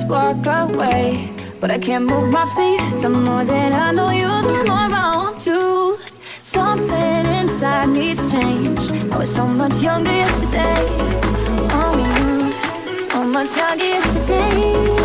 just 0.00 0.10
walk 0.10 0.46
away. 0.46 1.32
But 1.60 1.70
I 1.70 1.78
can't 1.78 2.06
move 2.06 2.30
my 2.30 2.46
feet. 2.56 3.02
The 3.02 3.08
more 3.08 3.44
that 3.44 3.72
I 3.72 3.92
know 3.92 4.10
you, 4.10 4.28
the 4.28 4.64
more 4.66 4.88
I 5.02 5.16
want 5.16 5.40
to. 5.40 5.98
Something 6.42 7.26
inside 7.40 7.86
me's 7.86 8.30
changed. 8.30 8.92
I 9.12 9.18
was 9.18 9.34
so 9.34 9.46
much 9.46 9.82
younger 9.82 10.12
yesterday. 10.12 10.86
Oh, 11.72 13.08
so 13.10 13.24
much 13.24 13.56
younger 13.56 13.84
yesterday. 13.84 14.99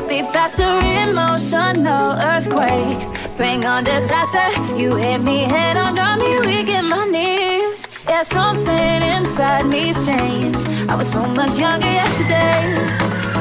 Heartbeat 0.00 0.32
faster, 0.32 0.80
emotional 1.06 2.12
earthquake. 2.12 3.06
Bring 3.36 3.66
on 3.66 3.84
disaster. 3.84 4.48
You 4.74 4.96
hit 4.96 5.18
me 5.18 5.40
head 5.40 5.76
on, 5.76 5.94
got 5.94 6.18
me 6.18 6.40
weak 6.40 6.68
in 6.68 6.88
my 6.88 7.04
knees. 7.04 7.86
Yeah, 8.08 8.22
something 8.22 9.02
inside 9.16 9.66
me's 9.66 10.06
changed. 10.06 10.66
I 10.88 10.94
was 10.96 11.12
so 11.12 11.26
much 11.26 11.58
younger 11.58 11.86
yesterday. 11.86 12.72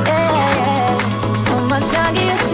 Yeah, 0.06 1.46
so 1.46 1.62
much 1.62 1.90
younger 1.94 2.24
yesterday. 2.24 2.49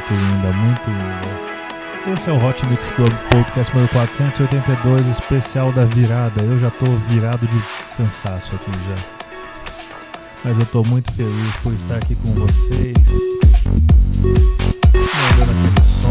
Muito 0.00 0.14
linda, 0.14 0.52
muito 0.52 0.90
linda. 0.90 2.14
Esse 2.14 2.30
é 2.30 2.32
o 2.32 2.42
Hot 2.42 2.66
Mix 2.66 2.90
Club 2.92 3.12
Podcast 3.30 3.74
número 3.74 3.92
482, 3.92 5.06
especial 5.06 5.70
da 5.72 5.84
virada. 5.84 6.42
Eu 6.42 6.58
já 6.58 6.70
tô 6.70 6.86
virado 7.08 7.46
de 7.46 7.62
cansaço 7.96 8.54
aqui 8.54 8.70
já. 8.88 8.96
Mas 10.44 10.58
eu 10.58 10.64
tô 10.66 10.82
muito 10.84 11.12
feliz 11.12 11.56
por 11.62 11.72
estar 11.74 11.96
aqui 11.96 12.14
com 12.14 12.32
vocês. 12.32 12.96
Mandando 15.28 15.52
aquele 15.52 15.82
som. 15.84 16.10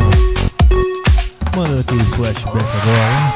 Mandando 1.58 1.82
aquele 1.82 2.04
flashback 2.04 2.66
agora, 2.82 3.12
hein? 3.12 3.34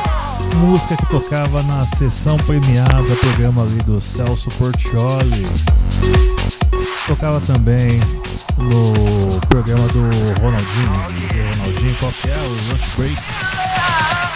Música 0.58 0.96
que 0.96 1.06
tocava 1.08 1.64
na 1.64 1.84
sessão 1.98 2.38
premiada, 2.38 3.16
programa 3.20 3.64
ali 3.64 3.82
do 3.84 4.00
Celso 4.00 4.52
Portioli. 4.52 5.48
Tocava 7.08 7.42
também 7.42 8.00
no 8.64 9.40
programa 9.50 9.88
do 9.90 10.02
Ronaldinho, 10.40 11.20
de 11.30 11.60
Ronaldinho, 11.60 11.96
qual 12.00 12.12
que 12.12 12.30
é? 12.30 12.38
O 12.38 12.50
Lunch 12.50 12.96
Break. 12.96 13.18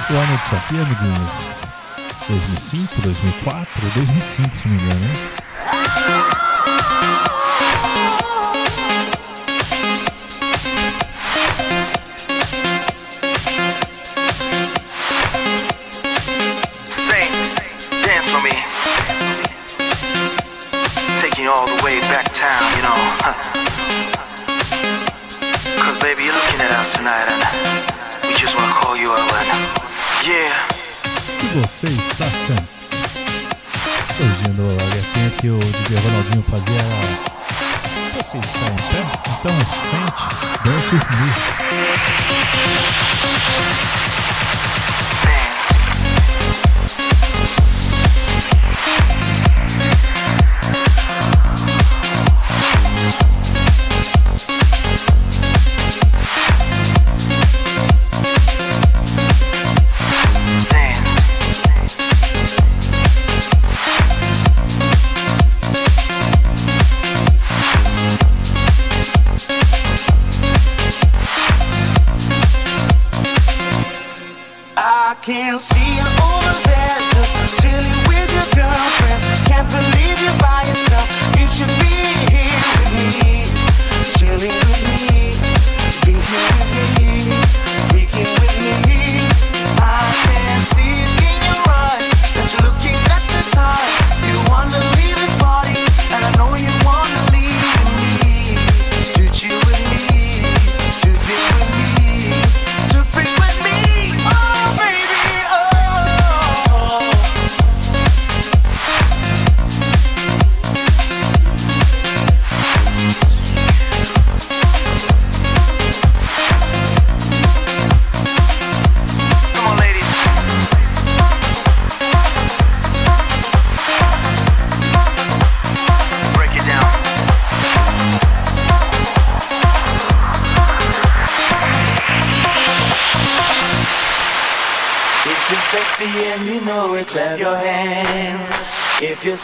O 0.09 0.13
ano 0.13 0.37
disso 0.37 0.55
aqui, 0.55 0.75
amiguinhos? 0.75 1.57
2005, 2.29 3.01
2004, 3.01 3.67
2005, 3.95 4.57
se 4.57 4.67
não 4.67 4.75
me 4.75 4.83
engano, 4.83 5.05
hein? 5.05 5.46
Você 38.27 38.39
está 38.39 38.67
em 38.67 38.75
pé? 38.75 39.03
Então 39.39 39.55
sente, 39.89 40.23
dance 40.65 40.93
with 40.93 41.07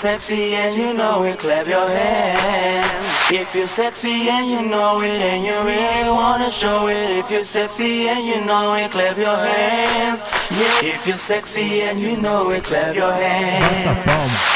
sexy 0.04 0.54
and 0.54 0.76
you 0.76 0.94
know 0.94 1.24
it, 1.24 1.40
clap 1.40 1.66
your 1.66 1.88
hands. 1.88 3.00
If 3.32 3.56
you're 3.56 3.66
sexy 3.66 4.28
and 4.28 4.52
you 4.52 4.70
know 4.70 5.00
it 5.00 5.22
and 5.32 5.46
you 5.48 5.56
really 5.64 6.12
wanna 6.12 6.52
show 6.52 6.88
it. 6.88 7.10
If 7.20 7.32
you're 7.32 7.46
sexy 7.46 8.10
and 8.10 8.22
you 8.22 8.44
know 8.46 8.76
it, 8.76 8.92
clap 8.92 9.16
your 9.16 9.38
hands. 9.38 10.20
Yeah. 10.52 10.92
If 10.92 11.08
you're 11.08 11.16
sexy 11.16 11.84
and 11.88 11.98
you 12.02 12.18
know 12.22 12.52
it, 12.52 12.66
clap 12.66 12.94
your 12.94 13.14
hands. 13.14 14.04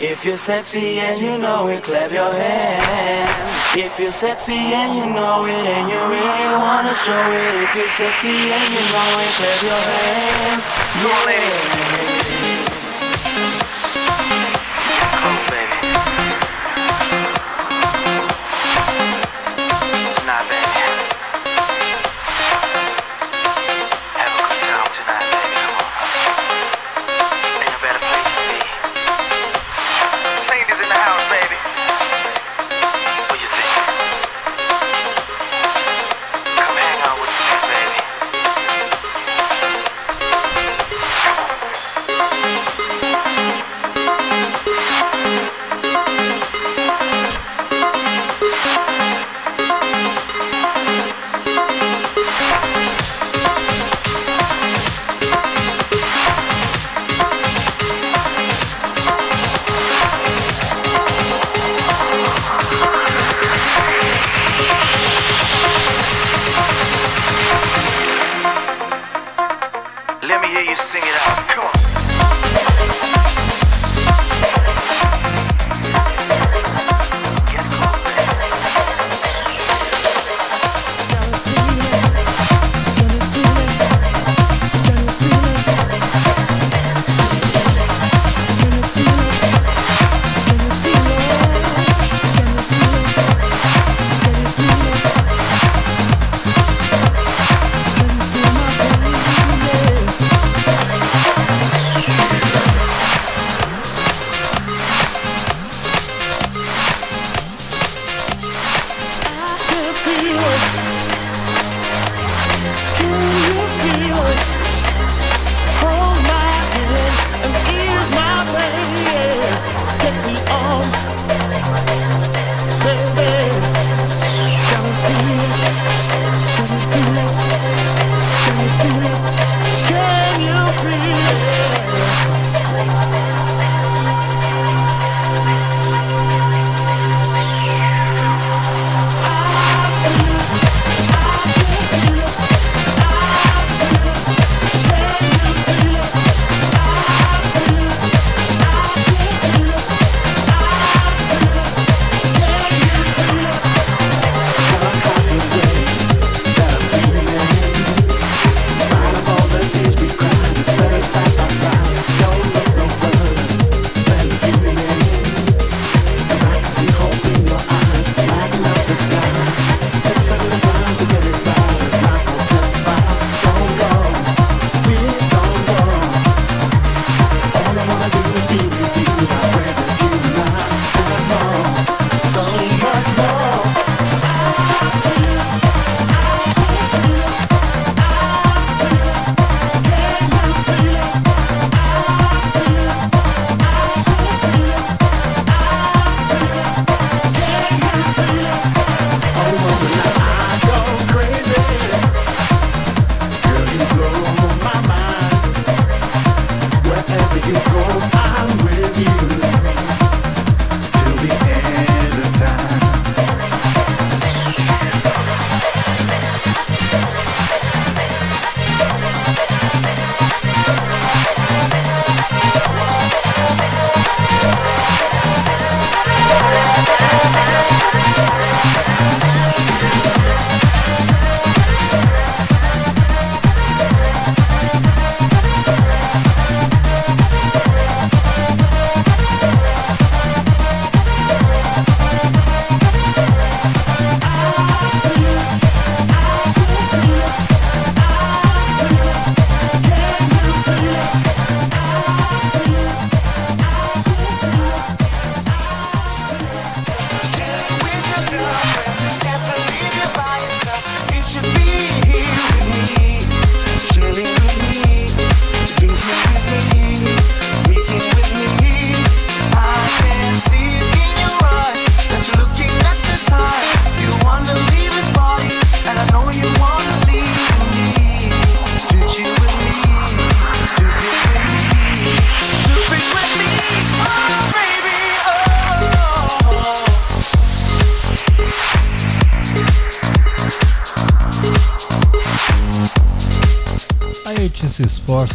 If 0.04 0.26
you're 0.26 0.36
sexy 0.36 1.00
and 1.00 1.18
you 1.18 1.38
know 1.38 1.70
it, 1.70 1.82
clap 1.82 2.12
your 2.12 2.34
hands. 2.34 3.42
If 3.74 3.98
you're 4.02 4.12
sexy 4.12 4.76
and 4.76 4.98
you 5.00 5.06
know 5.16 5.46
it 5.46 5.66
and 5.76 5.88
you 5.88 6.02
really 6.12 6.50
wanna 6.60 6.94
show 6.94 7.24
it. 7.32 7.54
If 7.64 7.72
you're 7.74 7.96
sexy 7.96 8.52
and 8.52 8.68
you 8.76 8.84
know 8.92 9.12
it, 9.24 9.32
clap 9.40 9.64
your 9.64 9.82
hands. 9.96 10.64
Yeah. 11.04 11.87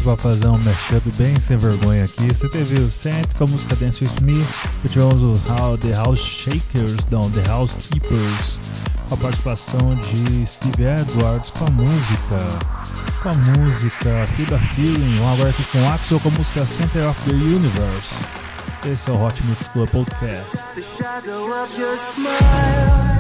pra 0.03 0.17
fazer 0.17 0.49
um 0.49 0.59
mashup 0.59 1.11
bem 1.13 1.39
sem 1.39 1.57
vergonha 1.57 2.05
aqui. 2.05 2.27
Você 2.27 2.49
teve 2.49 2.81
o 2.81 2.91
Set 2.91 3.27
com 3.37 3.45
a 3.45 3.47
música 3.47 3.77
Dance 3.77 4.05
With 4.05 4.21
Me, 4.21 4.45
e 4.85 4.89
tivemos 4.89 5.23
o 5.23 5.41
How, 5.53 5.79
The 5.79 5.93
House 5.93 6.21
Shakers, 6.21 6.97
não, 7.11 7.31
The 7.31 7.43
House 7.47 7.73
Keepers, 7.73 8.59
com 9.09 9.15
a 9.15 9.17
participação 9.17 9.95
de 9.95 10.47
Steve 10.47 10.85
Edwards 10.85 11.51
com 11.51 11.67
a 11.67 11.71
música, 11.71 12.39
com 13.23 13.29
a 13.29 13.35
música 13.35 14.23
aqui 14.25 14.45
the 14.47 14.59
Feeling, 14.75 15.19
Vamos 15.19 15.35
agora 15.35 15.51
aqui 15.51 15.65
com 15.65 15.89
Axel 15.91 16.19
com 16.21 16.29
a 16.29 16.33
música 16.33 16.67
Center 16.67 17.09
of 17.09 17.21
the 17.25 17.33
Universe. 17.33 18.15
Esse 18.85 19.09
é 19.09 19.13
o 19.13 19.25
Hot 19.25 19.41
Mix 19.45 19.69
Club 19.69 19.89
Podcast. 19.91 20.69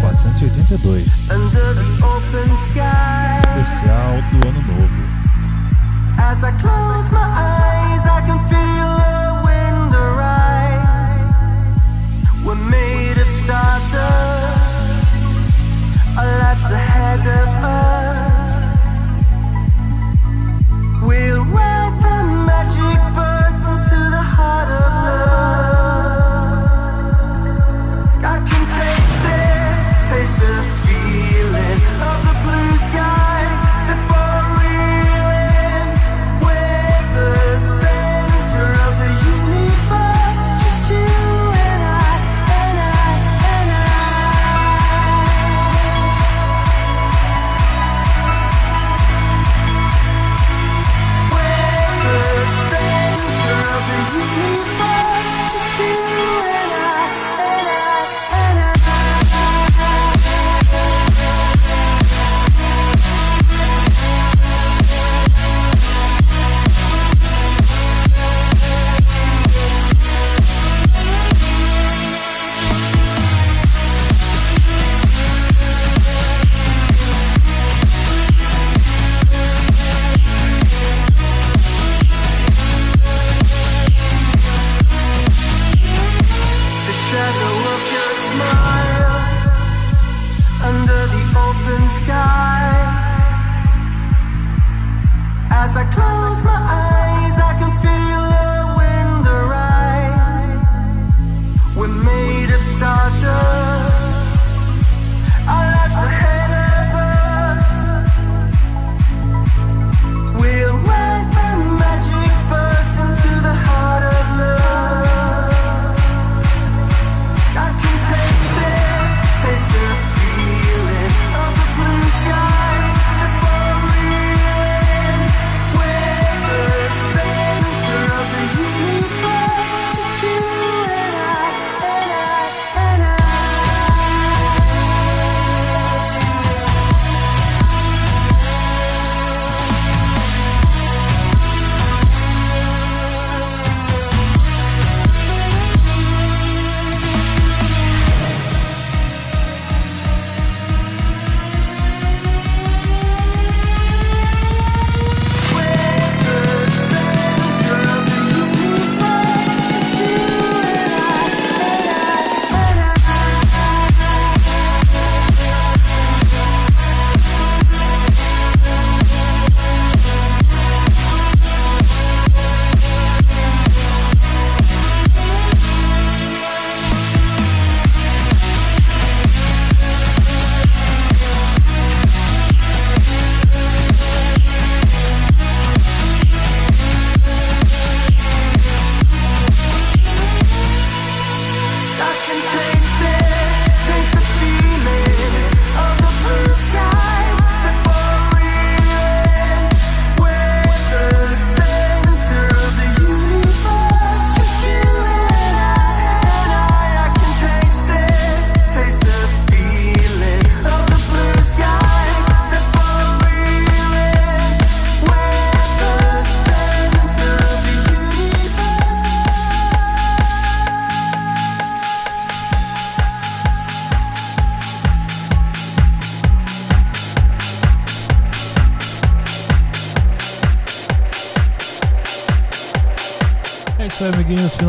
482. 0.01 1.07
Especial 3.47 4.23
do 4.33 4.49
Ano 4.49 4.62
Novo. 4.62 5.01
As 6.33 6.43
I 6.43 6.51
close 6.52 7.09
my 7.12 7.28
eyes, 7.52 8.05
I 8.09 8.20
can 8.25 8.41
feel 8.49 8.91
the 9.05 9.33
wind 9.44 9.93
arise. 9.94 11.20
We're 12.43 12.55
made 12.55 13.19
of 13.19 13.28
stars. 13.44 13.92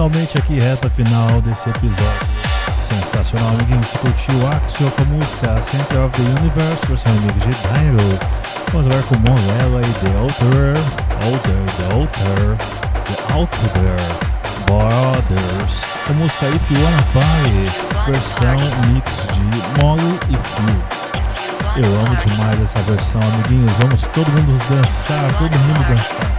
finalmente 0.04 0.38
aqui 0.38 0.60
reta 0.60 0.90
final 0.90 1.42
desse 1.42 1.70
episódio. 1.70 2.28
Sensacional, 2.90 3.50
amiguinhos. 3.54 3.88
Se 3.88 3.98
curtiu 4.00 4.48
Axio 4.50 4.92
com 4.92 5.02
a 5.02 5.06
música 5.06 5.62
Center 5.62 6.04
of 6.04 6.12
the 6.12 6.42
Universe, 6.42 6.86
versão 6.88 7.12
é 7.12 7.20
remix 7.20 7.36
de 7.36 7.52
Dino. 7.70 8.20
Vamos 8.74 8.88
agora 8.88 9.04
com 9.04 9.16
Monella 9.16 9.82
e 9.82 9.94
The 10.02 10.12
Outer, 10.20 10.76
Outer, 11.24 11.62
The 11.78 11.96
Outer, 11.96 12.58
The 13.06 13.34
Outer, 13.34 13.96
Brothers. 14.66 15.74
A 16.10 16.14
música 16.14 16.50
If 16.50 16.72
You 16.72 16.84
Wanna 16.84 17.04
Party, 17.14 18.12
versão 18.12 18.58
mix 18.90 19.10
de 19.32 19.82
Molo 19.82 20.20
e 20.28 20.36
Fio. 20.36 20.84
Eu 21.78 22.00
amo 22.02 22.16
demais 22.18 22.62
essa 22.62 22.80
versão, 22.80 23.22
amiguinhos. 23.22 23.72
Vamos 23.80 24.02
todo 24.10 24.30
mundo 24.32 24.60
dançar, 24.70 25.34
todo 25.40 25.58
mundo 25.60 25.88
dançar. 25.88 26.33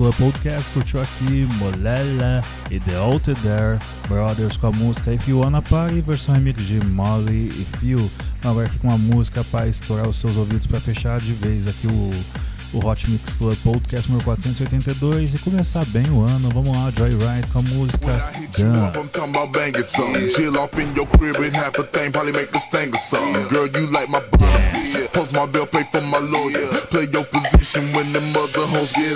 Club 0.00 0.14
Podcast. 0.14 0.70
Curtiu 0.70 1.02
aqui 1.02 1.46
Molela 1.58 2.42
e 2.70 2.80
The 2.80 2.96
Alter 2.96 3.36
There 3.42 3.78
Brothers 4.08 4.56
com 4.56 4.68
a 4.68 4.72
música 4.72 5.12
If 5.12 5.28
You 5.28 5.40
Wanna 5.40 5.60
Party, 5.60 6.00
versão 6.00 6.34
remix 6.34 6.66
de 6.66 6.82
Molly 6.86 7.48
e 7.48 7.66
Phil. 7.76 8.10
Agora 8.42 8.66
aqui 8.66 8.78
com 8.78 8.88
uma 8.88 8.96
música 8.96 9.44
para 9.44 9.68
estourar 9.68 10.08
os 10.08 10.18
seus 10.18 10.38
ouvidos 10.38 10.66
para 10.66 10.80
fechar 10.80 11.20
de 11.20 11.34
vez 11.34 11.68
aqui 11.68 11.86
o, 11.86 12.78
o 12.78 12.86
Hot 12.86 13.10
Mix 13.10 13.34
Club 13.34 13.54
Podcast 13.62 14.08
número 14.08 14.24
482 14.24 15.34
e 15.34 15.38
começar 15.38 15.84
bem 15.88 16.08
o 16.10 16.24
ano. 16.24 16.48
Vamos 16.48 16.74
lá, 16.74 16.90
Joyride 16.96 17.46
com 17.52 17.58
a 17.58 17.62
música 17.62 18.32
Gun. 18.56 19.02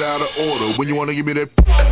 Out 0.05 0.21
of 0.21 0.31
order. 0.37 0.69
When 0.77 0.89
you 0.89 0.97
wanna 0.97 1.15
give 1.15 1.27
me 1.27 1.33
that, 1.35 1.49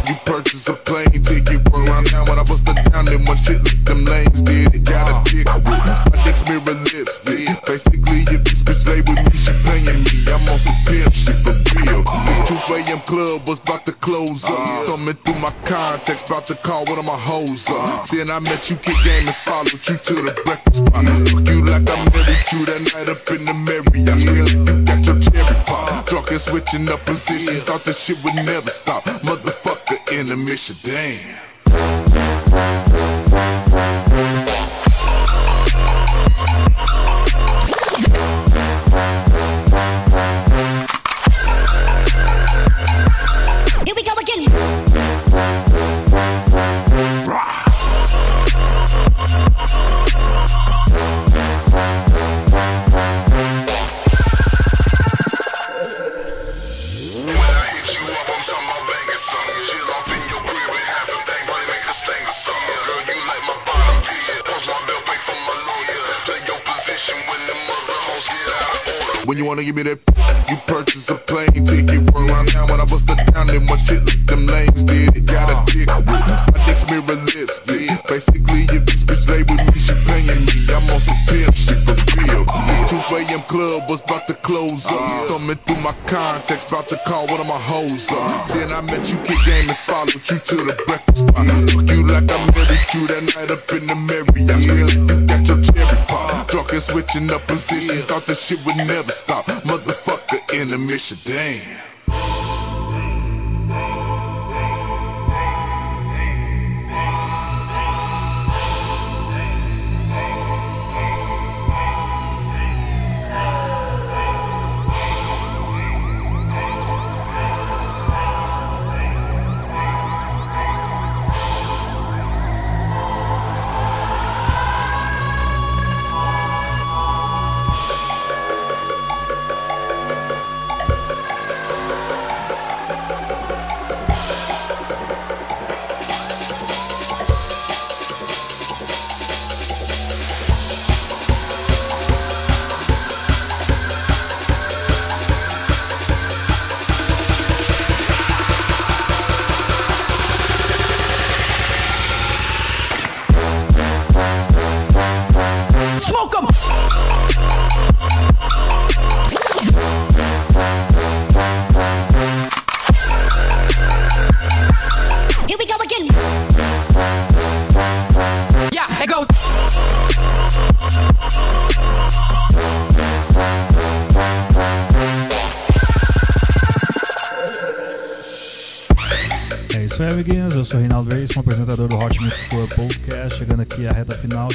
you 0.06 0.14
purchase 0.24 0.68
a 0.68 0.74
plane 0.74 1.10
ticket. 1.24 1.64
Run 1.72 1.88
around 1.88 2.06
town 2.06 2.28
when 2.28 2.38
I 2.38 2.44
bust 2.44 2.68
it 2.68 2.76
down, 2.92 3.06
then 3.06 3.24
my 3.24 3.34
shit 3.34 3.64
like 3.64 3.82
them 3.84 4.04
lames 4.04 4.42
did. 4.42 4.74
It 4.74 4.84
got 4.84 5.08
a 5.08 5.14
dick 5.24 5.48
with 5.54 5.64
my 5.64 6.04
dick's 6.24 6.44
mirror 6.44 6.76
lipstick. 6.84 7.48
Basically, 7.64 8.20
if 8.28 8.44
this 8.44 8.62
bitch 8.62 8.84
lay 8.86 9.00
with 9.00 9.18
me, 9.18 9.32
she 9.32 9.52
paying 9.64 10.04
me. 10.04 10.16
I'm 10.28 10.48
on 10.48 10.58
some 10.58 10.76
pimp 10.86 11.12
shit 11.12 11.36
for 11.40 11.56
real. 11.76 12.04
This 12.28 12.40
2 12.48 12.74
a.m. 12.74 13.00
club 13.08 13.48
was 13.48 13.58
about 13.58 13.86
to 13.86 13.92
close 13.92 14.44
up. 14.44 14.86
Thumbing 14.86 15.16
through 15.24 15.40
my 15.40 15.52
contacts, 15.64 16.22
about 16.22 16.46
to 16.46 16.54
call 16.54 16.84
one 16.84 16.98
of 16.98 17.04
my 17.04 17.16
hoes 17.16 17.68
up. 17.70 18.08
Then 18.08 18.30
I 18.30 18.38
met 18.40 18.70
you, 18.70 18.76
kick 18.76 18.96
game, 19.04 19.26
and 19.28 19.36
followed 19.48 19.72
you 19.88 19.96
to 19.96 20.14
the 20.28 20.32
breakfast 20.44 20.84
spot. 20.84 21.04
Fuck 21.32 21.48
you 21.48 21.64
like 21.64 21.88
I 21.88 21.96
married 22.12 22.46
you 22.52 22.66
that 22.66 22.80
night 22.92 23.08
up 23.08 23.24
in 23.30 23.44
the 23.44 23.54
Marriott. 23.54 23.91
Switching 26.38 26.88
up 26.88 27.04
position, 27.04 27.60
thought 27.62 27.84
this 27.84 27.98
shit 27.98 28.16
would 28.24 28.34
never 28.34 28.70
stop. 28.70 29.04
Motherfucker 29.22 30.18
in 30.18 30.26
the 30.26 30.36
mission, 30.36 30.76
damn. 30.82 31.51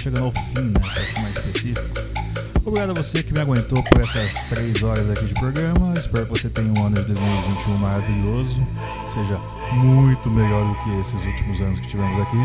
Chegando 0.08 0.26
ao 0.26 0.32
fim, 0.32 0.62
né? 0.62 0.80
Pra 0.80 1.04
ser 1.04 1.20
mais 1.22 1.36
específico. 1.36 1.86
Obrigado 2.66 2.92
a 2.92 2.94
você 2.94 3.22
que 3.24 3.34
me 3.34 3.40
aguentou 3.40 3.84
por 3.84 4.02
essas 4.02 4.44
três 4.44 4.82
horas 4.82 5.10
aqui 5.10 5.26
de 5.26 5.34
programa. 5.34 5.94
Espero 5.98 6.26
que 6.26 6.32
você 6.32 6.50
tenha 6.50 6.72
um 6.72 6.86
ano 6.86 6.96
de 6.96 7.14
2021 7.14 7.78
maravilhoso. 7.78 8.68
Que 9.08 9.14
seja 9.14 9.38
muito 9.74 10.30
melhor 10.30 10.66
do 10.66 10.84
que 10.84 11.00
esses 11.00 11.26
últimos 11.26 11.60
anos 11.62 11.80
que 11.80 11.88
tivemos 11.88 12.22
aqui. 12.22 12.38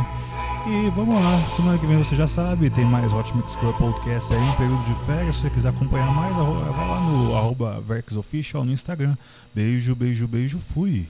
E 0.69 0.91
vamos 0.91 1.23
lá, 1.23 1.43
semana 1.57 1.79
que 1.79 1.87
vem 1.87 1.99
você 1.99 2.15
já 2.15 2.27
sabe, 2.27 2.71
tem 2.71 2.85
mais 2.85 3.13
Hot 3.13 3.37
Mix 3.37 3.57
Club 3.57 3.75
Podcast 3.77 4.33
aí 4.33 4.49
em 4.49 4.53
período 4.53 4.85
de 4.85 5.07
férias. 5.07 5.35
Se 5.35 5.43
você 5.43 5.51
quiser 5.51 5.69
acompanhar 5.71 6.13
mais, 6.15 6.35
vai 6.35 6.89
lá 6.89 7.01
no 7.01 7.37
arroba 7.37 7.81
VerxOfficial 7.81 8.65
no 8.65 8.73
Instagram. 8.73 9.17
Beijo, 9.55 9.95
beijo, 9.95 10.29
beijo, 10.29 10.59
fui. 10.59 11.07